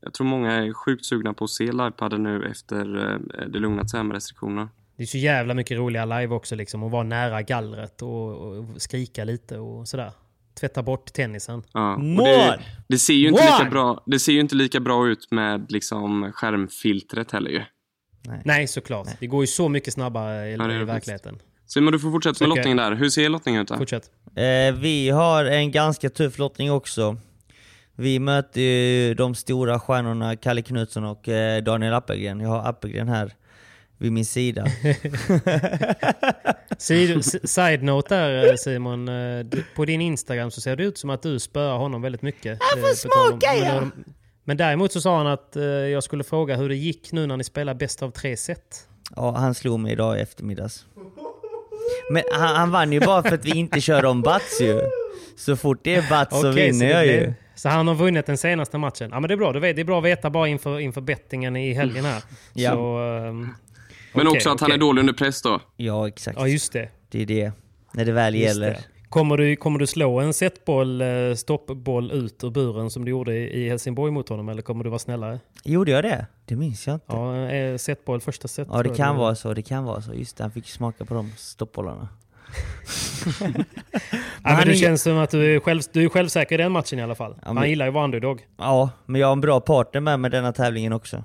[0.00, 3.90] jag tror många är sjukt sugna på att se livepadden nu efter eh, det lugnat
[3.90, 4.68] sig med restriktionerna.
[4.96, 6.82] Det är så jävla mycket roliga live också liksom.
[6.82, 10.12] Att vara nära gallret och, och skrika lite och sådär.
[10.60, 11.62] Tvätta bort tennisen.
[11.72, 13.70] Ja, och det, det, ser ju inte lika Mål!
[13.70, 17.62] bra, det ser ju inte lika bra ut med liksom skärmfiltret heller ju.
[18.44, 19.08] Nej, såklart.
[19.20, 21.38] Det går ju så mycket snabbare i, Ja, i verkligheten.
[21.66, 22.92] Simon, du får fortsätta med lottningen där.
[22.92, 23.76] Hur ser lottningen ut då?
[23.76, 24.10] Fortsätt.
[24.36, 27.16] Eh, vi har en ganska tuff lottning också.
[27.96, 32.40] Vi möter ju de stora stjärnorna Kalle Knutsson och eh, Daniel Appelgren.
[32.40, 33.32] Jag har Appelgren här
[33.98, 34.66] vid min sida.
[37.44, 39.08] Side-note där eh, Simon.
[39.08, 42.58] eh, På din Instagram så ser det ut som att du spöar honom väldigt mycket.
[42.74, 43.82] Jag får smaka, ja.
[44.44, 45.56] Men däremot så sa han att
[45.92, 48.88] jag skulle fråga hur det gick nu när ni spelar bäst av tre set.
[49.16, 50.86] Ja, han slog mig idag i eftermiddags.
[52.10, 54.80] Men han, han vann ju bara för att vi inte kör om bats ju.
[55.36, 57.32] Så fort det är bats så Okej, vinner jag ju.
[57.54, 59.10] Så han har vunnit den senaste matchen.
[59.12, 61.72] Ja men det är bra, det är bra att veta bara inför, inför bettingen i
[61.72, 62.22] helgen här.
[62.54, 62.70] Ja.
[62.72, 63.48] Så, ehm,
[64.12, 64.74] Men okej, också att han okej.
[64.76, 65.60] är dålig under press då.
[65.76, 66.38] Ja, exakt.
[66.40, 66.88] Ja just det.
[67.08, 67.52] Det är det.
[67.92, 68.70] När det väl Just gäller.
[68.70, 68.84] det.
[69.08, 73.34] Kommer, du, kommer du slå en setboll, eh, stoppboll ut ur buren som du gjorde
[73.34, 75.40] i Helsingborg mot honom eller kommer du vara snällare?
[75.64, 76.26] Gjorde jag det?
[76.44, 77.06] Det minns jag inte.
[77.08, 78.68] Ja, Ja, eh, setboll första set.
[78.68, 79.24] det tror jag kan var.
[79.24, 79.54] vara så.
[79.54, 80.14] Det kan vara så.
[80.14, 82.08] Just det, han fick smaka på de stoppbollarna.
[83.40, 86.72] Ja, men han det känns som att du är, själv, du är självsäker i den
[86.72, 87.36] matchen i alla fall.
[87.44, 88.46] men- Han gillar ju att vara underdog.
[88.58, 91.24] Ja, men jag har en bra partner med mig denna tävlingen också.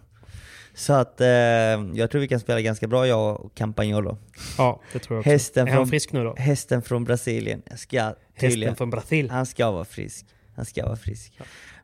[0.74, 4.18] Så att eh, jag tror vi kan spela ganska bra jag och Campagnolo.
[4.58, 5.30] Ja, det tror jag också.
[5.30, 6.36] Hästen är han från, frisk nu då?
[6.38, 7.62] Hästen från Brasilien.
[7.76, 9.30] Ska tydligen, Hästen från Brasil.
[9.30, 10.26] Han ska vara frisk.
[10.56, 11.34] Han ska vara frisk.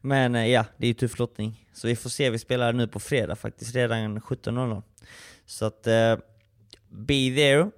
[0.01, 1.65] Men eh, ja, det är ju tuff lottning.
[1.73, 4.81] Så vi får se, vi spelar nu på fredag faktiskt, redan 17.00.
[5.45, 6.15] Så att, eh,
[6.89, 7.69] be there,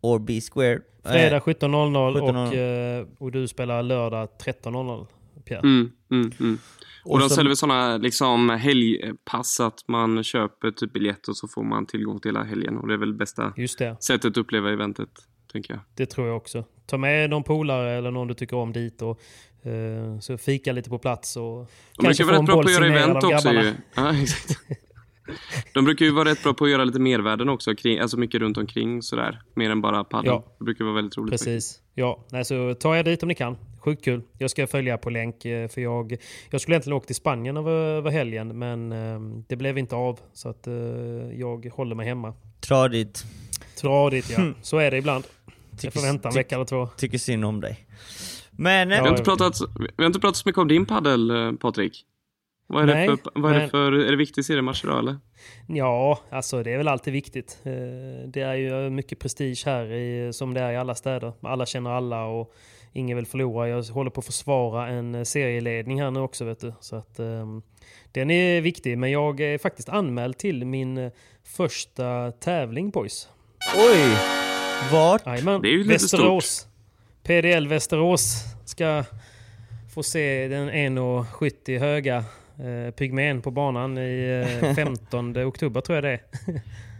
[0.00, 0.78] or be square.
[1.12, 2.98] Fredag 17.00 och, 17.00.
[3.00, 5.06] eh, och du spelar lördag 13.00
[5.44, 5.60] Pierre.
[5.60, 6.58] Mm, mm, mm.
[7.04, 11.48] Och, Och de så- säljer sådana liksom helgpass att man köper typ biljett och så
[11.48, 12.78] får man tillgång till hela helgen.
[12.78, 15.08] Och det är väl bästa Just det, sättet att uppleva eventet,
[15.52, 15.80] tänker jag.
[15.94, 16.64] det tror jag också.
[16.86, 19.20] Ta med någon polare eller någon du tycker om dit och
[19.66, 21.70] eh, så fika lite på plats och
[22.02, 23.72] rätt bra på att göra event också grabbarna.
[23.94, 24.58] Ja, exakt.
[25.72, 28.40] De brukar ju vara rätt bra på att göra lite mervärden också, kring, alltså mycket
[28.40, 29.42] runt omkring sådär.
[29.54, 30.26] Mer än bara padel.
[30.26, 30.44] Ja.
[30.58, 31.32] Det brukar vara väldigt roligt.
[31.32, 31.44] faktiskt.
[31.44, 31.80] Precis.
[31.94, 33.56] Ja, nej, så ta er dit om ni kan.
[33.84, 34.22] Sjukt kul.
[34.38, 36.16] Jag ska följa på länk eh, för jag,
[36.50, 40.20] jag skulle egentligen åka till Spanien över, över helgen men eh, det blev inte av
[40.32, 40.74] så att eh,
[41.34, 42.34] jag håller mig hemma.
[42.60, 43.24] Tradigt.
[43.80, 45.24] Tradigt ja, så är det ibland.
[45.80, 46.86] Jag får vänta en vecka eller två.
[46.96, 47.86] Tycker synd om dig.
[48.50, 49.58] Men, eh, Vi har, inte pratat,
[49.96, 52.04] vi har inte pratat så mycket om din paddel, eh, Patrik.
[52.66, 53.92] Vad är, Nej, det för, vad är det men- för...
[53.92, 55.16] Är det viktig seriematch idag eller?
[55.66, 57.58] Ja, alltså det är väl alltid viktigt.
[57.64, 57.72] Eh,
[58.28, 61.32] Det är ju mycket prestige här i, som det är i alla städer.
[61.40, 62.54] Alla känner alla och
[62.92, 63.68] ingen vill förlora.
[63.68, 66.72] Jag håller på att försvara en serieledning här nu också vet du.
[66.80, 67.62] Så att, ehm,
[68.12, 71.12] den är viktig, men jag är faktiskt anmäld till min eh,
[71.56, 73.28] första tävling boys.
[73.76, 74.16] oj!
[74.92, 75.26] Vart?
[75.26, 76.66] Jajamän, Det är ju lite Västerås.
[77.22, 78.34] PDL Västerås
[78.64, 79.04] ska
[79.94, 82.24] få se den 1,70 höga
[82.58, 86.20] eh, pygmén på banan i eh, 15 oktober tror jag det är.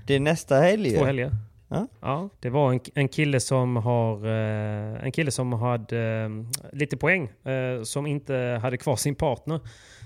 [0.07, 0.91] Det är nästa helg.
[0.91, 1.33] Två helger.
[1.69, 1.87] Ja.
[2.01, 6.29] Ja, det var en, en kille som har eh, en kille som hade eh,
[6.73, 9.61] lite poäng eh, som inte hade kvar sin partner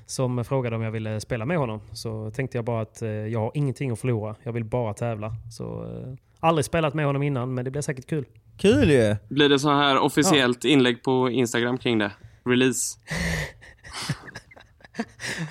[0.07, 1.81] som frågade om jag ville spela med honom.
[1.93, 4.35] Så tänkte jag bara att eh, jag har ingenting att förlora.
[4.43, 5.33] Jag vill bara tävla.
[5.51, 8.25] Så eh, aldrig spelat med honom innan men det blir säkert kul.
[8.59, 9.17] Kul ju!
[9.29, 12.13] Blir det så här officiellt inlägg på Instagram kring det?
[12.45, 12.99] Release?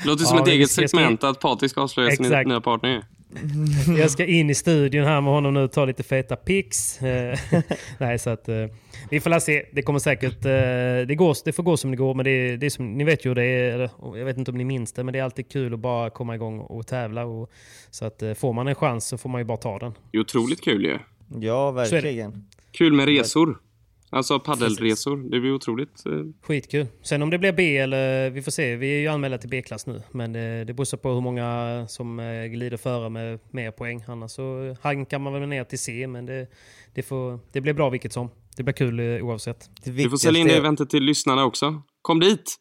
[0.06, 3.04] Låter som Ja, ett eget ska- segment att Patrik ska avslöja sin nya partner.
[3.98, 7.02] Jag ska in i studion här med honom nu och ta lite feta pics.
[7.02, 7.40] Eh,
[7.98, 8.56] Nej, så att, eh,
[9.12, 9.66] vi får se.
[9.72, 10.46] Det kommer säkert...
[10.46, 10.52] eh,
[11.08, 13.04] Det, går, det får gå som det går, men det, är- det är som, ni
[13.04, 13.90] vet ju hur det är.
[14.18, 16.36] Jag vet inte om ni minns det, men det är alltid kul att bara komma
[16.36, 17.26] igång och tävla.
[17.26, 17.52] Och,
[17.92, 19.94] så att får man en chans så får man ju bara ta den.
[20.12, 20.98] Det är otroligt kul ju.
[21.40, 22.48] Ja, verkligen.
[22.72, 23.58] Kul med resor.
[24.10, 25.30] Alltså paddelresor.
[25.32, 26.06] Det blir otroligt.
[26.06, 26.12] eh,
[26.42, 26.88] Skitkul.
[27.02, 28.30] Sen om det blir B eller...
[28.30, 28.76] Vi får se.
[28.76, 30.02] Vi är ju anmälda till B-klass nu.
[30.12, 34.04] Men eh, det beror på hur många som eh, glider före med mer poäng.
[34.08, 36.48] Annars så hankar man väl ner till C, men det,
[36.94, 38.30] det, får, det blir bra vilket som.
[38.58, 39.70] Det blir kul oavsett.
[39.84, 41.82] Det Vi får sälja in det eventet till lyssnarna också.
[42.08, 42.56] Kom dit!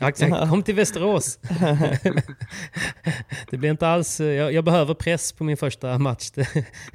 [0.00, 0.50] Ja, Exakt.
[0.50, 1.38] Kom till Västerås.
[3.50, 4.20] det blir inte alls...
[4.20, 6.30] Jag, jag behöver press på min första match.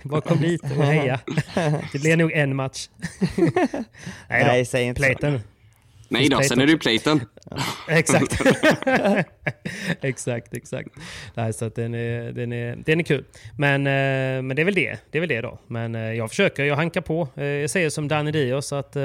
[0.03, 1.19] Bara kom dit och heja.
[1.91, 2.89] Det blir nog en match.
[3.37, 3.49] Nej,
[4.29, 4.65] Nej, då.
[4.65, 5.39] säg inte så.
[6.13, 6.89] Nej då, sen är det ju också.
[6.89, 7.21] platen.
[7.87, 8.41] Exakt.
[10.01, 10.89] exakt, exakt.
[11.33, 13.25] Nej, så att den, är, den, är, den är kul.
[13.57, 14.97] Men, eh, men det är väl det.
[15.11, 15.59] Det är väl det då.
[15.67, 17.27] Men eh, jag försöker, jag hankar på.
[17.35, 18.95] Eh, Jag säger som Danny Dios att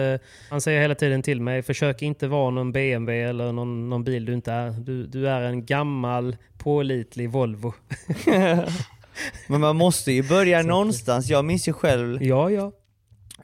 [0.51, 4.25] han säger hela tiden till mig, försök inte vara någon BMW eller någon, någon bil
[4.25, 4.71] du inte är.
[4.71, 7.75] Du, du är en gammal pålitlig Volvo.
[9.47, 11.29] Men man måste ju börja någonstans.
[11.31, 12.73] Jag minns ju själv, Ja, ja.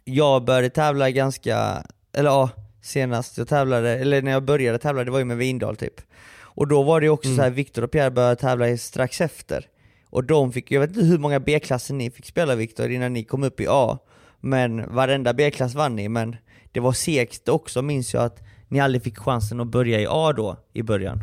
[0.04, 1.82] jag började tävla ganska,
[2.16, 2.50] eller ja,
[2.84, 6.00] senast jag tävlade, eller när jag började tävla, det var ju med Vindal typ.
[6.40, 7.36] Och då var det också Mm.
[7.36, 9.66] så här, Viktor och Pierre började tävla strax efter.
[10.10, 13.24] Och de fick, jag vet inte hur många B-klasser ni fick spela Viktor innan ni
[13.24, 13.98] kom upp i A.
[14.40, 16.36] Men varenda B-klass vann ni, men
[16.72, 20.32] det var segt också minns jag att ni aldrig fick chansen att börja i A
[20.32, 21.20] då, i början.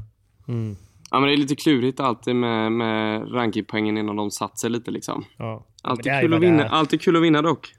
[0.48, 0.76] Mm.
[1.12, 4.92] Ja, men det är lite klurigt alltid med, med rankingpoängen innan de satt sig lite
[4.92, 5.26] liksom.
[5.38, 5.66] ja.
[5.84, 7.74] Alltid kul, att vinna, alltid kul att vinna dock.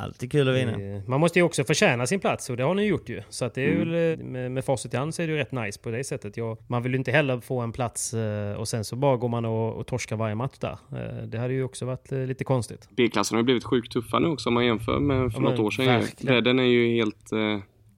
[0.00, 1.02] Alltid kul att vinna.
[1.06, 3.22] Man måste ju också förtjäna sin plats och det har ni gjort ju.
[3.28, 3.78] Så att det är Mm.
[3.90, 6.04] väl, eh, med, med facit i hand så är det ju rätt nice på det
[6.04, 6.36] sättet.
[6.36, 9.28] Jag, man vill ju inte heller få en plats eh, och sen så bara går
[9.28, 10.78] man och, och torskar varje match där.
[10.92, 12.88] Eh, Det hade ju också varit lite konstigt.
[12.96, 15.58] B-klassen har ju blivit sjukt tuffa nu också om man jämför med för Ja, något
[15.58, 16.02] år sedan.
[16.22, 17.30] Bredden är ju helt...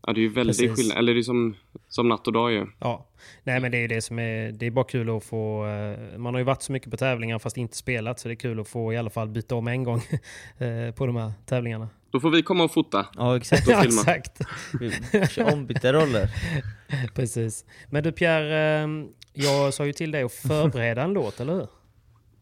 [0.07, 0.77] Ja, det är ju väldigt Precis.
[0.79, 0.99] skillnad.
[0.99, 1.55] Eller det är som,
[1.89, 2.67] som natt och dag ju.
[2.79, 3.07] Ja,
[3.45, 6.19] nej men det är ju det som är, det är bara kul att få, eh,
[6.19, 8.61] man har ju varit så mycket på tävlingar fast inte spelat så det är kul
[8.61, 9.97] att få i alla fall byta om en gång
[10.59, 11.89] eh, på de här tävlingarna.
[12.11, 13.07] Då får vi komma och fota.
[13.17, 13.67] Ja exakt.
[13.69, 14.41] Och Ja, exakt.
[14.81, 14.93] Vi
[15.27, 16.31] kör ombytta roller.
[17.15, 17.65] Precis.
[17.91, 18.89] Men du Pierre, eh,
[19.33, 21.67] jag sa ju till dig att förbereda en låt, eller hur?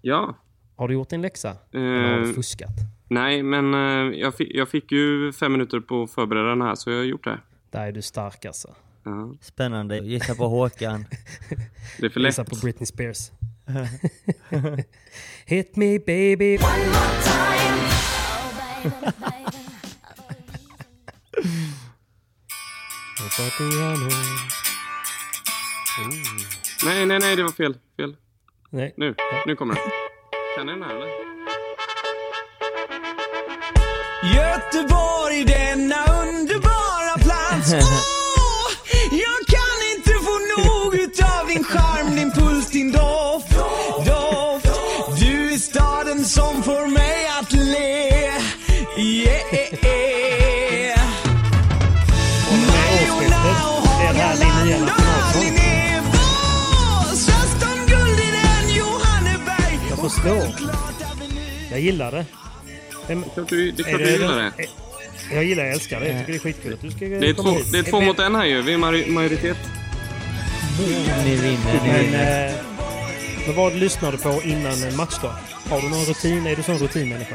[0.03, 0.39] Ja.
[0.77, 1.57] Har du gjort din läxa?
[1.73, 2.71] Eller har du Eh, fuskat?
[3.09, 3.73] nej, men
[4.19, 7.05] jag, fick, jag fick ju fem minuter på att förbereda den här, så jag har
[7.05, 7.39] gjort det.
[7.71, 8.75] Där är du stark alltså.
[9.05, 9.35] Ja.
[9.41, 9.99] Spännande.
[9.99, 11.07] Gissa på Håkan.
[11.99, 12.29] Det är för lätt.
[12.29, 13.31] Gissa på Britney Spears.
[15.47, 16.59] Hit me baby.
[23.19, 24.09] Fortepiano.
[26.85, 27.77] Nej, nej, nej, det var fel.
[27.97, 28.17] Fel.
[28.71, 28.95] Nej.
[28.97, 29.15] Nu,
[29.47, 29.83] nu kommer den.
[30.57, 31.09] Kan ni den här eller?
[34.35, 36.78] Göteborg, denna underbara.
[37.77, 38.71] Åh,
[39.11, 43.51] jag kan inte få nog utav din charm, din puls, din doft.
[44.07, 44.67] Doft.
[45.21, 48.09] Du är staden som får mig att le.
[48.99, 51.01] Yeah.
[52.51, 54.89] Majorna och Hagaland och
[55.37, 57.27] Alingsås.
[57.27, 59.79] Fast om guld i den Johanneberg.
[59.91, 60.55] Jag förstår.
[61.71, 62.27] Jag gillar det.
[63.09, 64.53] Vem, Klart du, det är klart är du gillar det.
[65.33, 66.07] Jag gillar, jag älskar det.
[66.09, 67.73] Jag tycker det är skitkul att du ska Det är komma två, hit.
[67.73, 68.63] det är två mot en här ju.
[68.63, 69.57] Vi är mari- majoritet.
[71.25, 72.49] Ni vinner, ni Men, vinner.
[72.49, 72.55] eh,
[73.47, 75.35] men vad lyssnar du på innan en matchdag?
[75.71, 76.47] Har du någon rutin?
[76.47, 77.35] Är du sån rutinmänniska?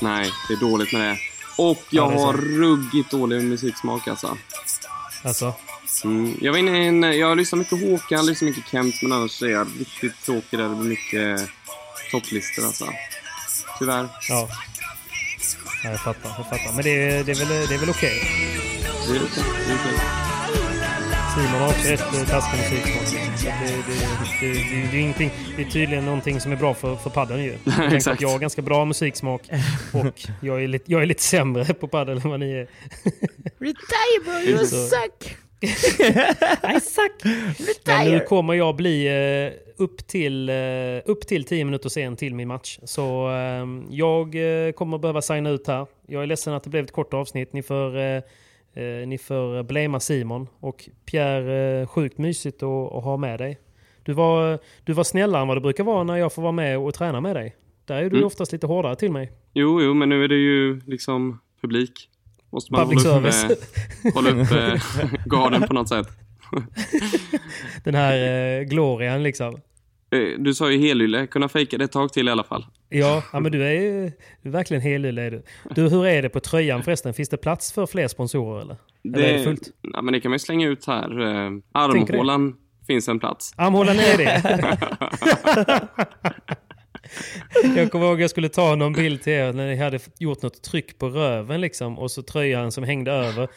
[0.00, 1.16] Nej, det är dåligt med det.
[1.56, 2.44] Och Ja, jag det är har sant.
[2.44, 4.36] ruggigt dålig musiksmak alltså.
[5.24, 5.54] Alltså?
[6.04, 6.34] Mm.
[6.40, 9.46] Jag var inne i en, jag lyssnar mycket Håkan, lyssnar mycket Kent, men annars är
[9.48, 11.48] jag riktigt tråkig där det blir mycket
[12.10, 12.86] topplistor alltså.
[13.78, 14.08] Tyvärr.
[14.28, 14.48] Ja.
[15.84, 16.72] Ja jag fattar, jag fattar.
[16.74, 18.22] Men det, är- det är väl, det är väl okej?
[19.08, 19.44] Det är okej.
[19.66, 19.98] Det är okej.
[21.34, 23.04] Simon har också rätt eh, taskig musiksmak.
[23.60, 26.96] Det, det, det, det, det, är ingenting, det är tydligen någonting som är bra för,
[26.96, 27.54] för paddeln ju.
[27.78, 28.20] Jag Exakt.
[28.22, 29.42] jag har ganska bra musiksmak
[29.92, 32.66] och jag är lite, jag är lite sämre på padel än vad ni är.
[33.60, 35.36] Retire bro, you suck!
[36.76, 37.24] I suck!
[37.86, 40.54] Men nu kommer jag bli eh, upp, till, eh,
[41.04, 42.78] upp till 10 minuter sen till min match.
[42.82, 44.34] Så eh, jag
[44.66, 45.86] eh, kommer behöva signa ut här.
[46.06, 47.52] Jag är ledsen att det blev ett kort avsnitt.
[47.52, 48.22] Ni får, eh,
[49.06, 50.48] ni får blamea Simon.
[50.60, 53.58] Och Pierre, sjukt mysigt att, att ha med dig.
[54.02, 56.78] Du var, du var snällare än vad du brukar vara när jag får vara med
[56.78, 57.56] och träna med dig.
[57.84, 58.26] Där är du Mm.
[58.26, 59.32] oftast lite hårdare till mig.
[59.54, 61.92] Jo, jo, men nu är det ju liksom publik.
[62.52, 63.58] Måste man Public hålla upp, service.
[64.04, 64.48] eh, hålla upp
[65.26, 66.06] garden på något sätt.
[67.84, 69.60] Den här eh, glorian liksom.
[70.10, 72.66] Eh, Du sa ju helylle, kunna fejka det ett tag till i alla fall.
[72.88, 74.12] Ja, ja men du är ju
[74.42, 75.22] du är verkligen helylle.
[75.22, 75.42] är Du.
[75.74, 77.14] du, hur är det på tröjan förresten?
[77.14, 78.76] Finns det plats för fler sponsorer eller?
[79.04, 79.68] Eller är det fullt?
[79.92, 81.20] ja, men det kan man ju slänga ut här.
[81.20, 81.60] Eh, det.
[81.72, 82.56] Armhålan
[82.86, 83.52] finns en plats.
[83.56, 84.42] Armhålan är det.
[87.76, 90.42] jag kommer ihåg att jag skulle ta någon bild till er när ni hade gjort
[90.42, 93.48] något tryck på röven liksom och så tröjan som hängde över.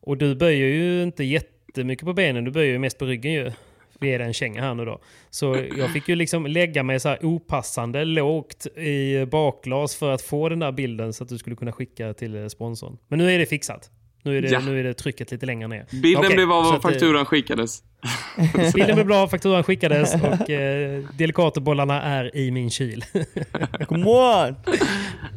[0.00, 3.52] Och du böjer ju inte jättemycket på benen, du böjer ju mest på ryggen ju.
[4.00, 5.00] Vi är en känga här nu då.
[5.30, 10.22] Så jag fick ju liksom lägga mig så här opassande lågt i bakglas för att
[10.22, 12.98] få den där bilden så att du skulle kunna skicka till eh, sponsorn.
[13.08, 13.90] Men nu är det fixat.
[14.22, 14.60] Nu är det, Ja.
[14.60, 15.86] nu är det trycket lite längre ner.
[16.02, 17.82] Bilden Okej, blev av att, eh, fakturan skickades.
[18.74, 23.04] Bilden blev bra, fakturan skickades och eh, Delicatobollarna är i min kyl.
[23.88, 24.54] Come on!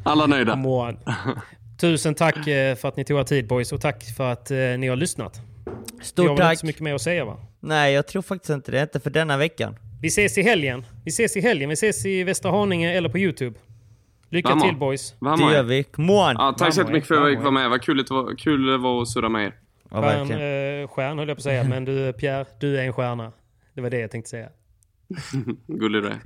[0.04, 0.52] Alla nöjda.
[0.52, 0.98] Come on.
[1.80, 4.58] Tusen tack eh, för att ni tog er tid boys och tack för att eh,
[4.58, 5.42] ni har lyssnat.
[6.02, 6.52] Stort har väl tack!
[6.52, 7.38] inte så mycket mer att säga va?
[7.60, 8.82] Nej, jag tror faktiskt inte det.
[8.82, 9.76] Inte för denna veckan.
[10.02, 10.86] Vi ses i helgen.
[11.06, 11.70] Vi ses i helgen.
[11.70, 13.60] Vi ses i Västra Haninge eller på Youtube.
[14.30, 14.64] Lycka Vamos.
[14.64, 15.12] till boys.
[15.12, 15.54] Det Vamos.
[15.54, 15.86] gör vi.
[15.98, 16.06] On!
[16.08, 17.70] Ja, tack så jättemycket för att jag fick vara med.
[17.70, 19.54] Vad kul det var, kul det var att surra med er.
[19.92, 20.32] Ja, Stjärn,
[20.82, 23.32] eh, stjärn höll jag på att säga, men du Pierre, du är en stjärna.
[23.74, 24.50] Det var det jag tänkte säga.
[25.68, 26.20] Gullig du är.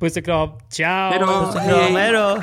[0.00, 0.48] Puss och kram.
[0.70, 1.10] Ciao!
[1.10, 1.26] Hej då!
[1.26, 2.42] Puss och kram, hej då!